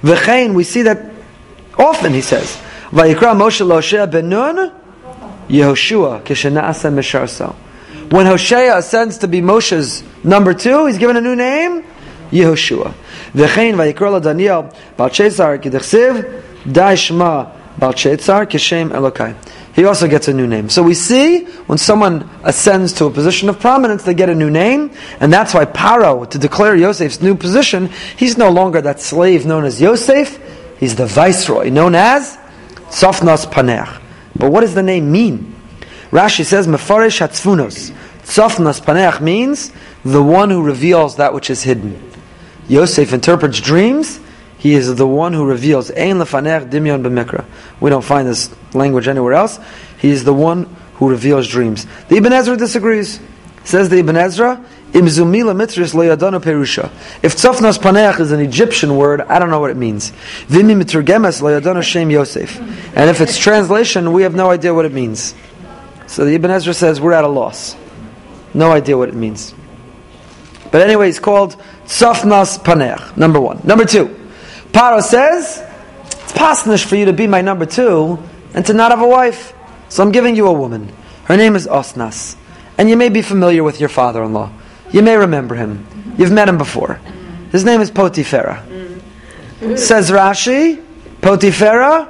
V'chein, 0.00 0.54
we 0.54 0.64
see 0.64 0.82
that 0.82 1.12
often, 1.78 2.14
he 2.14 2.22
says, 2.22 2.58
Moshe 2.90 4.10
ben 4.10 4.28
Nun, 4.30 4.72
Yehoshua. 5.48 6.24
When 8.10 8.24
Hosea 8.24 8.78
ascends 8.78 9.18
to 9.18 9.28
be 9.28 9.42
Moshe's 9.42 10.02
number 10.24 10.54
two, 10.54 10.86
he's 10.86 10.96
given 10.96 11.18
a 11.18 11.20
new 11.20 11.36
name, 11.36 11.84
Yehoshua. 12.30 12.94
V'chein 13.34 13.74
vayikra 13.74 14.22
Daniel 14.22 14.62
Balchesar 14.96 15.62
Kidechsiv 15.62 16.42
Daishma 16.64 17.52
Kishem 17.78 18.90
Elokai. 18.92 19.36
He 19.74 19.84
also 19.84 20.08
gets 20.08 20.26
a 20.26 20.32
new 20.32 20.46
name. 20.46 20.70
So 20.70 20.82
we 20.82 20.94
see 20.94 21.44
when 21.66 21.76
someone 21.76 22.30
ascends 22.44 22.94
to 22.94 23.04
a 23.04 23.10
position 23.10 23.50
of 23.50 23.60
prominence, 23.60 24.04
they 24.04 24.14
get 24.14 24.30
a 24.30 24.34
new 24.34 24.48
name, 24.48 24.90
and 25.20 25.30
that's 25.30 25.52
why 25.52 25.66
Paro, 25.66 26.28
to 26.30 26.38
declare 26.38 26.74
Yosef's 26.74 27.20
new 27.20 27.34
position, 27.34 27.90
he's 28.16 28.38
no 28.38 28.50
longer 28.50 28.80
that 28.80 29.00
slave 29.00 29.44
known 29.44 29.66
as 29.66 29.82
Yosef, 29.82 30.40
he's 30.80 30.96
the 30.96 31.06
viceroy 31.06 31.68
known 31.68 31.94
as 31.94 32.38
Sofnos 32.88 33.44
Paneach. 33.52 34.00
But 34.34 34.50
what 34.50 34.62
does 34.62 34.74
the 34.74 34.82
name 34.82 35.12
mean? 35.12 35.54
Rashi 36.10 36.44
says, 36.44 36.66
Mefarish 36.66 37.20
Hatzfunos. 37.20 37.90
Sofnos 38.22 38.80
Paneach 38.80 39.20
means 39.20 39.72
the 40.04 40.22
one 40.22 40.50
who 40.50 40.62
reveals 40.62 41.16
that 41.16 41.32
which 41.32 41.50
is 41.50 41.62
hidden. 41.62 42.12
Yosef 42.68 43.12
interprets 43.12 43.60
dreams. 43.60 44.20
He 44.58 44.74
is 44.74 44.94
the 44.94 45.06
one 45.06 45.32
who 45.32 45.46
reveals. 45.46 45.90
Ein 45.90 46.16
lefanech 46.16 46.68
dimyon 46.68 47.02
b'mikra. 47.02 47.44
We 47.80 47.90
don't 47.90 48.04
find 48.04 48.28
this 48.28 48.54
language 48.74 49.08
anywhere 49.08 49.34
else. 49.34 49.58
He 49.98 50.10
is 50.10 50.24
the 50.24 50.34
one 50.34 50.64
who 50.94 51.08
reveals 51.08 51.48
dreams. 51.48 51.86
The 52.08 52.16
Ibn 52.16 52.32
Ezra 52.32 52.56
disagrees. 52.56 53.20
Says 53.64 53.88
the 53.88 53.98
Ibn 53.98 54.16
Ezra, 54.16 54.64
Imzumila 54.92 55.54
mitris 55.54 55.92
lo 55.92 56.02
yadanu 56.02 56.40
perusha. 56.42 56.90
If 57.22 57.36
tzofnos 57.36 57.78
paneach 57.78 58.18
is 58.20 58.32
an 58.32 58.40
Egyptian 58.40 58.96
word, 58.96 59.20
I 59.20 59.38
don't 59.38 59.50
know 59.50 59.60
what 59.60 59.70
it 59.70 59.76
means. 59.76 60.12
Vimi 60.46 60.74
miturgemes 60.74 61.42
lo 61.42 61.60
yadanu 61.60 61.82
shem 61.82 62.10
Yosef. 62.10 62.58
And 62.96 63.10
if 63.10 63.20
it's 63.20 63.36
translation, 63.36 64.12
we 64.12 64.22
have 64.22 64.34
no 64.34 64.50
idea 64.50 64.72
what 64.72 64.86
it 64.86 64.92
means. 64.92 65.34
So 66.08 66.24
the 66.24 66.34
Ibn 66.34 66.50
Ezra 66.50 66.74
says 66.74 67.00
we're 67.00 67.12
at 67.12 67.22
a 67.22 67.28
loss. 67.28 67.76
No 68.54 68.72
idea 68.72 68.96
what 68.96 69.08
it 69.08 69.14
means. 69.14 69.54
But 70.72 70.80
anyway, 70.80 71.08
it's 71.10 71.20
called 71.20 71.56
tzofnos 71.84 72.58
paneach. 72.58 73.16
Number 73.16 73.40
one. 73.40 73.60
Number 73.62 73.84
two. 73.84 74.06
Paro 74.72 75.02
says, 75.02 75.62
it's 76.06 76.32
pasnish 76.32 76.84
for 76.84 76.96
you 76.96 77.04
to 77.06 77.12
be 77.12 77.26
my 77.26 77.42
number 77.42 77.66
two 77.66 78.18
and 78.54 78.64
to 78.66 78.72
not 78.72 78.90
have 78.90 79.00
a 79.00 79.06
wife. 79.06 79.54
So 79.88 80.02
I'm 80.02 80.10
giving 80.10 80.34
you 80.34 80.46
a 80.46 80.52
woman. 80.52 80.92
Her 81.24 81.36
name 81.36 81.54
is 81.56 81.66
Osnas. 81.66 82.36
And 82.78 82.88
you 82.88 82.96
may 82.96 83.08
be 83.08 83.22
familiar 83.22 83.62
with 83.62 83.80
your 83.80 83.88
father-in-law. 83.88 84.50
You 84.92 85.02
may 85.02 85.16
remember 85.16 85.54
him. 85.54 85.86
You've 86.16 86.32
met 86.32 86.48
him 86.48 86.58
before. 86.58 87.00
His 87.52 87.64
name 87.64 87.80
is 87.80 87.90
Potifera. 87.90 88.66
Mm. 89.60 89.78
Says 89.78 90.10
Rashi, 90.10 90.82
Potifera, 91.20 92.06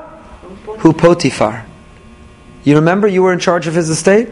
who 0.78 0.92
Potifar. 0.92 1.64
You 2.68 2.74
remember 2.76 3.08
you 3.08 3.22
were 3.22 3.32
in 3.32 3.38
charge 3.38 3.66
of 3.66 3.74
his 3.74 3.88
estate? 3.88 4.28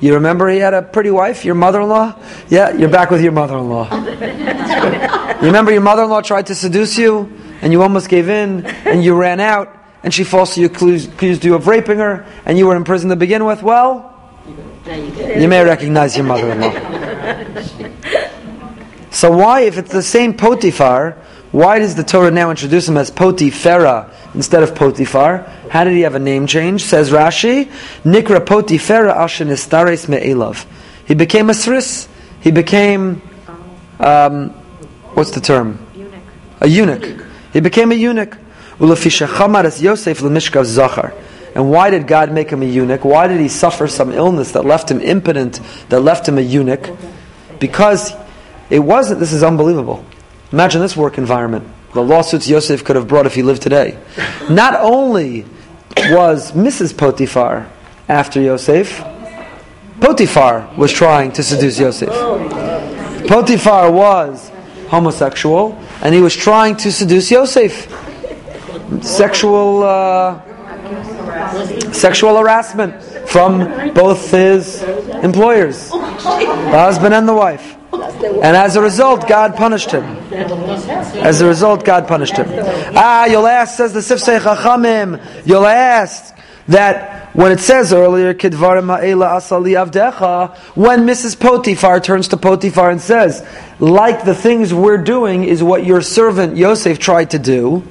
You 0.00 0.14
remember 0.14 0.48
he 0.48 0.56
had 0.56 0.72
a 0.72 0.80
pretty 0.80 1.10
wife, 1.10 1.44
your 1.44 1.54
mother-in-law? 1.54 2.18
Yeah, 2.48 2.72
you're 2.72 2.88
back 2.88 3.10
with 3.10 3.20
your 3.20 3.32
mother-in-law. 3.32 3.94
you 5.42 5.46
remember 5.46 5.70
your 5.70 5.82
mother-in-law 5.82 6.22
tried 6.22 6.46
to 6.46 6.54
seduce 6.54 6.96
you, 6.96 7.30
and 7.60 7.74
you 7.74 7.82
almost 7.82 8.08
gave 8.08 8.30
in, 8.30 8.64
and 8.64 9.04
you 9.04 9.14
ran 9.14 9.38
out, 9.38 9.76
and 10.02 10.14
she 10.14 10.24
falsely 10.24 10.64
accused, 10.64 11.44
you 11.44 11.54
of 11.54 11.66
raping 11.66 11.98
her, 11.98 12.24
and 12.46 12.56
you 12.56 12.66
were 12.66 12.74
in 12.74 12.84
prison 12.84 13.10
to 13.10 13.16
begin 13.16 13.44
with? 13.44 13.62
Well, 13.62 14.18
you 14.86 15.46
may 15.46 15.62
recognize 15.62 16.16
your 16.16 16.24
mother-in-law. 16.24 16.72
so 19.10 19.30
why, 19.30 19.60
if 19.60 19.76
it's 19.76 19.92
the 19.92 20.02
same 20.02 20.32
Potiphar, 20.32 21.18
Why 21.54 21.78
does 21.78 21.94
the 21.94 22.02
Torah 22.02 22.32
now 22.32 22.50
introduce 22.50 22.88
him 22.88 22.96
as 22.96 23.12
Potifera 23.12 24.12
instead 24.34 24.64
of 24.64 24.74
Potifar? 24.74 25.48
How 25.70 25.84
did 25.84 25.92
he 25.92 26.00
have 26.00 26.16
a 26.16 26.18
name 26.18 26.48
change? 26.48 26.82
Says 26.82 27.12
Rashi, 27.12 27.70
Nikra 28.02 28.44
Potifera 28.44 29.14
Ashenistares 29.14 30.08
Me'elav. 30.08 30.66
He 31.06 31.14
became 31.14 31.50
a 31.50 31.52
sris. 31.52 32.08
He 32.40 32.50
became, 32.50 33.22
um, 34.00 34.50
what's 35.14 35.30
the 35.30 35.40
term? 35.40 35.78
Eunuch. 35.94 36.22
A 36.60 36.66
eunuch. 36.66 37.24
He 37.52 37.60
became 37.60 37.92
a 37.92 37.94
eunuch. 37.94 38.36
Yosef. 38.80 40.22
And 41.54 41.70
why 41.70 41.90
did 41.90 42.08
God 42.08 42.32
make 42.32 42.50
him 42.50 42.62
a 42.62 42.66
eunuch? 42.66 43.04
Why 43.04 43.28
did 43.28 43.38
he 43.38 43.46
suffer 43.46 43.86
some 43.86 44.10
illness 44.10 44.50
that 44.50 44.64
left 44.64 44.90
him 44.90 45.00
impotent, 45.00 45.60
that 45.88 46.00
left 46.00 46.28
him 46.28 46.36
a 46.36 46.40
eunuch? 46.40 46.90
Because 47.60 48.12
it 48.70 48.80
wasn't, 48.80 49.20
this 49.20 49.32
is 49.32 49.44
unbelievable. 49.44 50.04
Imagine 50.54 50.82
this 50.82 50.96
work 50.96 51.18
environment. 51.18 51.66
The 51.94 52.00
lawsuits 52.00 52.48
Yosef 52.48 52.84
could 52.84 52.94
have 52.94 53.08
brought 53.08 53.26
if 53.26 53.34
he 53.34 53.42
lived 53.42 53.60
today. 53.60 53.98
Not 54.48 54.76
only 54.78 55.46
was 55.96 56.52
Mrs. 56.52 56.96
Potiphar 56.96 57.68
after 58.08 58.40
Yosef, 58.40 59.02
Potiphar 60.00 60.72
was 60.76 60.92
trying 60.92 61.32
to 61.32 61.42
seduce 61.42 61.80
Yosef. 61.80 62.08
Potiphar 63.26 63.90
was 63.90 64.52
homosexual, 64.86 65.76
and 66.02 66.14
he 66.14 66.20
was 66.20 66.36
trying 66.36 66.76
to 66.76 66.92
seduce 66.92 67.32
Yosef. 67.32 67.90
Sexual, 69.02 69.82
uh, 69.82 70.40
sexual 71.92 72.38
harassment 72.38 73.02
from 73.28 73.92
both 73.92 74.30
his 74.30 74.84
employers, 74.84 75.90
the 75.90 76.78
husband 76.78 77.12
and 77.12 77.26
the 77.26 77.34
wife. 77.34 77.74
And 78.02 78.56
as 78.56 78.76
a 78.76 78.82
result, 78.82 79.28
God 79.28 79.56
punished 79.56 79.90
him. 79.90 80.04
As 80.32 81.40
a 81.40 81.46
result, 81.46 81.84
God 81.84 82.08
punished 82.08 82.36
him. 82.36 82.46
Ah, 82.94 83.26
you'll 83.26 83.46
ask, 83.46 83.76
says 83.76 83.92
the 83.92 84.00
Sifsei 84.00 84.40
Chachamim, 84.40 85.20
you'll 85.46 85.66
ask 85.66 86.34
that 86.68 87.13
when 87.34 87.50
it 87.50 87.58
says 87.58 87.92
earlier, 87.92 88.32
Kidvarim 88.32 88.84
Ma'ela 88.84 89.36
Asali 89.36 89.74
Avdecha, 89.74 90.56
when 90.76 91.00
Mrs. 91.00 91.38
Potiphar 91.38 91.98
turns 92.00 92.28
to 92.28 92.36
Potiphar 92.36 92.90
and 92.90 93.00
says, 93.00 93.44
like 93.80 94.24
the 94.24 94.36
things 94.36 94.72
we're 94.72 94.98
doing 94.98 95.42
is 95.42 95.60
what 95.60 95.84
your 95.84 96.00
servant 96.00 96.56
Yosef 96.56 97.00
tried 97.00 97.32
to 97.32 97.40
do. 97.40 97.82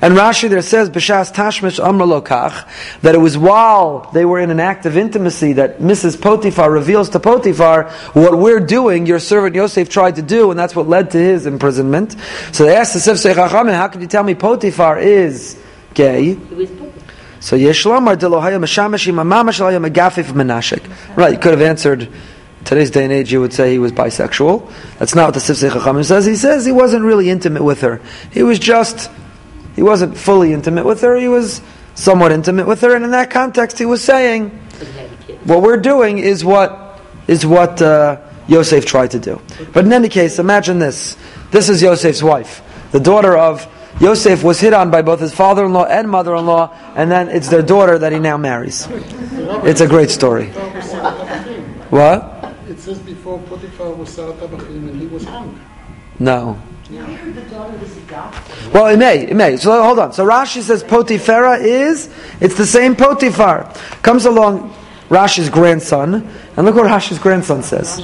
And 0.00 0.14
Rashi 0.14 0.48
there 0.48 0.62
says, 0.62 0.88
B'shas 0.88 1.34
Tashmish 1.34 1.84
Amr 1.84 2.04
Lokach, 2.04 3.00
that 3.00 3.16
it 3.16 3.18
was 3.18 3.36
while 3.36 4.08
they 4.12 4.24
were 4.24 4.38
in 4.38 4.52
an 4.52 4.60
act 4.60 4.86
of 4.86 4.96
intimacy 4.96 5.54
that 5.54 5.80
Mrs. 5.80 6.20
Potiphar 6.20 6.70
reveals 6.70 7.10
to 7.10 7.18
Potiphar 7.18 7.90
what 8.12 8.38
we're 8.38 8.60
doing, 8.60 9.06
your 9.06 9.18
servant 9.18 9.56
Yosef 9.56 9.88
tried 9.88 10.14
to 10.16 10.22
do, 10.22 10.52
and 10.52 10.58
that's 10.58 10.76
what 10.76 10.88
led 10.88 11.10
to 11.10 11.18
his 11.18 11.46
imprisonment. 11.46 12.14
So 12.52 12.64
they 12.64 12.76
asked 12.76 12.94
the 12.94 13.00
Chachamim, 13.00 13.74
how 13.74 13.88
can 13.88 14.00
you 14.00 14.06
tell 14.06 14.22
me 14.22 14.36
Potiphar 14.36 15.00
is 15.00 15.60
gay? 15.92 16.34
So 17.42 17.58
Yeshlamar 17.58 18.16
Delohaya 18.16 18.60
Mashamashi 18.60 19.12
Mamamash 19.12 19.58
Alaya 19.58 19.84
Megafif 19.84 20.26
Menashik. 20.26 21.16
Right, 21.16 21.32
you 21.32 21.38
could 21.40 21.50
have 21.50 21.60
answered 21.60 22.08
today's 22.64 22.92
day 22.92 23.02
and 23.02 23.12
age 23.12 23.32
you 23.32 23.40
would 23.40 23.52
say 23.52 23.72
he 23.72 23.80
was 23.80 23.90
bisexual. 23.90 24.72
That's 25.00 25.16
not 25.16 25.24
what 25.24 25.34
the 25.34 25.40
Sifsei 25.40 25.68
Chachamim 25.68 26.04
says. 26.04 26.24
He 26.24 26.36
says 26.36 26.64
he 26.64 26.70
wasn't 26.70 27.04
really 27.04 27.28
intimate 27.28 27.64
with 27.64 27.80
her. 27.80 28.00
He 28.30 28.44
was 28.44 28.60
just 28.60 29.10
he 29.74 29.82
wasn't 29.82 30.16
fully 30.16 30.52
intimate 30.52 30.86
with 30.86 31.00
her, 31.00 31.16
he 31.16 31.26
was 31.26 31.60
somewhat 31.96 32.30
intimate 32.30 32.68
with 32.68 32.80
her, 32.82 32.94
and 32.94 33.04
in 33.04 33.10
that 33.10 33.30
context 33.30 33.76
he 33.76 33.86
was 33.86 34.04
saying 34.04 34.50
what 35.42 35.62
we're 35.62 35.78
doing 35.78 36.18
is 36.18 36.44
what 36.44 37.00
is 37.26 37.44
what 37.44 37.82
uh, 37.82 38.20
Yosef 38.46 38.86
tried 38.86 39.10
to 39.10 39.18
do. 39.18 39.42
But 39.72 39.84
in 39.84 39.92
any 39.92 40.08
case, 40.08 40.38
imagine 40.38 40.78
this. 40.78 41.16
This 41.50 41.68
is 41.68 41.82
Yosef's 41.82 42.22
wife, 42.22 42.62
the 42.92 43.00
daughter 43.00 43.36
of 43.36 43.66
Yosef 44.00 44.42
was 44.42 44.60
hit 44.60 44.72
on 44.72 44.90
by 44.90 45.02
both 45.02 45.20
his 45.20 45.34
father-in-law 45.34 45.84
and 45.84 46.08
mother-in-law, 46.08 46.76
and 46.96 47.10
then 47.10 47.28
it's 47.28 47.48
their 47.48 47.62
daughter 47.62 47.98
that 47.98 48.12
he 48.12 48.18
now 48.18 48.36
marries. 48.36 48.88
It's 49.64 49.80
a 49.80 49.86
great 49.86 50.10
story. 50.10 50.48
What? 51.90 52.54
It 52.68 52.78
says 52.78 52.98
before 53.00 53.38
Potiphar 53.40 53.90
was 53.90 54.08
Sar 54.08 54.32
HaTabachim 54.32 54.88
and 54.88 55.00
he 55.00 55.06
was 55.06 55.24
hung. 55.24 55.60
No. 56.18 56.60
Well, 58.72 58.86
it 58.86 58.98
may, 58.98 59.26
it 59.26 59.36
may. 59.36 59.56
So 59.56 59.82
hold 59.82 59.98
on. 59.98 60.12
So 60.12 60.26
Rashi 60.26 60.62
says 60.62 60.82
Potiphera 60.82 61.60
is, 61.60 62.10
it's 62.40 62.56
the 62.56 62.66
same 62.66 62.96
Potiphar. 62.96 63.72
Comes 64.02 64.24
along 64.26 64.74
Rashi's 65.08 65.48
grandson, 65.48 66.28
and 66.56 66.66
look 66.66 66.74
what 66.74 66.86
Rashi's 66.86 67.18
grandson 67.18 67.62
says. 67.62 67.96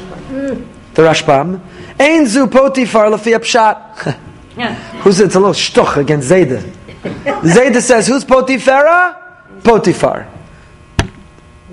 The 0.94 1.02
Rashbam. 1.02 1.60
Ein 1.98 2.26
zu 2.26 2.46
Potiphar 2.46 3.10
lefi 3.10 4.18
Who's? 5.02 5.20
It's 5.20 5.34
a 5.34 5.40
little 5.40 5.54
shtuch 5.54 5.96
against 5.96 6.30
Zayda. 6.30 6.60
Zayda 7.02 7.80
says, 7.80 8.06
who's 8.06 8.24
Potiphera? 8.24 9.16
Potiphar. 9.62 10.28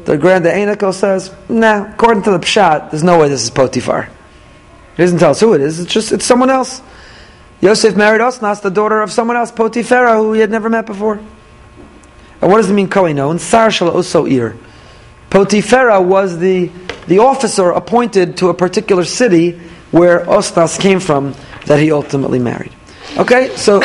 The 0.05 0.17
grand 0.17 0.45
the 0.45 0.91
says, 0.91 1.33
nah, 1.49 1.91
according 1.91 2.23
to 2.23 2.31
the 2.31 2.39
pshat, 2.39 2.91
there's 2.91 3.03
no 3.03 3.19
way 3.19 3.27
this 3.27 3.43
is 3.43 3.49
Potiphar. 3.49 4.03
He 4.95 5.03
doesn't 5.03 5.17
tell 5.17 5.31
us 5.31 5.39
who 5.39 5.53
it 5.53 5.61
is, 5.61 5.79
it's 5.79 5.91
just, 5.91 6.11
it's 6.11 6.25
someone 6.25 6.51
else. 6.51 6.81
Yosef 7.61 7.95
married 7.95 8.21
Osnas, 8.21 8.61
the 8.61 8.69
daughter 8.69 9.01
of 9.01 9.11
someone 9.11 9.35
else, 9.35 9.51
Potiphera, 9.51 10.17
who 10.17 10.33
he 10.33 10.41
had 10.41 10.51
never 10.51 10.69
met 10.69 10.85
before. 10.85 11.15
And 12.41 12.51
what 12.51 12.57
does 12.57 12.69
it 12.69 12.73
mean, 12.73 12.87
Kohenon? 12.87 13.39
Sar 13.39 13.71
shal 13.71 13.89
oso 13.91 14.29
ir. 14.29 14.55
Potiphera 15.31 16.03
was 16.05 16.37
the, 16.37 16.69
the 17.07 17.19
officer 17.19 17.71
appointed 17.71 18.37
to 18.37 18.49
a 18.49 18.53
particular 18.53 19.05
city 19.05 19.59
where 19.89 20.19
Osnas 20.25 20.79
came 20.79 20.99
from 20.99 21.33
that 21.65 21.79
he 21.79 21.91
ultimately 21.91 22.37
married. 22.37 22.74
Okay, 23.17 23.55
so 23.55 23.81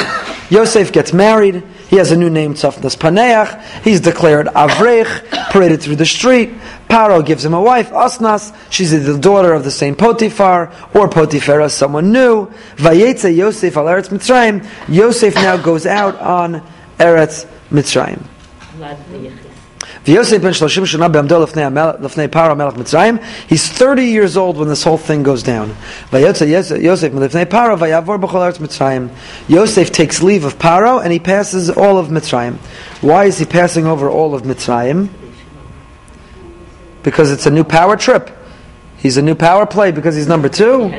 Yosef 0.51 0.93
gets 0.93 1.13
married. 1.13 1.63
He 1.89 1.97
has 1.97 2.13
a 2.13 2.17
new 2.17 2.31
name, 2.31 2.55
Tzafnas 2.55 2.97
Paneach. 2.97 3.83
He's 3.83 4.01
declared 4.01 4.47
Avrech, 4.47 5.29
paraded 5.51 5.83
through 5.83 5.97
the 5.97 6.07
street. 6.07 6.51
Paro 6.89 7.25
gives 7.25 7.45
him 7.45 7.55
a 7.55 7.61
wife, 7.61 7.91
Asnas. 7.91 8.55
She's 8.71 8.93
either 8.95 9.13
the 9.13 9.19
daughter 9.19 9.53
of 9.53 9.65
the 9.65 9.71
same 9.71 9.95
Potiphar 9.95 10.73
or 10.95 11.09
Potiphar 11.09 11.61
as 11.61 11.75
someone 11.75 12.13
new. 12.13 12.47
Vayetze 12.77 13.35
Yosef 13.35 13.77
al 13.77 13.87
Eretz 13.87 14.09
Mitzrayim. 14.09 14.67
Yosef 14.89 15.35
now 15.35 15.57
goes 15.57 15.87
out 15.87 16.19
on 16.19 16.67
Eretz 16.99 17.47
Mitzrayim. 17.71 18.25
Ben 20.11 21.29
Paro 21.29 22.57
Mitzrayim. 22.75 23.23
He's 23.49 23.69
30 23.69 24.07
years 24.07 24.37
old 24.37 24.57
when 24.57 24.69
this 24.69 24.83
whole 24.83 24.99
thing 24.99 25.23
goes 25.23 25.43
down. 25.43 25.69
Yosef 26.13 26.41
Paro 27.51 27.79
Mitzrayim. 28.59 29.11
Yosef 29.49 29.93
takes 29.93 30.23
leave 30.23 30.45
of 30.45 30.59
Paro 30.59 31.03
and 31.03 31.13
he 31.13 31.19
passes 31.19 31.71
all 31.71 31.99
of 31.99 32.09
Mitzrayim. 32.09 32.57
Why 33.03 33.27
is 33.27 33.39
he 33.39 33.45
passing 33.45 33.87
over 33.87 34.11
all 34.11 34.35
of 34.35 34.43
Mitzrayim? 34.43 35.09
Because 37.03 37.31
it's 37.31 37.47
a 37.47 37.51
new 37.51 37.65
power 37.65 37.97
trip. 37.97 38.37
He's 38.99 39.17
a 39.17 39.23
new 39.23 39.35
power 39.35 39.65
play 39.65 39.93
because 39.93 40.17
he's 40.17 40.29
number 40.29 40.49
two. 40.49 40.91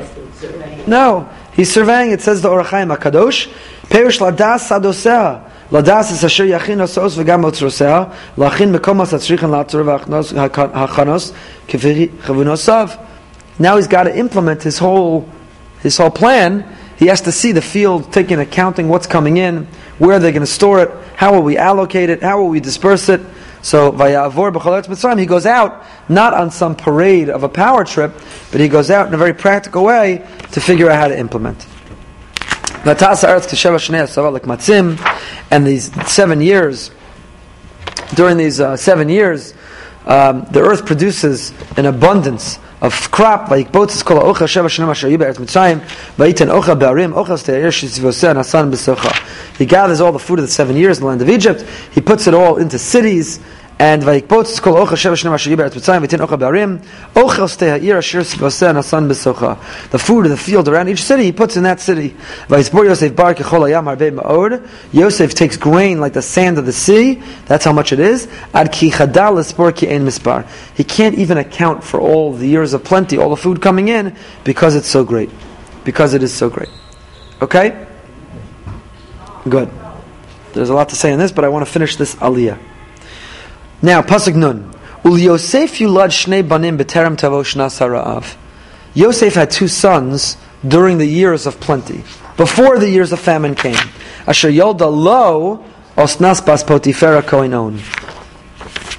No, 0.87 1.29
he's 1.53 1.71
surveying. 1.71 2.11
It 2.11 2.21
says 2.21 2.41
the 2.41 2.49
Ohr 2.49 2.63
HaChaim 2.63 2.95
Hakadosh, 2.95 3.51
Perish 3.89 4.19
ladas 4.19 4.67
sadosea. 4.69 5.50
Is 5.71 5.87
asher 6.23 6.45
yachin 6.45 6.81
osos 6.81 7.15
v'gam 7.17 7.49
otzrosea. 7.49 8.13
Lachin 8.35 8.75
mekomos 8.75 9.13
atzrichin 9.13 9.51
latzor 9.51 9.85
v'achnos 9.85 10.33
hachanos 10.33 11.31
kefiri 11.65 12.09
chavunosav. 12.09 12.99
Now 13.57 13.77
he's 13.77 13.87
got 13.87 14.03
to 14.03 14.17
implement 14.17 14.63
his 14.63 14.77
whole 14.79 15.29
his 15.79 15.95
whole 15.95 16.09
plan. 16.09 16.65
He 16.97 17.07
has 17.07 17.21
to 17.21 17.31
see 17.31 17.53
the 17.53 17.61
field, 17.61 18.11
taking 18.11 18.39
accounting 18.39 18.89
what's 18.89 19.07
coming 19.07 19.37
in, 19.37 19.65
where 19.97 20.19
they're 20.19 20.33
going 20.33 20.41
to 20.41 20.45
store 20.45 20.83
it, 20.83 20.91
how 21.15 21.33
will 21.33 21.41
we 21.41 21.57
allocate 21.57 22.09
it, 22.09 22.21
how 22.21 22.41
will 22.41 22.49
we 22.49 22.59
disperse 22.59 23.07
it. 23.07 23.21
So 23.61 23.93
vayavor 23.93 24.53
b'choletz 24.53 24.87
mitzrayim, 24.87 25.19
he 25.19 25.25
goes 25.25 25.45
out 25.45 25.85
not 26.09 26.33
on 26.33 26.51
some 26.51 26.75
parade 26.75 27.29
of 27.29 27.43
a 27.43 27.49
power 27.49 27.85
trip, 27.85 28.11
but 28.51 28.59
he 28.59 28.67
goes 28.67 28.91
out 28.91 29.07
in 29.07 29.13
a 29.13 29.17
very 29.17 29.33
practical 29.33 29.85
way 29.85 30.27
to 30.51 30.59
figure 30.59 30.89
out 30.89 30.99
how 30.99 31.07
to 31.07 31.17
implement. 31.17 31.65
Vatas 32.83 33.23
haaretz 33.23 33.45
k'sheva 33.45 33.77
shnei 33.77 34.01
asava 34.01 34.33
like 34.33 34.43
matzim, 34.43 34.97
and 35.51 35.67
these 35.67 35.91
seven 36.11 36.41
years, 36.41 36.89
during 38.15 38.37
these 38.37 38.59
uh, 38.59 38.75
seven 38.75 39.07
years, 39.07 39.53
um, 40.07 40.47
the 40.49 40.61
earth 40.61 40.83
produces 40.87 41.53
an 41.77 41.85
abundance 41.85 42.57
of 42.81 43.11
crop, 43.11 43.51
like 43.51 43.71
both 43.71 44.03
kol 44.03 44.17
ocha 44.17 44.47
sheva 44.47 44.65
vayiten 46.17 46.49
ocha 46.49 46.75
ocha. 48.95 49.57
He 49.59 49.65
gathers 49.67 50.01
all 50.01 50.11
the 50.11 50.17
food 50.17 50.39
of 50.39 50.45
the 50.45 50.51
seven 50.51 50.75
years 50.75 50.97
in 50.97 51.03
the 51.03 51.07
land 51.07 51.21
of 51.21 51.29
Egypt, 51.29 51.63
he 51.93 52.01
puts 52.01 52.25
it 52.25 52.33
all 52.33 52.57
into 52.57 52.79
cities, 52.79 53.39
and 53.81 54.03
vayikbot 54.03 54.61
kol 54.61 54.75
ocha 54.75 54.93
sheva 54.93 55.15
shnem 55.17 55.33
asher 55.33 55.49
yibe 55.49 55.63
eretz 55.63 55.73
mitzrayim, 55.73 56.05
vayiten 56.05 56.21
ocha 56.21 56.37
be'arim, 56.37 56.79
ocha 57.15 57.47
ste'er 57.49 57.97
asher 57.97 58.19
shitzvoseh 58.19 58.75
nasan 58.75 59.09
b'socha. 59.09 59.57
The 59.89 59.97
food 59.97 60.25
of 60.25 60.29
the 60.29 60.37
field 60.37 60.67
around 60.67 60.89
each 60.89 61.03
city, 61.03 61.23
he 61.23 61.31
puts 61.31 61.57
in 61.57 61.63
that 61.63 61.79
city. 61.79 62.11
Vayisbor 62.47 62.85
Yosef 62.85 63.15
bar 63.15 63.33
kechol 63.33 63.65
hayam 63.67 63.85
harbe 63.85 64.15
ma'od. 64.15 64.69
Yosef 64.93 65.33
takes 65.33 65.57
grain 65.57 65.99
like 65.99 66.13
the 66.13 66.21
sand 66.21 66.59
of 66.59 66.67
the 66.67 66.71
sea, 66.71 67.23
that's 67.47 67.65
how 67.65 67.73
much 67.73 67.91
it 67.91 67.99
is. 67.99 68.27
Ad 68.53 68.71
ki 68.71 68.91
chadal 68.91 69.39
espor 69.39 69.75
ki 69.75 69.89
ein 69.89 70.05
mispar. 70.05 70.47
He 70.75 70.83
can't 70.83 71.17
even 71.17 71.39
account 71.39 71.83
for 71.83 71.99
all 71.99 72.33
the 72.33 72.47
years 72.47 72.73
of 72.73 72.83
plenty, 72.83 73.17
all 73.17 73.31
the 73.31 73.35
food 73.35 73.63
coming 73.63 73.87
in, 73.87 74.15
because 74.43 74.75
it's 74.75 74.89
so 74.89 75.03
great. 75.03 75.31
Because 75.85 76.13
it 76.13 76.21
is 76.21 76.31
so 76.31 76.51
great. 76.51 76.69
Okay? 77.41 77.87
Good. 79.49 79.71
There's 80.53 80.69
a 80.69 80.75
lot 80.75 80.89
to 80.89 80.95
say 80.95 81.11
on 81.13 81.17
this, 81.17 81.31
but 81.31 81.43
I 81.43 81.47
want 81.47 81.65
to 81.65 81.71
finish 81.71 81.95
this 81.95 82.13
aliyah. 82.13 82.59
Now, 83.81 84.01
pasuk 84.01 84.35
nun. 84.35 84.73
Ul 85.03 85.17
Yosef 85.17 85.79
yulad 85.79 86.09
shnei 86.09 86.47
banim 86.47 86.77
b'terem 86.77 87.17
tavo 87.17 87.43
shnas 87.43 87.79
hara'av. 87.79 88.35
Yosef 88.93 89.35
had 89.35 89.49
two 89.49 89.67
sons 89.67 90.37
during 90.67 90.97
the 90.97 91.05
years 91.05 91.47
of 91.47 91.59
plenty, 91.59 92.03
before 92.37 92.77
the 92.77 92.89
years 92.89 93.11
of 93.11 93.19
famine 93.19 93.55
came. 93.55 93.89
Asher 94.27 94.49
yolda 94.49 94.91
lo 94.91 95.65
osnas 95.97 96.45
bas 96.45 96.63
potifera 96.63 97.21
koinon, 97.21 97.79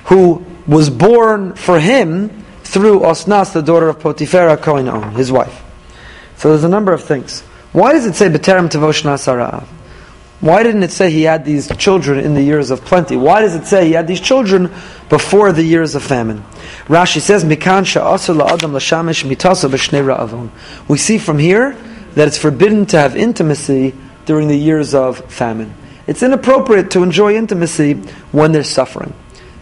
who 0.08 0.44
was 0.66 0.90
born 0.90 1.54
for 1.54 1.78
him 1.78 2.44
through 2.64 3.00
Osnas, 3.00 3.52
the 3.52 3.62
daughter 3.62 3.88
of 3.88 3.98
Potifera 3.98 4.56
koinon, 4.56 5.12
his 5.14 5.30
wife. 5.30 5.62
So 6.36 6.48
there's 6.48 6.64
a 6.64 6.68
number 6.68 6.92
of 6.92 7.04
things. 7.04 7.42
Why 7.72 7.92
does 7.92 8.06
it 8.06 8.14
say 8.14 8.28
b'terem 8.28 8.70
tavo 8.70 8.90
shnas 8.90 9.26
hara'av? 9.26 9.66
Why 10.42 10.64
didn't 10.64 10.82
it 10.82 10.90
say 10.90 11.08
he 11.08 11.22
had 11.22 11.44
these 11.44 11.68
children 11.76 12.18
in 12.18 12.34
the 12.34 12.42
years 12.42 12.72
of 12.72 12.84
plenty? 12.84 13.16
Why 13.16 13.42
does 13.42 13.54
it 13.54 13.64
say 13.64 13.86
he 13.86 13.92
had 13.92 14.08
these 14.08 14.20
children 14.20 14.72
before 15.08 15.52
the 15.52 15.62
years 15.62 15.94
of 15.94 16.02
famine? 16.02 16.42
Rashi 16.88 17.20
says, 17.20 17.44
"Mikan 17.44 17.84
sha'asur 17.84 18.36
la'adam 18.36 18.72
l'shamish 18.72 19.24
mitaso 19.24 19.70
b'shnei 19.70 20.04
ra'avon." 20.04 20.48
We 20.88 20.98
see 20.98 21.18
from 21.18 21.38
here 21.38 21.76
that 22.16 22.26
it's 22.26 22.38
forbidden 22.38 22.86
to 22.86 22.98
have 22.98 23.16
intimacy 23.16 23.94
during 24.26 24.48
the 24.48 24.58
years 24.58 24.96
of 24.96 25.18
famine. 25.28 25.74
It's 26.08 26.24
inappropriate 26.24 26.90
to 26.90 27.04
enjoy 27.04 27.36
intimacy 27.36 28.02
when 28.32 28.50
they're 28.50 28.64
suffering. 28.64 29.12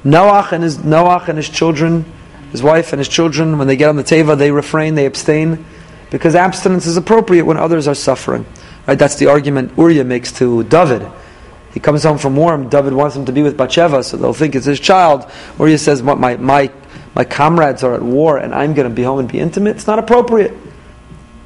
Noach 0.03 0.53
and 0.53 0.65
his 0.65 0.79
Noach 0.79 1.29
and 1.29 1.37
his 1.37 1.51
children, 1.51 2.07
his 2.53 2.63
wife 2.63 2.95
and 2.95 3.01
his 3.01 3.09
children, 3.09 3.59
when 3.59 3.69
they 3.69 3.77
get 3.77 3.91
on 3.91 3.97
the 3.97 4.03
teva, 4.03 4.35
they 4.39 4.51
refrain, 4.51 4.95
they 4.95 5.05
abstain, 5.05 5.63
because 6.09 6.35
abstinence 6.35 6.87
is 6.87 6.97
appropriate 6.97 7.45
when 7.45 7.59
others 7.59 7.87
are 7.87 7.95
suffering. 7.95 8.47
Right? 8.91 8.99
That's 8.99 9.15
the 9.15 9.29
argument 9.29 9.79
Uriah 9.79 10.03
makes 10.03 10.33
to 10.41 10.65
David. 10.65 11.07
He 11.73 11.79
comes 11.79 12.03
home 12.03 12.19
from 12.19 12.35
war, 12.35 12.55
and 12.55 12.69
David 12.69 12.93
wants 12.93 13.15
him 13.15 13.25
to 13.27 13.31
be 13.31 13.41
with 13.41 13.57
Bathsheba, 13.57 14.03
so 14.03 14.17
they'll 14.17 14.33
think 14.33 14.57
it's 14.57 14.67
his 14.67 14.81
child. 14.81 15.31
Uriah 15.61 15.79
says, 15.79 16.03
"What 16.03 16.19
my 16.19 16.37
my 16.39 16.73
my 17.15 17.23
comrades 17.23 17.85
are 17.85 17.95
at 17.95 18.03
war, 18.03 18.39
and 18.39 18.53
I'm 18.53 18.75
going 18.75 18.89
to 18.89 18.93
be 18.93 19.05
home 19.05 19.21
and 19.21 19.31
be 19.31 19.39
intimate. 19.39 19.77
It's 19.77 19.87
not 19.87 20.01
appropriate." 20.01 20.53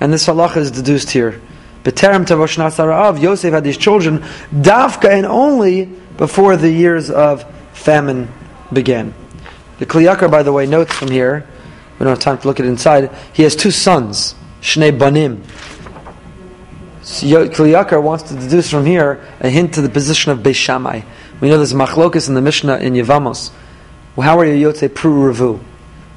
And 0.01 0.11
this 0.11 0.27
halacha 0.27 0.57
is 0.57 0.71
deduced 0.71 1.11
here. 1.11 1.39
B'terem 1.83 2.25
tavoshnas 2.25 2.77
harav, 2.83 3.21
Yosef 3.21 3.53
had 3.53 3.63
these 3.63 3.77
children, 3.77 4.21
dafka 4.51 5.11
and 5.11 5.27
only 5.27 5.85
before 6.17 6.57
the 6.57 6.71
years 6.71 7.11
of 7.11 7.45
famine 7.75 8.33
began. 8.73 9.13
The 9.81 9.85
Kli 9.85 10.11
Yakar, 10.11 10.31
by 10.31 10.43
the 10.43 10.51
way, 10.51 10.65
notes 10.65 10.95
from 10.95 11.11
here, 11.11 11.47
we 11.99 12.05
don't 12.05 12.09
have 12.15 12.21
time 12.21 12.39
to 12.39 12.49
look 12.49 12.59
at 12.59 12.65
it 12.65 12.71
inside, 12.71 13.11
he 13.35 13.43
has 13.43 13.55
two 13.55 13.71
sons, 13.71 14.35
Shnei 14.63 14.99
Banim. 14.99 15.45
So 17.05 17.27
Kli 17.27 17.73
Yakar 17.73 18.03
wants 18.03 18.25
to 18.25 18.35
deduce 18.35 18.71
from 18.71 18.87
here 18.87 19.23
a 19.41 19.51
hint 19.51 19.75
to 19.75 19.83
the 19.83 19.91
position 19.91 20.33
of 20.33 20.39
Beis 20.39 20.55
Shammai. 20.55 21.03
We 21.39 21.51
know 21.51 21.59
there's 21.59 21.75
machlokus 21.75 22.29
in 22.29 22.35
the 22.35 22.41
Mishnah 22.41 22.79
in 22.79 22.95
Yevamos. 22.95 23.51
Well, 24.17 24.27
how 24.27 24.39
are 24.41 24.47
you 24.47 24.69
Yotze 24.69 24.89
Pru 24.89 25.31
Revu? 25.31 25.63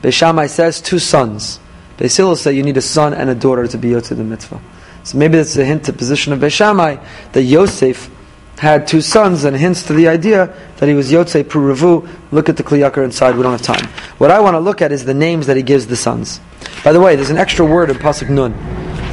Beis 0.01 0.13
Shammai 0.13 0.47
says 0.47 0.79
two 0.79 0.97
sons. 0.97 1.59
Beis 1.97 2.15
Hillel 2.15 2.37
say 2.37 2.53
you 2.53 2.63
need 2.63 2.77
a 2.77 2.81
son 2.81 3.13
and 3.13 3.29
a 3.29 3.35
daughter 3.35 3.67
to 3.67 3.77
be 3.77 3.89
Yotze 3.89 4.15
the 4.15 4.23
mitzvah. 4.23 4.61
So 5.03 5.17
maybe 5.17 5.35
that's 5.35 5.57
a 5.57 5.65
hint 5.65 5.83
to 5.85 5.91
the 5.91 5.97
position 5.97 6.31
of 6.31 6.39
Beis 6.39 6.53
Shammai 6.53 7.03
that 7.33 7.43
Yosef 7.43 8.09
had 8.57 8.87
two 8.87 9.01
sons 9.01 9.43
and 9.43 9.57
hints 9.57 9.83
to 9.83 9.93
the 9.93 10.07
idea 10.07 10.55
that 10.77 10.87
he 10.87 10.95
was 10.95 11.11
Yotze 11.11 11.43
Revu. 11.43 12.09
Look 12.31 12.47
at 12.47 12.55
the 12.55 12.63
Kli 12.63 12.89
Yakar 12.89 13.03
inside, 13.03 13.35
we 13.35 13.43
don't 13.43 13.51
have 13.51 13.61
time. 13.61 13.89
What 14.19 14.31
I 14.31 14.39
want 14.39 14.53
to 14.53 14.59
look 14.59 14.81
at 14.81 14.93
is 14.93 15.03
the 15.03 15.13
names 15.13 15.47
that 15.47 15.57
he 15.57 15.63
gives 15.63 15.87
the 15.87 15.97
sons. 15.97 16.39
By 16.85 16.93
the 16.93 17.01
way, 17.01 17.17
there's 17.17 17.29
an 17.29 17.37
extra 17.37 17.65
word 17.65 17.89
in 17.89 17.97
Pasuk 17.97 18.29
Nun. 18.29 18.53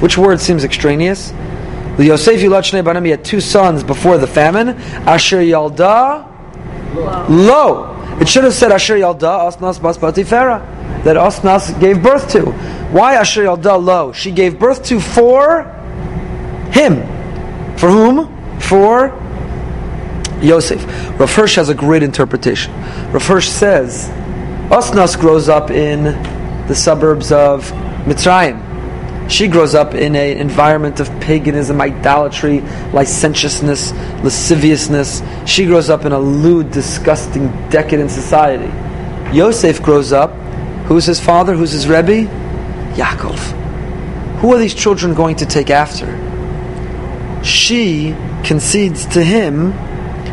Which 0.00 0.16
word 0.16 0.40
seems 0.40 0.62
extraneous? 0.62 1.32
Yosef 2.02 2.40
Yulad 2.40 2.62
Shnei 2.62 2.84
Banim, 2.84 3.04
had 3.04 3.24
two 3.24 3.40
sons 3.40 3.84
before 3.84 4.18
the 4.18 4.26
famine. 4.26 4.70
Asher 5.06 5.38
Yalda 5.38 6.28
Lo. 7.28 8.18
It 8.20 8.28
should 8.28 8.44
have 8.44 8.54
said 8.54 8.72
Asher 8.72 8.96
Yalda 8.96 9.52
Asnas 9.52 9.80
Bas 9.80 9.98
Patifera. 9.98 11.04
That 11.04 11.16
Asnas 11.16 11.78
gave 11.80 12.02
birth 12.02 12.30
to. 12.32 12.46
Why 12.90 13.14
Asher 13.14 13.44
Yalda 13.44 13.82
Lo? 13.82 14.12
She 14.12 14.30
gave 14.30 14.58
birth 14.58 14.84
to 14.84 15.00
for 15.00 15.64
him. 16.72 16.96
For 17.76 17.88
whom? 17.90 18.60
For 18.60 19.08
Yosef. 20.40 20.84
Rav 21.18 21.32
Hirsch 21.32 21.56
has 21.56 21.68
a 21.68 21.74
great 21.74 22.02
interpretation. 22.02 22.72
Rav 23.12 23.26
Hirsch 23.26 23.48
says 23.48 24.08
Asnas 24.68 25.18
grows 25.18 25.48
up 25.48 25.70
in 25.70 26.04
the 26.66 26.74
suburbs 26.74 27.30
of 27.30 27.70
Mitzrayim. 28.06 28.63
She 29.28 29.48
grows 29.48 29.74
up 29.74 29.94
in 29.94 30.14
an 30.16 30.38
environment 30.38 31.00
of 31.00 31.08
paganism, 31.20 31.80
idolatry, 31.80 32.60
licentiousness, 32.92 33.92
lasciviousness. 34.22 35.22
She 35.46 35.64
grows 35.66 35.88
up 35.88 36.04
in 36.04 36.12
a 36.12 36.18
lewd, 36.18 36.70
disgusting, 36.70 37.48
decadent 37.70 38.10
society. 38.10 38.70
Yosef 39.34 39.82
grows 39.82 40.12
up. 40.12 40.30
Who's 40.86 41.06
his 41.06 41.18
father? 41.18 41.54
Who's 41.54 41.72
his 41.72 41.88
Rebbe? 41.88 42.28
Yaakov. 42.94 43.38
Who 44.40 44.52
are 44.52 44.58
these 44.58 44.74
children 44.74 45.14
going 45.14 45.36
to 45.36 45.46
take 45.46 45.70
after? 45.70 46.06
She 47.42 48.14
concedes 48.44 49.06
to 49.06 49.24
him, 49.24 49.72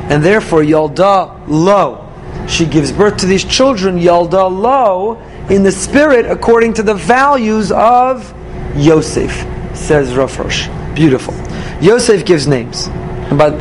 and 0.10 0.22
therefore 0.22 0.62
Yalda 0.62 1.48
Lo. 1.48 2.08
She 2.48 2.66
gives 2.66 2.92
birth 2.92 3.18
to 3.18 3.26
these 3.26 3.46
children, 3.46 3.98
Yalda 3.98 4.52
Lo, 4.52 5.16
in 5.50 5.64
the 5.64 5.72
spirit 5.72 6.26
according 6.26 6.74
to 6.74 6.84
the 6.84 6.94
values 6.94 7.72
of 7.72 8.34
Yosef, 8.76 9.32
says 9.76 10.16
Rav 10.16 10.34
Hirsch. 10.36 10.68
Beautiful. 10.96 11.34
Yosef 11.82 12.26
gives 12.26 12.48
names. 12.48 12.90
But 13.32 13.54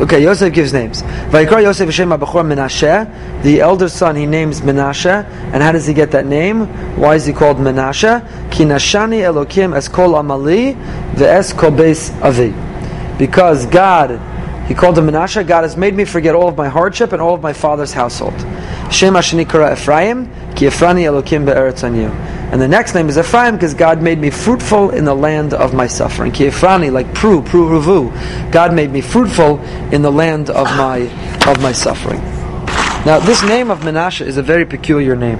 okay, 0.00 0.22
Yosef 0.22 0.52
gives 0.52 0.72
names. 0.72 1.02
Vayikra 1.02 1.62
Yosef 1.62 1.86
Hashem 1.86 2.10
Abachor 2.10 2.44
Menashe. 2.44 3.42
The 3.42 3.60
elder 3.60 3.88
son 3.88 4.16
he 4.16 4.26
names 4.26 4.60
Menashe. 4.60 5.24
And 5.52 5.62
how 5.62 5.72
does 5.72 5.86
he 5.86 5.94
get 5.94 6.10
that 6.12 6.26
name? 6.26 6.66
Why 6.96 7.14
is 7.14 7.26
he 7.26 7.32
called 7.32 7.58
Menashe? 7.58 8.50
Ki 8.50 8.64
nashani 8.64 9.20
Elokim 9.20 9.76
es 9.76 9.88
kol 9.88 10.12
amali 10.14 10.74
ve'es 11.14 11.56
kol 11.56 11.70
beis 11.70 12.10
avi. 12.22 12.54
Because 13.18 13.66
God, 13.66 14.20
he 14.68 14.74
called 14.74 14.98
him 14.98 15.06
Menashe, 15.06 15.46
God 15.46 15.62
has 15.62 15.76
made 15.76 15.94
me 15.94 16.04
forget 16.04 16.34
all 16.34 16.48
of 16.48 16.56
my 16.56 16.68
hardship 16.68 17.12
and 17.12 17.20
all 17.20 17.34
of 17.34 17.42
my 17.42 17.52
father's 17.52 17.92
household. 17.92 18.38
Shem 18.90 19.14
Hashani 19.14 19.48
Kara 19.48 19.72
Ephraim, 19.72 20.30
ki 20.58 20.66
Efrani 20.66 21.04
Elokim 21.04 21.46
be'eretz 21.46 21.84
anu. 21.84 22.10
And 22.50 22.60
the 22.60 22.66
next 22.66 22.94
name 22.94 23.08
is 23.08 23.16
Ephraim 23.16 23.54
because 23.54 23.74
God 23.74 24.02
made 24.02 24.18
me 24.18 24.30
fruitful 24.30 24.90
in 24.90 25.04
the 25.04 25.14
land 25.14 25.54
of 25.54 25.72
my 25.72 25.86
suffering. 25.86 26.32
Ki 26.32 26.46
Efrani, 26.46 26.90
like 26.90 27.06
Pru, 27.14 27.44
Pru 27.44 27.68
Ruvu. 27.68 28.50
God 28.50 28.74
made 28.74 28.90
me 28.90 29.00
fruitful 29.00 29.60
in 29.92 30.02
the 30.02 30.10
land 30.10 30.50
of 30.50 30.66
my 30.76 30.98
of 31.46 31.62
my 31.62 31.70
suffering. 31.70 32.20
Now, 33.06 33.20
this 33.20 33.42
name 33.44 33.70
of 33.70 33.80
Menashe 33.80 34.26
is 34.26 34.36
a 34.36 34.42
very 34.42 34.66
peculiar 34.66 35.14
name. 35.14 35.38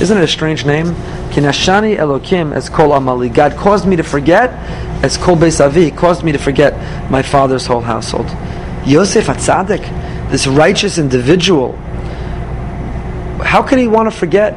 Isn't 0.00 0.16
it 0.16 0.24
a 0.24 0.28
strange 0.28 0.64
name? 0.64 0.86
Kinashani 1.32 1.98
Elokim 1.98 2.54
as 2.54 2.70
Kol 2.70 2.90
Amali. 2.90 3.32
God 3.32 3.56
caused 3.56 3.86
me 3.86 3.96
to 3.96 4.02
forget 4.02 4.50
as 5.04 5.18
Kol 5.18 5.36
Beis 5.36 5.62
Avi. 5.64 5.84
He 5.84 5.90
caused 5.90 6.24
me 6.24 6.32
to 6.32 6.38
forget 6.38 6.72
my 7.10 7.20
father's 7.20 7.66
whole 7.66 7.82
household. 7.82 8.26
Yosef 8.86 9.26
Atzadik, 9.26 9.82
this 10.30 10.46
righteous 10.46 10.96
individual, 10.96 11.78
how 13.44 13.62
could 13.62 13.78
he 13.78 13.88
want 13.88 14.10
to 14.10 14.16
forget? 14.16 14.54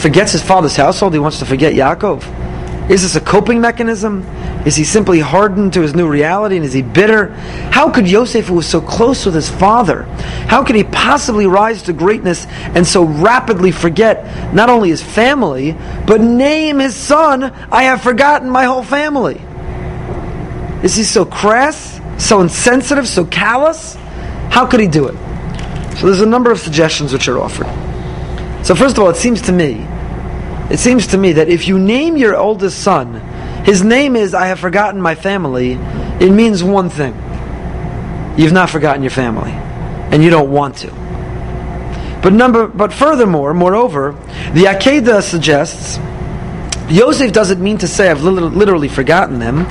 Forgets 0.00 0.32
his 0.32 0.42
father's 0.42 0.76
household. 0.76 1.12
He 1.12 1.18
wants 1.18 1.38
to 1.40 1.46
forget 1.46 1.74
Yaakov. 1.74 2.90
Is 2.90 3.02
this 3.02 3.14
a 3.16 3.20
coping 3.20 3.60
mechanism? 3.60 4.26
Is 4.66 4.76
he 4.76 4.84
simply 4.84 5.20
hardened 5.20 5.72
to 5.74 5.80
his 5.80 5.94
new 5.94 6.08
reality 6.08 6.56
and 6.56 6.64
is 6.64 6.72
he 6.72 6.82
bitter? 6.82 7.28
How 7.70 7.90
could 7.90 8.08
Yosef, 8.08 8.46
who 8.46 8.54
was 8.54 8.66
so 8.66 8.80
close 8.80 9.24
with 9.24 9.34
his 9.34 9.48
father, 9.48 10.02
how 10.48 10.64
could 10.64 10.76
he 10.76 10.84
possibly 10.84 11.46
rise 11.46 11.82
to 11.84 11.92
greatness 11.92 12.46
and 12.74 12.86
so 12.86 13.04
rapidly 13.04 13.70
forget 13.70 14.52
not 14.52 14.68
only 14.68 14.90
his 14.90 15.02
family, 15.02 15.76
but 16.06 16.20
name 16.20 16.78
his 16.78 16.96
son, 16.96 17.44
I 17.44 17.84
have 17.84 18.02
forgotten 18.02 18.50
my 18.50 18.64
whole 18.64 18.82
family? 18.82 19.40
Is 20.82 20.96
he 20.96 21.04
so 21.04 21.24
crass, 21.24 22.00
so 22.18 22.40
insensitive, 22.40 23.06
so 23.06 23.24
callous? 23.24 23.94
How 24.50 24.66
could 24.66 24.80
he 24.80 24.88
do 24.88 25.06
it? 25.06 25.29
So 26.00 26.06
there's 26.06 26.22
a 26.22 26.26
number 26.26 26.50
of 26.50 26.58
suggestions 26.58 27.12
which 27.12 27.28
are 27.28 27.38
offered. 27.38 27.66
So 28.64 28.74
first 28.74 28.96
of 28.96 29.04
all, 29.04 29.10
it 29.10 29.16
seems 29.16 29.42
to 29.42 29.52
me, 29.52 29.86
it 30.70 30.78
seems 30.78 31.08
to 31.08 31.18
me 31.18 31.32
that 31.32 31.50
if 31.50 31.68
you 31.68 31.78
name 31.78 32.16
your 32.16 32.34
oldest 32.34 32.82
son, 32.82 33.16
his 33.66 33.84
name 33.84 34.16
is 34.16 34.32
I 34.32 34.46
have 34.46 34.58
forgotten 34.58 35.02
my 35.02 35.14
family, 35.14 35.72
it 35.72 36.30
means 36.30 36.64
one 36.64 36.88
thing. 36.88 37.12
You've 38.38 38.54
not 38.54 38.70
forgotten 38.70 39.02
your 39.02 39.10
family. 39.10 39.50
And 39.50 40.24
you 40.24 40.30
don't 40.30 40.50
want 40.50 40.78
to. 40.78 40.90
But 42.22 42.32
number 42.32 42.66
but 42.66 42.94
furthermore, 42.94 43.52
moreover, 43.52 44.12
the 44.54 44.64
Akedah 44.64 45.22
suggests 45.22 45.98
Yosef 46.90 47.32
doesn't 47.32 47.62
mean 47.62 47.78
to 47.78 47.88
say 47.88 48.10
I've 48.10 48.22
literally 48.22 48.88
forgotten 48.88 49.38
them. 49.38 49.64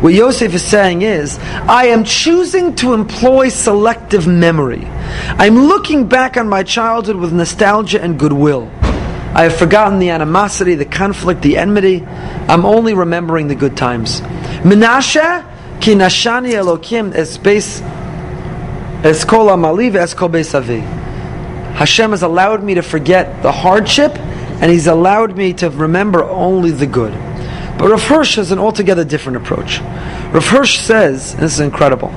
What 0.00 0.14
Yosef 0.14 0.54
is 0.54 0.64
saying 0.64 1.02
is, 1.02 1.38
I 1.38 1.86
am 1.86 2.04
choosing 2.04 2.74
to 2.76 2.94
employ 2.94 3.48
selective 3.48 4.26
memory. 4.26 4.84
I'm 4.86 5.56
looking 5.56 6.08
back 6.08 6.36
on 6.36 6.48
my 6.48 6.62
childhood 6.62 7.16
with 7.16 7.32
nostalgia 7.32 8.00
and 8.02 8.18
goodwill. 8.18 8.70
I 8.82 9.44
have 9.44 9.56
forgotten 9.56 9.98
the 9.98 10.10
animosity, 10.10 10.74
the 10.74 10.84
conflict, 10.84 11.42
the 11.42 11.56
enmity. 11.56 12.04
I'm 12.04 12.64
only 12.64 12.94
remembering 12.94 13.48
the 13.48 13.54
good 13.54 13.76
times. 13.76 14.20
Menashe 14.62 15.46
Ki 15.80 15.94
nashani 15.94 16.52
Elokim 16.52 17.14
es 17.14 17.38
beis 17.38 17.80
es 19.02 19.24
kol 19.24 19.46
amali 19.46 19.94
es 19.94 20.12
kol. 20.12 20.28
Hashem 21.74 22.10
has 22.10 22.22
allowed 22.22 22.62
me 22.62 22.74
to 22.74 22.82
forget 22.82 23.42
the 23.42 23.50
hardship, 23.50 24.12
and 24.60 24.70
He's 24.70 24.86
allowed 24.86 25.36
me 25.36 25.52
to 25.54 25.70
remember 25.70 26.22
only 26.24 26.70
the 26.70 26.86
good. 26.86 27.12
But 27.78 27.88
Rav 27.90 28.02
Hirsch 28.02 28.36
has 28.36 28.52
an 28.52 28.58
altogether 28.58 29.04
different 29.04 29.38
approach. 29.38 29.80
Rav 29.80 30.46
Hirsch 30.46 30.78
says, 30.78 31.32
and 31.32 31.42
this 31.42 31.54
is 31.54 31.60
incredible. 31.60 32.10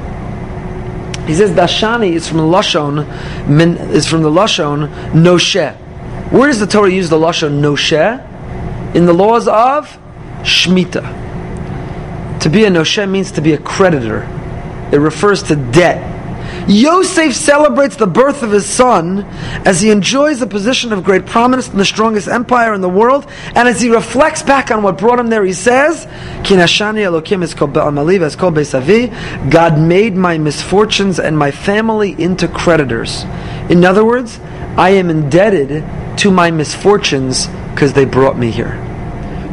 He 1.25 1.33
says 1.33 1.51
Dashani 1.51 2.11
is 2.11 2.27
from 2.27 2.39
the 2.39 2.43
lashon 2.43 3.47
min, 3.47 3.77
is 3.77 4.05
from 4.05 4.23
the 4.23 4.29
lashon 4.29 4.89
noshe. 5.11 5.73
Where 6.31 6.47
does 6.47 6.59
the 6.59 6.67
Torah 6.67 6.91
use 6.91 7.09
the 7.09 7.17
lashon 7.17 7.61
noshe? 7.61 8.93
In 8.93 9.05
the 9.05 9.13
laws 9.13 9.47
of 9.47 9.97
shmita. 10.41 11.21
To 12.41 12.49
be 12.49 12.65
a 12.65 12.69
noshe 12.69 13.09
means 13.09 13.31
to 13.31 13.41
be 13.41 13.53
a 13.53 13.57
creditor. 13.57 14.23
It 14.91 14.97
refers 14.97 15.43
to 15.43 15.55
debt. 15.55 16.12
Yosef 16.67 17.33
celebrates 17.33 17.95
the 17.95 18.07
birth 18.07 18.41
of 18.43 18.51
his 18.51 18.65
son 18.65 19.23
as 19.65 19.81
he 19.81 19.89
enjoys 19.91 20.41
a 20.41 20.47
position 20.47 20.93
of 20.93 21.03
great 21.03 21.25
prominence 21.25 21.69
in 21.69 21.77
the 21.77 21.85
strongest 21.85 22.27
empire 22.27 22.73
in 22.73 22.81
the 22.81 22.89
world, 22.89 23.27
and 23.55 23.67
as 23.67 23.81
he 23.81 23.89
reflects 23.89 24.41
back 24.41 24.71
on 24.71 24.81
what 24.83 24.97
brought 24.97 25.19
him 25.19 25.27
there, 25.27 25.43
he 25.43 25.53
says. 25.53 26.07
God 29.49 29.79
made 29.79 30.15
my 30.15 30.37
misfortunes 30.37 31.19
and 31.19 31.37
my 31.37 31.51
family 31.51 32.15
into 32.21 32.47
creditors. 32.47 33.23
In 33.69 33.83
other 33.83 34.05
words, 34.05 34.39
I 34.77 34.91
am 34.91 35.09
indebted 35.09 35.83
to 36.19 36.31
my 36.31 36.51
misfortunes 36.51 37.47
because 37.71 37.93
they 37.93 38.05
brought 38.05 38.37
me 38.37 38.51
here. 38.51 38.92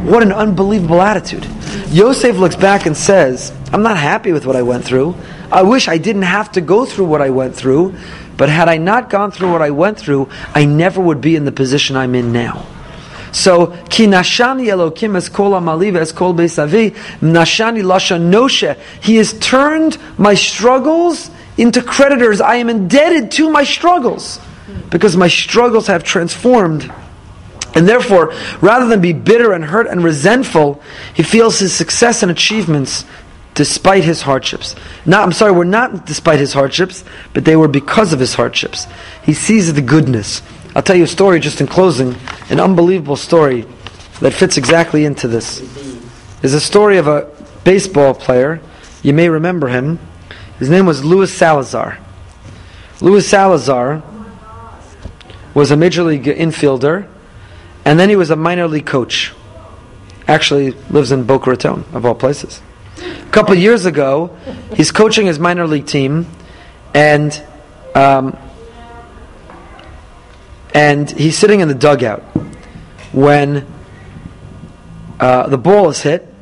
What 0.03 0.23
an 0.23 0.31
unbelievable 0.31 0.99
attitude. 0.99 1.45
Yosef 1.89 2.35
looks 2.37 2.55
back 2.55 2.87
and 2.87 2.97
says, 2.97 3.53
I'm 3.71 3.83
not 3.83 3.97
happy 3.97 4.31
with 4.31 4.47
what 4.47 4.55
I 4.55 4.63
went 4.63 4.83
through. 4.83 5.15
I 5.51 5.61
wish 5.61 5.87
I 5.87 5.99
didn't 5.99 6.23
have 6.23 6.51
to 6.53 6.61
go 6.61 6.85
through 6.85 7.05
what 7.05 7.21
I 7.21 7.29
went 7.29 7.55
through, 7.55 7.95
but 8.35 8.49
had 8.49 8.67
I 8.67 8.77
not 8.77 9.11
gone 9.11 9.29
through 9.29 9.51
what 9.51 9.61
I 9.61 9.69
went 9.69 9.99
through, 9.99 10.29
I 10.55 10.65
never 10.65 10.99
would 10.99 11.21
be 11.21 11.35
in 11.35 11.45
the 11.45 11.51
position 11.51 11.95
I'm 11.95 12.15
in 12.15 12.33
now. 12.33 12.65
So, 13.31 13.67
Elokim 13.67 15.15
es 15.15 15.29
kol 15.29 15.51
amaliv 15.51 15.95
es 15.95 16.11
kol 16.11 16.33
beisavi, 16.33 16.91
nashani 17.19 17.83
lasha 17.83 18.19
noshe. 18.19 18.77
He 19.01 19.17
has 19.17 19.37
turned 19.39 19.97
my 20.17 20.33
struggles 20.33 21.29
into 21.57 21.83
creditors. 21.83 22.41
I 22.41 22.55
am 22.55 22.69
indebted 22.69 23.29
to 23.31 23.51
my 23.51 23.63
struggles 23.63 24.39
because 24.89 25.15
my 25.15 25.27
struggles 25.27 25.87
have 25.87 26.03
transformed 26.03 26.91
and 27.73 27.87
therefore, 27.87 28.33
rather 28.59 28.87
than 28.87 29.01
be 29.01 29.13
bitter 29.13 29.53
and 29.53 29.63
hurt 29.63 29.87
and 29.87 30.03
resentful, 30.03 30.81
he 31.13 31.23
feels 31.23 31.59
his 31.59 31.73
success 31.73 32.21
and 32.21 32.31
achievements 32.31 33.05
despite 33.53 34.03
his 34.03 34.21
hardships. 34.21 34.75
Not, 35.05 35.23
I'm 35.23 35.31
sorry, 35.31 35.51
we're 35.51 35.63
not 35.63 36.05
despite 36.05 36.39
his 36.39 36.53
hardships, 36.53 37.03
but 37.33 37.45
they 37.45 37.55
were 37.55 37.67
because 37.67 38.13
of 38.13 38.19
his 38.19 38.33
hardships. 38.33 38.87
He 39.23 39.33
sees 39.33 39.73
the 39.73 39.81
goodness. 39.81 40.41
I'll 40.75 40.81
tell 40.81 40.95
you 40.95 41.03
a 41.03 41.07
story 41.07 41.39
just 41.39 41.61
in 41.61 41.67
closing, 41.67 42.15
an 42.49 42.59
unbelievable 42.59 43.17
story 43.17 43.65
that 44.19 44.33
fits 44.33 44.57
exactly 44.57 45.05
into 45.05 45.27
this. 45.27 45.61
Is 46.43 46.53
a 46.53 46.61
story 46.61 46.97
of 46.97 47.07
a 47.07 47.29
baseball 47.63 48.13
player. 48.13 48.61
You 49.03 49.13
may 49.13 49.29
remember 49.29 49.67
him. 49.67 49.99
His 50.59 50.69
name 50.69 50.85
was 50.85 51.03
Luis 51.03 51.33
Salazar. 51.33 51.99
Luis 52.99 53.27
Salazar 53.27 54.01
was 55.53 55.71
a 55.71 55.77
major 55.77 56.03
league 56.03 56.23
infielder 56.23 57.07
and 57.85 57.99
then 57.99 58.09
he 58.09 58.15
was 58.15 58.29
a 58.29 58.35
minor 58.35 58.67
league 58.67 58.85
coach. 58.85 59.33
Actually, 60.27 60.71
lives 60.89 61.11
in 61.11 61.23
Boca 61.23 61.49
Raton, 61.49 61.83
of 61.93 62.05
all 62.05 62.15
places. 62.15 62.61
A 62.97 63.31
couple 63.31 63.55
years 63.55 63.85
ago, 63.85 64.35
he's 64.75 64.91
coaching 64.91 65.25
his 65.25 65.39
minor 65.39 65.67
league 65.67 65.87
team, 65.87 66.27
and 66.93 67.43
um, 67.95 68.37
and 70.73 71.09
he's 71.09 71.37
sitting 71.37 71.59
in 71.59 71.67
the 71.67 71.75
dugout 71.75 72.21
when 73.11 73.67
uh, 75.19 75.47
the 75.47 75.57
ball 75.57 75.89
is 75.89 76.01
hit, 76.01 76.33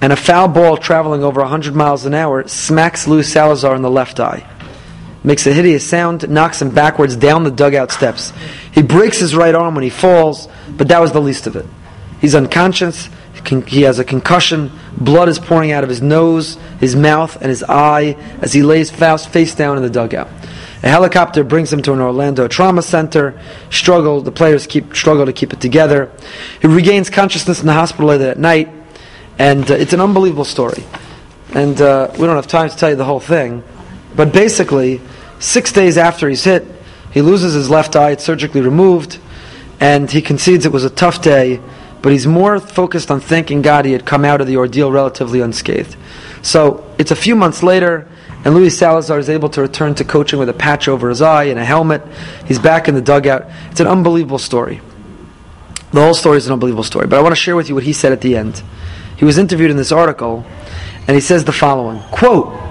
and 0.00 0.12
a 0.12 0.16
foul 0.16 0.48
ball 0.48 0.76
traveling 0.76 1.22
over 1.22 1.40
100 1.40 1.74
miles 1.74 2.06
an 2.06 2.14
hour 2.14 2.46
smacks 2.48 3.06
Luis 3.06 3.30
Salazar 3.30 3.74
in 3.74 3.82
the 3.82 3.90
left 3.90 4.20
eye 4.20 4.46
makes 5.22 5.46
a 5.46 5.52
hideous 5.52 5.86
sound, 5.86 6.28
knocks 6.28 6.62
him 6.62 6.70
backwards 6.70 7.16
down 7.16 7.44
the 7.44 7.50
dugout 7.50 7.90
steps. 7.90 8.32
He 8.72 8.82
breaks 8.82 9.18
his 9.18 9.34
right 9.34 9.54
arm 9.54 9.74
when 9.74 9.84
he 9.84 9.90
falls, 9.90 10.48
but 10.68 10.88
that 10.88 11.00
was 11.00 11.12
the 11.12 11.20
least 11.20 11.46
of 11.46 11.56
it. 11.56 11.66
He's 12.20 12.34
unconscious. 12.34 13.08
He 13.66 13.82
has 13.82 13.98
a 13.98 14.04
concussion. 14.04 14.70
Blood 14.96 15.28
is 15.28 15.38
pouring 15.38 15.72
out 15.72 15.82
of 15.82 15.88
his 15.88 16.02
nose, 16.02 16.56
his 16.78 16.94
mouth, 16.94 17.36
and 17.36 17.46
his 17.46 17.62
eye 17.62 18.16
as 18.42 18.52
he 18.52 18.62
lays 18.62 18.90
face 18.90 19.54
down 19.54 19.76
in 19.76 19.82
the 19.82 19.90
dugout. 19.90 20.28
A 20.82 20.88
helicopter 20.88 21.44
brings 21.44 21.72
him 21.72 21.82
to 21.82 21.92
an 21.92 22.00
Orlando 22.00 22.48
trauma 22.48 22.82
center. 22.82 23.40
Struggle. 23.70 24.22
The 24.22 24.32
players 24.32 24.66
keep 24.66 24.94
struggle 24.94 25.26
to 25.26 25.32
keep 25.32 25.52
it 25.52 25.60
together. 25.60 26.10
He 26.60 26.68
regains 26.68 27.10
consciousness 27.10 27.60
in 27.60 27.66
the 27.66 27.72
hospital 27.72 28.08
later 28.08 28.24
that 28.24 28.38
night, 28.38 28.70
and 29.38 29.70
uh, 29.70 29.74
it's 29.74 29.92
an 29.92 30.00
unbelievable 30.00 30.44
story. 30.44 30.84
And 31.52 31.80
uh, 31.80 32.10
we 32.12 32.26
don't 32.26 32.36
have 32.36 32.46
time 32.46 32.70
to 32.70 32.76
tell 32.76 32.90
you 32.90 32.96
the 32.96 33.04
whole 33.04 33.20
thing, 33.20 33.62
but 34.14 34.32
basically, 34.32 35.00
six 35.38 35.72
days 35.72 35.98
after 35.98 36.28
he's 36.28 36.44
hit, 36.44 36.64
he 37.10 37.22
loses 37.22 37.54
his 37.54 37.70
left 37.70 37.96
eye, 37.96 38.10
it's 38.10 38.24
surgically 38.24 38.60
removed, 38.60 39.18
and 39.80 40.10
he 40.10 40.22
concedes 40.22 40.66
it 40.66 40.72
was 40.72 40.84
a 40.84 40.90
tough 40.90 41.22
day, 41.22 41.60
but 42.02 42.12
he's 42.12 42.26
more 42.26 42.60
focused 42.60 43.10
on 43.10 43.20
thanking 43.20 43.62
God 43.62 43.84
he 43.84 43.92
had 43.92 44.06
come 44.06 44.24
out 44.24 44.40
of 44.40 44.46
the 44.46 44.56
ordeal 44.56 44.92
relatively 44.92 45.40
unscathed. 45.40 45.96
So 46.42 46.88
it's 46.98 47.10
a 47.10 47.16
few 47.16 47.34
months 47.36 47.62
later, 47.62 48.08
and 48.44 48.54
Luis 48.54 48.78
Salazar 48.78 49.18
is 49.18 49.28
able 49.28 49.48
to 49.50 49.60
return 49.60 49.94
to 49.96 50.04
coaching 50.04 50.38
with 50.38 50.48
a 50.48 50.54
patch 50.54 50.88
over 50.88 51.08
his 51.08 51.20
eye 51.20 51.44
and 51.44 51.58
a 51.58 51.64
helmet. 51.64 52.02
He's 52.46 52.58
back 52.58 52.88
in 52.88 52.94
the 52.94 53.02
dugout. 53.02 53.46
It's 53.70 53.80
an 53.80 53.86
unbelievable 53.86 54.38
story. 54.38 54.80
The 55.92 56.00
whole 56.00 56.14
story 56.14 56.38
is 56.38 56.46
an 56.46 56.52
unbelievable 56.52 56.84
story, 56.84 57.06
but 57.06 57.18
I 57.18 57.22
want 57.22 57.32
to 57.32 57.40
share 57.40 57.56
with 57.56 57.68
you 57.68 57.74
what 57.74 57.84
he 57.84 57.92
said 57.92 58.12
at 58.12 58.20
the 58.20 58.36
end. 58.36 58.62
He 59.16 59.24
was 59.24 59.36
interviewed 59.36 59.70
in 59.70 59.76
this 59.76 59.92
article, 59.92 60.46
and 61.06 61.14
he 61.14 61.20
says 61.20 61.44
the 61.44 61.52
following 61.52 62.00
quote, 62.10 62.69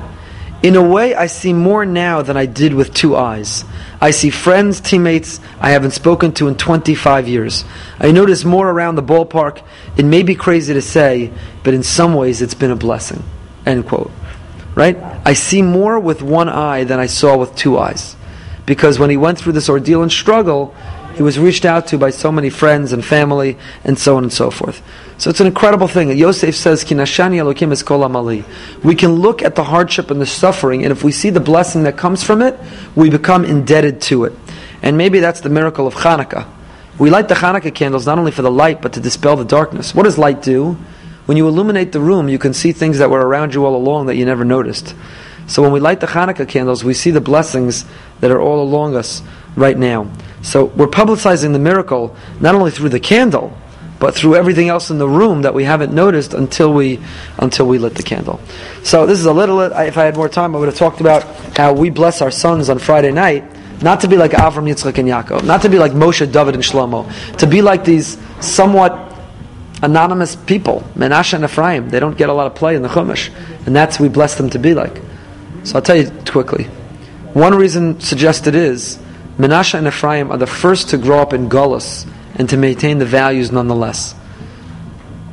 in 0.62 0.76
a 0.76 0.82
way, 0.82 1.16
I 1.16 1.28
see 1.28 1.54
more 1.54 1.86
now 1.86 2.22
than 2.22 2.36
I 2.36 2.46
did 2.46 2.74
with 2.74 2.94
two 2.94 3.16
eyes. 3.16 3.64
I 4.02 4.12
see 4.12 4.30
friends, 4.30 4.82
teammates 4.82 5.40
I 5.62 5.72
haven't 5.72 5.92
spoken 5.92 6.34
to 6.34 6.50
in 6.50 6.56
25 6.56 7.30
years. 7.30 7.64
I 7.98 8.12
notice 8.12 8.44
more 8.44 8.70
around 8.70 8.96
the 8.96 9.04
ballpark. 9.04 9.62
It 9.96 10.04
may 10.04 10.22
be 10.22 10.36
crazy 10.36 10.74
to 10.74 10.82
say, 10.82 11.32
but 11.64 11.74
in 11.74 11.84
some 11.84 12.14
ways 12.14 12.42
it's 12.42 12.54
been 12.54 12.72
a 12.72 12.76
blessing. 12.76 13.24
End 13.66 13.88
quote. 13.88 14.12
Right? 14.76 14.98
I 15.26 15.34
see 15.34 15.62
more 15.62 15.98
with 15.98 16.22
one 16.22 16.50
eye 16.50 16.84
than 16.84 17.00
I 17.00 17.06
saw 17.06 17.38
with 17.38 17.56
two 17.56 17.78
eyes. 17.78 18.18
Because 18.66 19.00
when 19.00 19.10
he 19.10 19.18
went 19.18 19.40
through 19.40 19.54
this 19.54 19.70
ordeal 19.70 20.04
and 20.04 20.12
struggle, 20.12 20.76
he 21.20 21.24
was 21.24 21.38
reached 21.38 21.66
out 21.66 21.86
to 21.88 21.98
by 21.98 22.12
so 22.12 22.32
many 22.32 22.50
friends 22.50 22.94
and 22.94 23.04
family 23.04 23.58
and 23.84 24.00
so 24.00 24.16
on 24.16 24.24
and 24.24 24.32
so 24.32 24.50
forth. 24.50 24.82
So 25.18 25.30
it's 25.30 25.42
an 25.42 25.48
incredible 25.48 25.90
thing. 25.90 26.18
Yosef 26.18 26.56
says, 26.56 26.86
Kinashani 26.86 27.36
Elokim 27.44 27.74
is 27.74 27.84
kol 27.84 28.08
amali. 28.08 28.46
We 28.86 28.96
can 28.96 29.16
look 29.16 29.42
at 29.44 29.56
the 29.56 29.66
hardship 29.66 30.12
and 30.12 30.22
the 30.22 30.26
suffering, 30.26 30.86
and 30.86 30.94
if 30.94 31.04
we 31.04 31.12
see 31.12 31.30
the 31.30 31.42
blessing 31.42 31.84
that 31.84 31.98
comes 31.98 32.24
from 32.24 32.42
it, 32.42 32.58
we 32.96 33.10
become 33.10 33.44
indebted 33.44 34.00
to 34.04 34.24
it. 34.24 34.34
And 34.82 34.98
maybe 34.98 35.20
that's 35.20 35.42
the 35.42 35.50
miracle 35.50 35.88
of 35.88 35.94
Hanukkah. 35.94 36.48
We 36.98 37.10
light 37.10 37.28
the 37.28 37.36
Hanukkah 37.36 37.76
candles 37.76 38.06
not 38.06 38.18
only 38.18 38.32
for 38.32 38.42
the 38.42 38.50
light, 38.50 38.82
but 38.82 38.94
to 38.94 39.02
dispel 39.02 39.36
the 39.36 39.44
darkness. 39.44 39.94
What 39.94 40.04
does 40.04 40.18
light 40.18 40.42
do? 40.42 40.78
When 41.26 41.36
you 41.36 41.50
illuminate 41.50 41.92
the 41.92 42.00
room, 42.00 42.30
you 42.30 42.40
can 42.40 42.54
see 42.54 42.72
things 42.72 43.00
that 43.00 43.10
were 43.10 43.28
around 43.28 43.54
you 43.54 43.66
all 43.66 43.76
along 43.76 44.06
that 44.06 44.16
you 44.16 44.24
never 44.24 44.46
noticed. 44.46 44.96
So 45.48 45.62
when 45.62 45.74
we 45.74 45.82
light 45.82 46.00
the 46.00 46.08
Hanukkah 46.08 46.48
candles, 46.48 46.86
we 46.86 46.94
see 46.94 47.12
the 47.12 47.20
blessings 47.20 47.84
that 48.22 48.32
are 48.32 48.40
all 48.40 48.64
along 48.64 48.96
us 48.96 49.22
right 49.58 49.78
now. 49.78 50.10
So 50.42 50.66
we're 50.66 50.88
publicizing 50.88 51.54
the 51.54 51.60
miracle 51.60 52.16
not 52.40 52.56
only 52.56 52.72
through 52.72 52.90
the 52.90 53.00
candle, 53.00 53.56
but 54.00 54.16
through 54.16 54.36
everything 54.36 54.70
else 54.70 54.90
in 54.90 54.98
the 54.98 55.08
room 55.08 55.42
that 55.42 55.54
we 55.54 55.66
haven't 55.66 55.94
noticed 55.94 56.34
until 56.34 56.74
we 56.74 57.00
until 57.38 57.68
we 57.68 57.78
lit 57.78 57.96
the 57.96 58.04
candle. 58.04 58.40
So 58.84 59.06
this 59.06 59.20
is 59.20 59.26
a 59.26 59.34
little. 59.34 59.60
If 59.60 59.98
I 59.98 60.06
had 60.06 60.16
more 60.16 60.30
time, 60.30 60.56
I 60.56 60.60
would 60.60 60.70
have 60.70 60.78
talked 60.78 61.02
about 61.02 61.24
how 61.58 61.74
we 61.74 61.90
bless 61.90 62.22
our 62.22 62.32
sons 62.32 62.70
on 62.70 62.80
Friday 62.80 63.12
night, 63.12 63.44
not 63.82 64.02
to 64.02 64.08
be 64.08 64.16
like 64.16 64.32
Avram, 64.32 64.72
Yitzchak, 64.72 64.98
and 64.98 65.10
Yaakov, 65.10 65.44
not 65.44 65.62
to 65.64 65.70
be 65.70 65.78
like 65.78 65.92
Moshe, 65.92 66.32
David, 66.32 66.56
and 66.56 66.64
Shlomo, 66.64 67.12
to 67.38 67.48
be 67.48 67.62
like 67.62 67.84
these 67.84 68.18
somewhat 68.40 69.08
anonymous 69.82 70.36
people, 70.36 70.84
Menashe 70.96 71.34
and 71.34 71.44
Ephraim. 71.44 71.90
They 71.90 72.00
don't 72.00 72.18
get 72.18 72.30
a 72.30 72.34
lot 72.34 72.48
of 72.48 72.56
play 72.56 72.76
in 72.76 72.82
the 72.82 72.90
Chumash, 72.90 73.30
and 73.66 73.76
that's 73.76 74.00
we 74.00 74.08
bless 74.08 74.36
them 74.36 74.50
to 74.52 74.60
be 74.60 74.74
like. 74.74 75.02
So 75.64 75.76
I'll 75.76 75.82
tell 75.82 75.98
you 75.98 76.10
quickly. 76.26 76.66
One 77.34 77.54
reason 77.54 78.00
suggested 78.00 78.56
is 78.56 78.98
Menashe 79.40 79.74
and 79.74 79.88
Ephraim 79.88 80.32
are 80.32 80.38
the 80.38 80.46
first 80.46 80.90
to 80.90 80.98
grow 80.98 81.20
up 81.20 81.32
in 81.32 81.48
Gullus 81.48 82.06
and 82.36 82.50
to 82.50 82.58
maintain 82.58 83.00
the 83.00 83.06
values 83.06 83.54
nonetheless. 83.54 84.14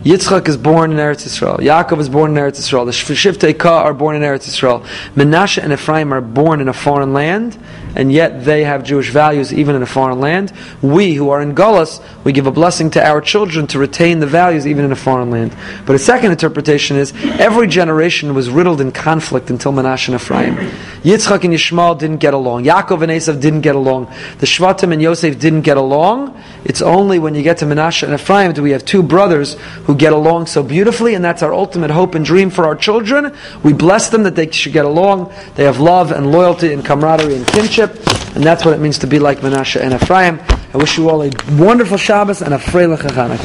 Yitzchak 0.05 0.47
is 0.47 0.57
born 0.57 0.93
in 0.93 0.99
Eretz 0.99 1.27
Yisrael. 1.27 1.59
Yaakov 1.59 1.99
is 1.99 2.09
born 2.09 2.31
in 2.31 2.37
Eretz 2.37 2.61
Yisrael. 2.61 2.85
The 2.85 2.93
Shiftei 2.93 3.59
Ka 3.59 3.83
are 3.83 3.93
born 3.93 4.15
in 4.15 4.23
Eretz 4.23 4.49
Yisrael. 4.49 4.87
Menashe 5.17 5.61
and 5.61 5.73
Ephraim 5.73 6.15
are 6.15 6.21
born 6.21 6.61
in 6.61 6.69
a 6.69 6.73
foreign 6.73 7.13
land, 7.13 7.59
and 7.97 8.13
yet 8.13 8.45
they 8.45 8.63
have 8.65 8.85
Jewish 8.85 9.11
values 9.11 9.53
even 9.53 9.75
in 9.75 9.83
a 9.83 9.87
foreign 9.87 10.21
land. 10.21 10.53
We, 10.83 11.15
who 11.15 11.31
are 11.31 11.41
in 11.41 11.55
Gullus, 11.55 12.01
we 12.25 12.33
give 12.33 12.47
a 12.47 12.51
blessing 12.51 12.91
to 12.91 13.05
our 13.05 13.21
children 13.21 13.67
to 13.69 13.79
retain 13.79 14.21
the 14.21 14.27
values 14.27 14.67
even 14.67 14.85
in 14.85 14.93
a 14.93 14.97
foreign 14.97 15.31
land. 15.31 15.57
But 15.87 15.97
a 15.97 15.99
second 15.99 16.31
interpretation 16.31 16.97
is 16.97 17.13
every 17.41 17.67
generation 17.67 18.35
was 18.35 18.51
riddled 18.51 18.81
in 18.81 18.93
conflict 18.93 19.51
until 19.51 19.73
Menashe 19.73 20.09
and 20.09 20.15
Ephraim. 20.17 20.57
Yitzchak 21.03 21.45
and 21.45 21.55
Yishmael 21.55 21.99
didn't 21.99 22.19
get 22.19 22.35
along. 22.35 22.65
Yaakov 22.65 23.03
and 23.03 23.13
Esav 23.13 23.41
didn't 23.41 23.63
get 23.63 23.77
along. 23.77 24.07
The 24.39 24.47
Shvatim 24.47 24.93
and 24.93 25.01
Yosef 25.01 25.39
didn't 25.39 25.63
get 25.63 25.77
along. 25.77 26.41
It's 26.65 26.83
only 26.83 27.19
when 27.19 27.35
you 27.35 27.43
get 27.43 27.59
to 27.59 27.65
Menashe 27.65 28.03
and 28.03 28.13
Ephraim 28.13 28.53
do 28.53 28.63
we 28.63 28.73
have 28.73 28.85
two 28.85 29.03
brothers 29.03 29.55
who 29.85 29.95
get 29.95 30.13
along 30.13 30.47
so 30.47 30.63
beautifully, 30.63 31.15
and 31.15 31.25
that's 31.25 31.43
our 31.43 31.55
ultimate 31.55 31.91
hope 31.91 32.15
and 32.15 32.25
dream 32.25 32.51
for 32.51 32.67
our 32.67 32.77
children. 32.77 33.35
We 33.63 33.73
bless 33.73 34.11
them 34.11 34.25
that 34.25 34.35
they 34.35 34.51
should 34.51 34.73
get 34.73 34.85
along. 34.85 35.33
They 35.55 35.65
have 35.65 35.79
love 35.79 36.11
and 36.11 36.33
loyalty 36.33 36.73
and 36.73 36.85
camaraderie 36.85 37.37
and 37.37 37.47
kinship, 37.47 37.86
and 38.35 38.45
that's 38.45 38.65
what 38.65 38.75
it 38.75 38.81
means 38.81 38.99
to 38.99 39.07
be 39.07 39.19
like 39.19 39.39
Menashe 39.39 39.81
and 39.81 39.95
Ephraim. 39.95 40.41
I 40.73 40.79
wish 40.79 40.99
you 40.99 41.09
all 41.09 41.23
a 41.23 41.31
wonderful 41.53 41.97
Shabbos 41.97 42.43
and 42.43 42.53
a 42.53 42.59
freilich 42.59 42.99
Chanukah. 42.99 43.31